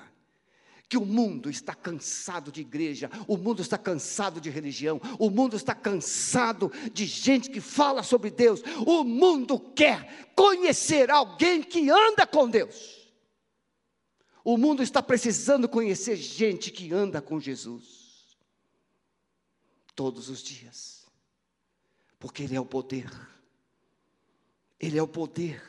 que 0.89 0.97
o 0.97 1.05
mundo 1.05 1.51
está 1.51 1.75
cansado 1.75 2.51
de 2.51 2.61
igreja, 2.61 3.11
o 3.27 3.37
mundo 3.37 3.61
está 3.61 3.77
cansado 3.77 4.41
de 4.41 4.49
religião, 4.49 4.99
o 5.19 5.29
mundo 5.29 5.55
está 5.55 5.75
cansado 5.75 6.71
de 6.91 7.05
gente 7.05 7.51
que 7.51 7.61
fala 7.61 8.01
sobre 8.01 8.31
Deus. 8.31 8.63
O 8.87 9.03
mundo 9.03 9.59
quer 9.59 10.31
conhecer 10.35 11.11
alguém 11.11 11.61
que 11.61 11.91
anda 11.91 12.25
com 12.25 12.49
Deus. 12.49 12.98
O 14.43 14.57
mundo 14.57 14.81
está 14.81 15.01
precisando 15.03 15.67
conhecer 15.67 16.15
gente 16.15 16.71
que 16.71 16.93
anda 16.93 17.21
com 17.21 17.39
Jesus. 17.39 18.37
Todos 19.95 20.29
os 20.29 20.41
dias. 20.41 21.05
Porque 22.17 22.43
Ele 22.43 22.55
é 22.55 22.61
o 22.61 22.65
poder. 22.65 23.09
Ele 24.79 24.97
é 24.97 25.03
o 25.03 25.07
poder. 25.07 25.61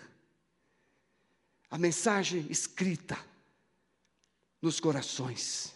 A 1.70 1.78
mensagem 1.78 2.46
escrita 2.48 3.18
nos 4.60 4.78
corações. 4.78 5.74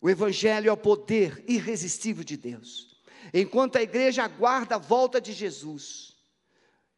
O 0.00 0.10
Evangelho 0.10 0.68
é 0.68 0.72
o 0.72 0.76
poder 0.76 1.44
irresistível 1.48 2.24
de 2.24 2.36
Deus. 2.36 3.00
Enquanto 3.32 3.76
a 3.76 3.82
igreja 3.82 4.24
aguarda 4.24 4.74
a 4.74 4.78
volta 4.78 5.20
de 5.20 5.32
Jesus, 5.32 6.16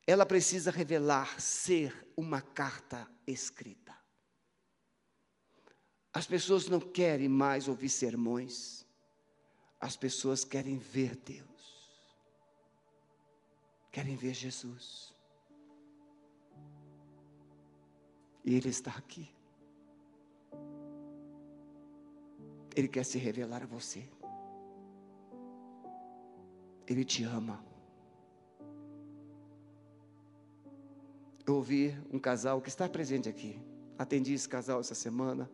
ela 0.06 0.24
precisa 0.24 0.70
revelar 0.70 1.40
ser 1.40 2.08
uma 2.16 2.40
carta 2.40 3.06
escrita. 3.26 3.93
As 6.14 6.28
pessoas 6.28 6.68
não 6.68 6.78
querem 6.78 7.28
mais 7.28 7.66
ouvir 7.66 7.88
sermões, 7.88 8.86
as 9.80 9.96
pessoas 9.96 10.44
querem 10.44 10.78
ver 10.78 11.16
Deus, 11.16 11.90
querem 13.90 14.14
ver 14.14 14.32
Jesus. 14.32 15.12
E 18.44 18.54
Ele 18.54 18.68
está 18.68 18.92
aqui. 18.92 19.28
Ele 22.76 22.86
quer 22.86 23.04
se 23.04 23.18
revelar 23.18 23.64
a 23.64 23.66
você. 23.66 24.08
Ele 26.86 27.04
te 27.04 27.24
ama. 27.24 27.64
Eu 31.44 31.56
ouvi 31.56 31.96
um 32.12 32.18
casal 32.20 32.60
que 32.60 32.68
está 32.68 32.88
presente 32.88 33.28
aqui. 33.28 33.60
Atendi 33.98 34.32
esse 34.34 34.48
casal 34.48 34.80
essa 34.80 34.94
semana. 34.94 35.50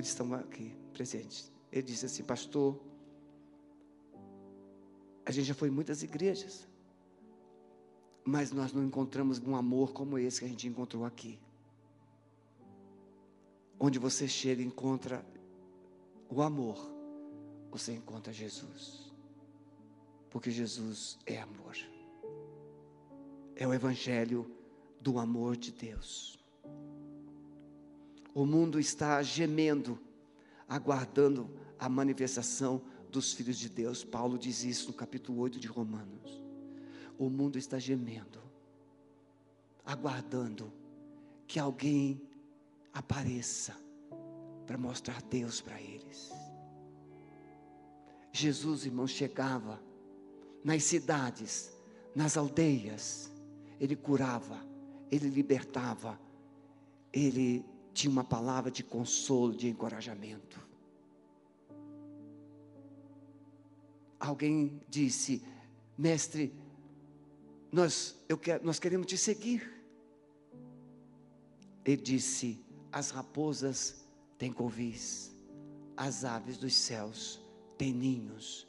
Eles 0.00 0.08
estão 0.08 0.32
aqui 0.32 0.74
presentes. 0.94 1.52
Ele 1.70 1.82
disse 1.82 2.06
assim, 2.06 2.22
pastor, 2.22 2.80
a 5.26 5.30
gente 5.30 5.44
já 5.44 5.52
foi 5.52 5.68
em 5.68 5.70
muitas 5.70 6.02
igrejas, 6.02 6.66
mas 8.24 8.50
nós 8.50 8.72
não 8.72 8.82
encontramos 8.82 9.38
um 9.40 9.54
amor 9.54 9.92
como 9.92 10.18
esse 10.18 10.38
que 10.38 10.46
a 10.46 10.48
gente 10.48 10.66
encontrou 10.66 11.04
aqui. 11.04 11.38
Onde 13.78 13.98
você 13.98 14.26
chega 14.26 14.62
e 14.62 14.64
encontra 14.64 15.22
o 16.30 16.40
amor, 16.40 16.78
você 17.70 17.92
encontra 17.92 18.32
Jesus. 18.32 19.12
Porque 20.30 20.50
Jesus 20.50 21.18
é 21.26 21.38
amor. 21.38 21.76
É 23.54 23.68
o 23.68 23.74
evangelho 23.74 24.50
do 24.98 25.18
amor 25.18 25.58
de 25.58 25.70
Deus. 25.72 26.39
O 28.34 28.46
mundo 28.46 28.78
está 28.78 29.22
gemendo, 29.22 29.98
aguardando 30.68 31.50
a 31.78 31.88
manifestação 31.88 32.82
dos 33.10 33.32
filhos 33.32 33.58
de 33.58 33.68
Deus. 33.68 34.04
Paulo 34.04 34.38
diz 34.38 34.62
isso 34.64 34.88
no 34.88 34.94
capítulo 34.94 35.40
8 35.40 35.58
de 35.58 35.66
Romanos. 35.66 36.42
O 37.18 37.28
mundo 37.28 37.58
está 37.58 37.78
gemendo, 37.78 38.40
aguardando 39.84 40.72
que 41.46 41.58
alguém 41.58 42.20
apareça 42.92 43.76
para 44.66 44.78
mostrar 44.78 45.20
Deus 45.22 45.60
para 45.60 45.80
eles. 45.80 46.30
Jesus, 48.32 48.86
irmãos, 48.86 49.10
chegava 49.10 49.82
nas 50.62 50.84
cidades, 50.84 51.72
nas 52.14 52.36
aldeias, 52.36 53.30
ele 53.80 53.96
curava, 53.96 54.64
ele 55.10 55.28
libertava, 55.28 56.20
ele 57.12 57.64
tinha 57.92 58.10
uma 58.10 58.24
palavra 58.24 58.70
de 58.70 58.82
consolo, 58.82 59.54
de 59.54 59.68
encorajamento. 59.68 60.60
Alguém 64.18 64.80
disse, 64.88 65.42
mestre, 65.96 66.54
nós, 67.72 68.16
eu 68.28 68.36
quero, 68.36 68.64
nós 68.64 68.78
queremos 68.78 69.06
te 69.06 69.16
seguir. 69.16 69.72
Ele 71.84 72.00
disse: 72.00 72.62
as 72.92 73.10
raposas 73.10 74.04
tem 74.36 74.52
covis, 74.52 75.32
as 75.96 76.24
aves 76.24 76.58
dos 76.58 76.74
céus 76.74 77.40
têm 77.78 77.92
ninhos, 77.92 78.66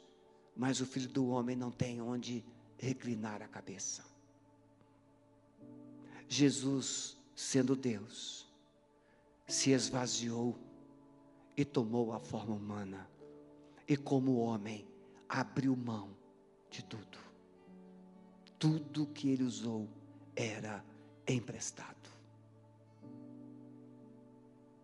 mas 0.56 0.80
o 0.80 0.86
filho 0.86 1.08
do 1.08 1.28
homem 1.28 1.56
não 1.56 1.70
tem 1.70 2.00
onde 2.00 2.44
reclinar 2.78 3.42
a 3.42 3.48
cabeça. 3.48 4.04
Jesus, 6.28 7.16
sendo 7.34 7.76
Deus, 7.76 8.50
se 9.46 9.70
esvaziou 9.70 10.58
e 11.56 11.64
tomou 11.64 12.12
a 12.12 12.18
forma 12.18 12.54
humana, 12.54 13.08
e 13.86 13.96
como 13.96 14.38
homem, 14.38 14.86
abriu 15.28 15.76
mão 15.76 16.16
de 16.70 16.84
tudo. 16.84 17.18
Tudo 18.58 19.06
que 19.06 19.30
ele 19.30 19.42
usou 19.42 19.88
era 20.36 20.84
emprestado 21.26 22.02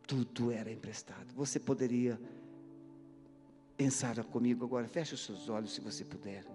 tudo 0.09 0.51
era 0.51 0.73
emprestado. 0.73 1.35
Você 1.35 1.61
poderia 1.61 2.19
pensar 3.77 4.25
comigo 4.25 4.65
agora, 4.65 4.89
feche 4.89 5.15
os 5.15 5.23
seus 5.23 5.51
olhos 5.51 5.75
se 5.75 5.83
você 5.83 6.03
puder. 6.03 6.47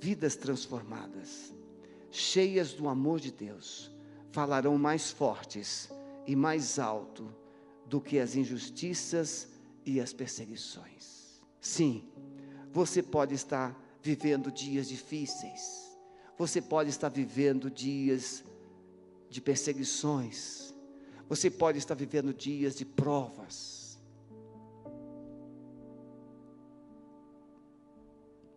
Vidas 0.00 0.34
transformadas, 0.34 1.54
cheias 2.10 2.72
do 2.72 2.88
amor 2.88 3.20
de 3.20 3.30
Deus, 3.30 3.92
falarão 4.32 4.76
mais 4.76 5.12
fortes 5.12 5.88
e 6.30 6.36
mais 6.36 6.78
alto 6.78 7.28
do 7.86 8.00
que 8.00 8.20
as 8.20 8.36
injustiças 8.36 9.48
e 9.84 10.00
as 10.00 10.12
perseguições. 10.12 11.40
Sim, 11.60 12.08
você 12.72 13.02
pode 13.02 13.34
estar 13.34 13.76
vivendo 14.00 14.48
dias 14.52 14.88
difíceis, 14.88 15.98
você 16.38 16.62
pode 16.62 16.88
estar 16.88 17.08
vivendo 17.08 17.68
dias 17.68 18.44
de 19.28 19.40
perseguições, 19.40 20.72
você 21.28 21.50
pode 21.50 21.78
estar 21.78 21.96
vivendo 21.96 22.32
dias 22.32 22.76
de 22.76 22.84
provas. 22.84 23.98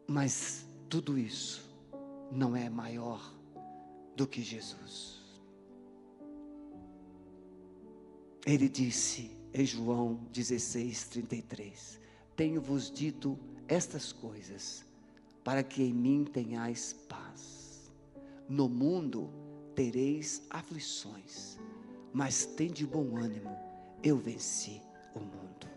Mas 0.07 0.63
tudo 0.87 1.17
isso 1.17 1.67
não 2.31 2.55
é 2.55 2.69
maior 2.69 3.33
do 4.15 4.27
que 4.27 4.43
Jesus. 4.43 5.22
Ele 8.45 8.67
disse 8.67 9.31
em 9.53 9.65
João 9.65 10.15
16, 10.33 11.05
33: 11.05 11.99
Tenho-vos 12.35 12.91
dito 12.91 13.39
estas 13.67 14.11
coisas, 14.11 14.83
para 15.43 15.63
que 15.63 15.81
em 15.81 15.93
mim 15.93 16.25
tenhais 16.25 16.93
paz. 17.07 17.91
No 18.49 18.67
mundo 18.67 19.29
tereis 19.73 20.41
aflições, 20.49 21.57
mas 22.11 22.45
tem 22.45 22.69
de 22.69 22.85
bom 22.85 23.15
ânimo, 23.17 23.57
eu 24.03 24.17
venci 24.17 24.81
o 25.15 25.19
mundo. 25.19 25.67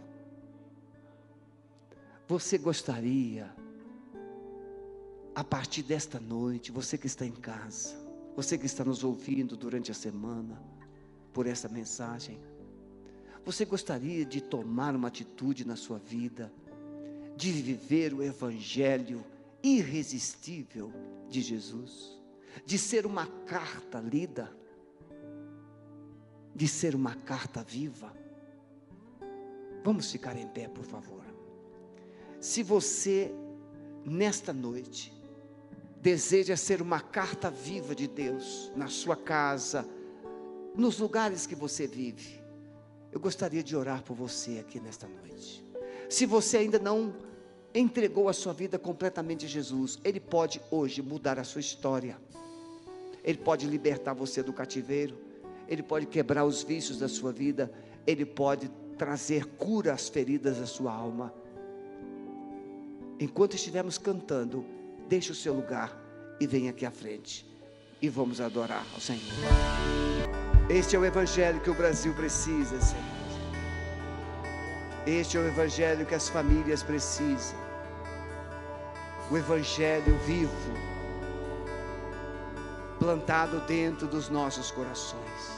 Você 2.26 2.58
gostaria, 2.58 3.54
a 5.32 5.44
partir 5.44 5.84
desta 5.84 6.18
noite, 6.18 6.72
você 6.72 6.98
que 6.98 7.06
está 7.06 7.24
em 7.24 7.30
casa, 7.30 7.96
você 8.34 8.58
que 8.58 8.66
está 8.66 8.84
nos 8.84 9.04
ouvindo 9.04 9.56
durante 9.56 9.92
a 9.92 9.94
semana, 9.94 10.60
por 11.32 11.46
essa 11.46 11.68
mensagem, 11.68 12.40
você 13.46 13.64
gostaria 13.64 14.24
de 14.24 14.40
tomar 14.40 14.96
uma 14.96 15.06
atitude 15.06 15.64
na 15.64 15.76
sua 15.76 15.98
vida, 15.98 16.52
de 17.36 17.52
viver 17.52 18.12
o 18.12 18.20
Evangelho 18.20 19.24
irresistível 19.62 20.92
de 21.30 21.40
Jesus, 21.40 22.20
de 22.64 22.76
ser 22.76 23.06
uma 23.06 23.24
carta 23.46 24.00
lida, 24.00 24.52
de 26.56 26.66
ser 26.66 26.96
uma 26.96 27.14
carta 27.14 27.62
viva. 27.62 28.12
Vamos 29.84 30.10
ficar 30.10 30.36
em 30.36 30.48
pé, 30.48 30.66
por 30.66 30.84
favor. 30.84 31.24
Se 32.40 32.64
você, 32.64 33.32
nesta 34.04 34.52
noite, 34.52 35.12
deseja 36.02 36.56
ser 36.56 36.82
uma 36.82 37.00
carta 37.00 37.48
viva 37.48 37.94
de 37.94 38.08
Deus 38.08 38.72
na 38.74 38.88
sua 38.88 39.14
casa, 39.14 39.88
nos 40.74 40.98
lugares 40.98 41.46
que 41.46 41.54
você 41.54 41.86
vive, 41.86 42.44
eu 43.12 43.20
gostaria 43.20 43.62
de 43.62 43.76
orar 43.76 44.02
por 44.02 44.14
você 44.14 44.58
aqui 44.58 44.80
nesta 44.80 45.06
noite. 45.06 45.64
Se 46.08 46.26
você 46.26 46.58
ainda 46.58 46.78
não 46.78 47.14
entregou 47.74 48.28
a 48.28 48.32
sua 48.32 48.52
vida 48.52 48.78
completamente 48.78 49.44
a 49.46 49.48
Jesus, 49.48 49.98
Ele 50.04 50.20
pode 50.20 50.60
hoje 50.70 51.02
mudar 51.02 51.38
a 51.38 51.44
sua 51.44 51.60
história. 51.60 52.16
Ele 53.22 53.38
pode 53.38 53.66
libertar 53.66 54.14
você 54.14 54.42
do 54.42 54.52
cativeiro, 54.52 55.18
Ele 55.68 55.82
pode 55.82 56.06
quebrar 56.06 56.44
os 56.44 56.62
vícios 56.62 56.98
da 56.98 57.08
sua 57.08 57.32
vida, 57.32 57.72
Ele 58.06 58.24
pode 58.24 58.70
trazer 58.96 59.44
cura 59.44 59.92
às 59.92 60.08
feridas 60.08 60.58
da 60.58 60.66
sua 60.66 60.92
alma. 60.92 61.34
Enquanto 63.18 63.54
estivermos 63.54 63.98
cantando, 63.98 64.64
deixe 65.08 65.32
o 65.32 65.34
seu 65.34 65.54
lugar 65.54 65.98
e 66.40 66.46
venha 66.46 66.70
aqui 66.70 66.84
à 66.84 66.90
frente 66.90 67.46
e 68.00 68.08
vamos 68.08 68.40
adorar 68.40 68.86
ao 68.94 69.00
Senhor. 69.00 70.15
Este 70.68 70.96
é 70.96 70.98
o 70.98 71.04
Evangelho 71.04 71.60
que 71.60 71.70
o 71.70 71.74
Brasil 71.74 72.12
precisa, 72.12 72.80
Senhor. 72.80 73.04
Este 75.06 75.36
é 75.36 75.40
o 75.40 75.46
Evangelho 75.46 76.04
que 76.04 76.14
as 76.14 76.28
famílias 76.28 76.82
precisam. 76.82 77.56
O 79.30 79.36
Evangelho 79.36 80.18
vivo, 80.26 80.72
plantado 82.98 83.60
dentro 83.60 84.08
dos 84.08 84.28
nossos 84.28 84.72
corações. 84.72 85.52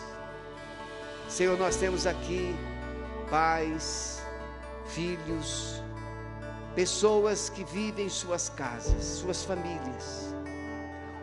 Senhor, 1.26 1.58
nós 1.58 1.76
temos 1.76 2.06
aqui 2.06 2.54
pais, 3.30 4.22
filhos, 4.88 5.82
pessoas 6.74 7.48
que 7.48 7.64
vivem 7.64 8.06
em 8.06 8.10
suas 8.10 8.50
casas, 8.50 9.04
suas 9.04 9.42
famílias, 9.42 10.34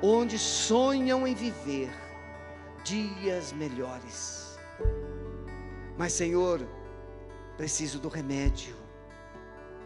onde 0.01 0.39
sonham 0.39 1.27
em 1.27 1.35
viver 1.35 1.91
dias 2.85 3.51
melhores. 3.51 4.57
Mas, 5.97 6.13
Senhor, 6.13 6.65
precisam 7.57 7.99
do 7.99 8.07
remédio, 8.07 8.75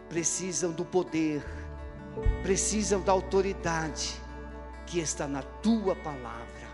precisam 0.08 0.70
do 0.70 0.84
poder, 0.84 1.42
precisam 2.42 3.00
da 3.00 3.10
autoridade 3.10 4.20
que 4.86 5.00
está 5.00 5.26
na 5.26 5.42
tua 5.42 5.96
palavra, 5.96 6.68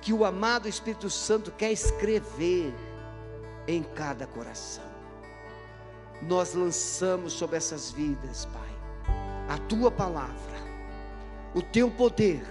que 0.00 0.12
o 0.12 0.24
amado 0.24 0.68
Espírito 0.68 1.10
Santo 1.10 1.52
quer 1.52 1.70
escrever 1.70 2.72
em 3.68 3.82
cada 3.82 4.26
coração. 4.26 4.84
Nós 6.22 6.54
lançamos 6.54 7.34
sobre 7.34 7.56
essas 7.56 7.90
vidas, 7.90 8.46
Pai, 8.46 9.14
a 9.50 9.58
tua 9.68 9.90
palavra, 9.90 10.56
o 11.54 11.60
teu 11.60 11.90
poder, 11.90 12.42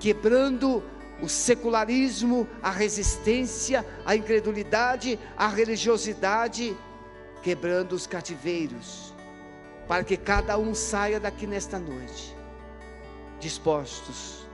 quebrando 0.00 0.82
o 1.22 1.28
secularismo, 1.28 2.48
a 2.62 2.70
resistência, 2.70 3.84
a 4.04 4.16
incredulidade, 4.16 5.18
a 5.36 5.48
religiosidade, 5.48 6.76
quebrando 7.42 7.92
os 7.92 8.06
cativeiros, 8.06 9.14
para 9.86 10.04
que 10.04 10.16
cada 10.16 10.58
um 10.58 10.74
saia 10.74 11.20
daqui 11.20 11.46
nesta 11.46 11.78
noite, 11.78 12.34
dispostos, 13.38 14.46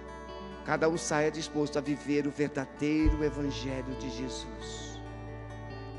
cada 0.64 0.88
um 0.88 0.96
saia 0.96 1.30
disposto 1.30 1.78
a 1.78 1.80
viver 1.80 2.26
o 2.26 2.30
verdadeiro 2.30 3.22
Evangelho 3.24 3.94
de 3.98 4.10
Jesus, 4.10 5.00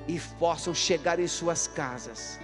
e 0.08 0.20
possam 0.40 0.74
chegar 0.74 1.20
em 1.20 1.28
suas 1.28 1.68
casas, 1.68 2.40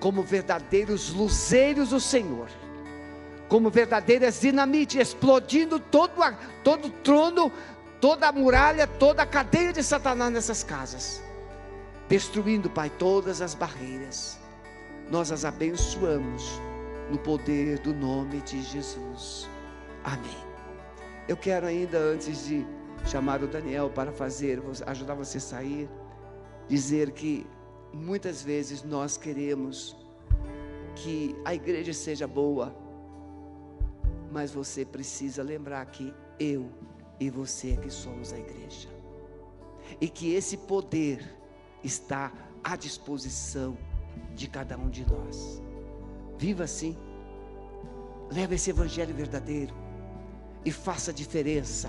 como 0.00 0.22
verdadeiros 0.22 1.12
luzeiros 1.12 1.90
do 1.90 2.00
Senhor 2.00 2.48
como 3.48 3.70
verdadeiras 3.70 4.40
dinamite, 4.40 4.98
explodindo 4.98 5.78
todo, 5.78 6.22
a, 6.22 6.32
todo 6.62 6.90
trono, 6.90 7.52
toda 8.00 8.28
a 8.28 8.32
muralha, 8.32 8.86
toda 8.86 9.22
a 9.22 9.26
cadeia 9.26 9.72
de 9.72 9.82
Satanás 9.82 10.32
nessas 10.32 10.62
casas, 10.62 11.22
destruindo, 12.08 12.70
Pai, 12.70 12.90
todas 12.90 13.40
as 13.40 13.54
barreiras. 13.54 14.38
Nós 15.10 15.30
as 15.30 15.44
abençoamos 15.44 16.60
no 17.10 17.18
poder 17.18 17.78
do 17.78 17.94
nome 17.94 18.40
de 18.40 18.62
Jesus. 18.62 19.48
Amém. 20.02 20.44
Eu 21.28 21.36
quero 21.36 21.66
ainda, 21.66 21.98
antes 21.98 22.46
de 22.46 22.66
chamar 23.06 23.42
o 23.42 23.46
Daniel 23.46 23.90
para 23.90 24.12
fazer, 24.12 24.62
ajudar 24.86 25.14
você 25.14 25.38
a 25.38 25.40
sair, 25.40 25.88
dizer 26.68 27.12
que 27.12 27.46
muitas 27.92 28.42
vezes 28.42 28.82
nós 28.82 29.16
queremos 29.16 29.96
que 30.96 31.34
a 31.44 31.54
igreja 31.54 31.92
seja 31.92 32.26
boa, 32.26 32.74
mas 34.34 34.52
você 34.52 34.84
precisa 34.84 35.44
lembrar 35.44 35.86
que 35.86 36.12
eu 36.40 36.68
e 37.20 37.30
você 37.30 37.74
é 37.74 37.76
que 37.76 37.88
somos 37.88 38.32
a 38.32 38.38
igreja. 38.38 38.88
E 40.00 40.08
que 40.08 40.34
esse 40.34 40.56
poder 40.56 41.22
está 41.84 42.32
à 42.64 42.74
disposição 42.74 43.78
de 44.34 44.48
cada 44.48 44.76
um 44.76 44.90
de 44.90 45.08
nós. 45.08 45.62
Viva 46.36 46.64
assim. 46.64 46.96
Leve 48.32 48.56
esse 48.56 48.70
evangelho 48.70 49.14
verdadeiro 49.14 49.72
e 50.64 50.72
faça 50.72 51.12
diferença 51.12 51.88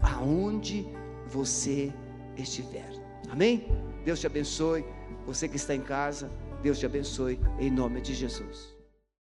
aonde 0.00 0.86
você 1.26 1.92
estiver. 2.38 2.90
Amém? 3.28 3.68
Deus 4.02 4.18
te 4.18 4.26
abençoe. 4.26 4.82
Você 5.26 5.46
que 5.46 5.56
está 5.56 5.74
em 5.74 5.82
casa, 5.82 6.32
Deus 6.62 6.78
te 6.78 6.86
abençoe 6.86 7.38
em 7.58 7.70
nome 7.70 8.00
de 8.00 8.14
Jesus. 8.14 8.71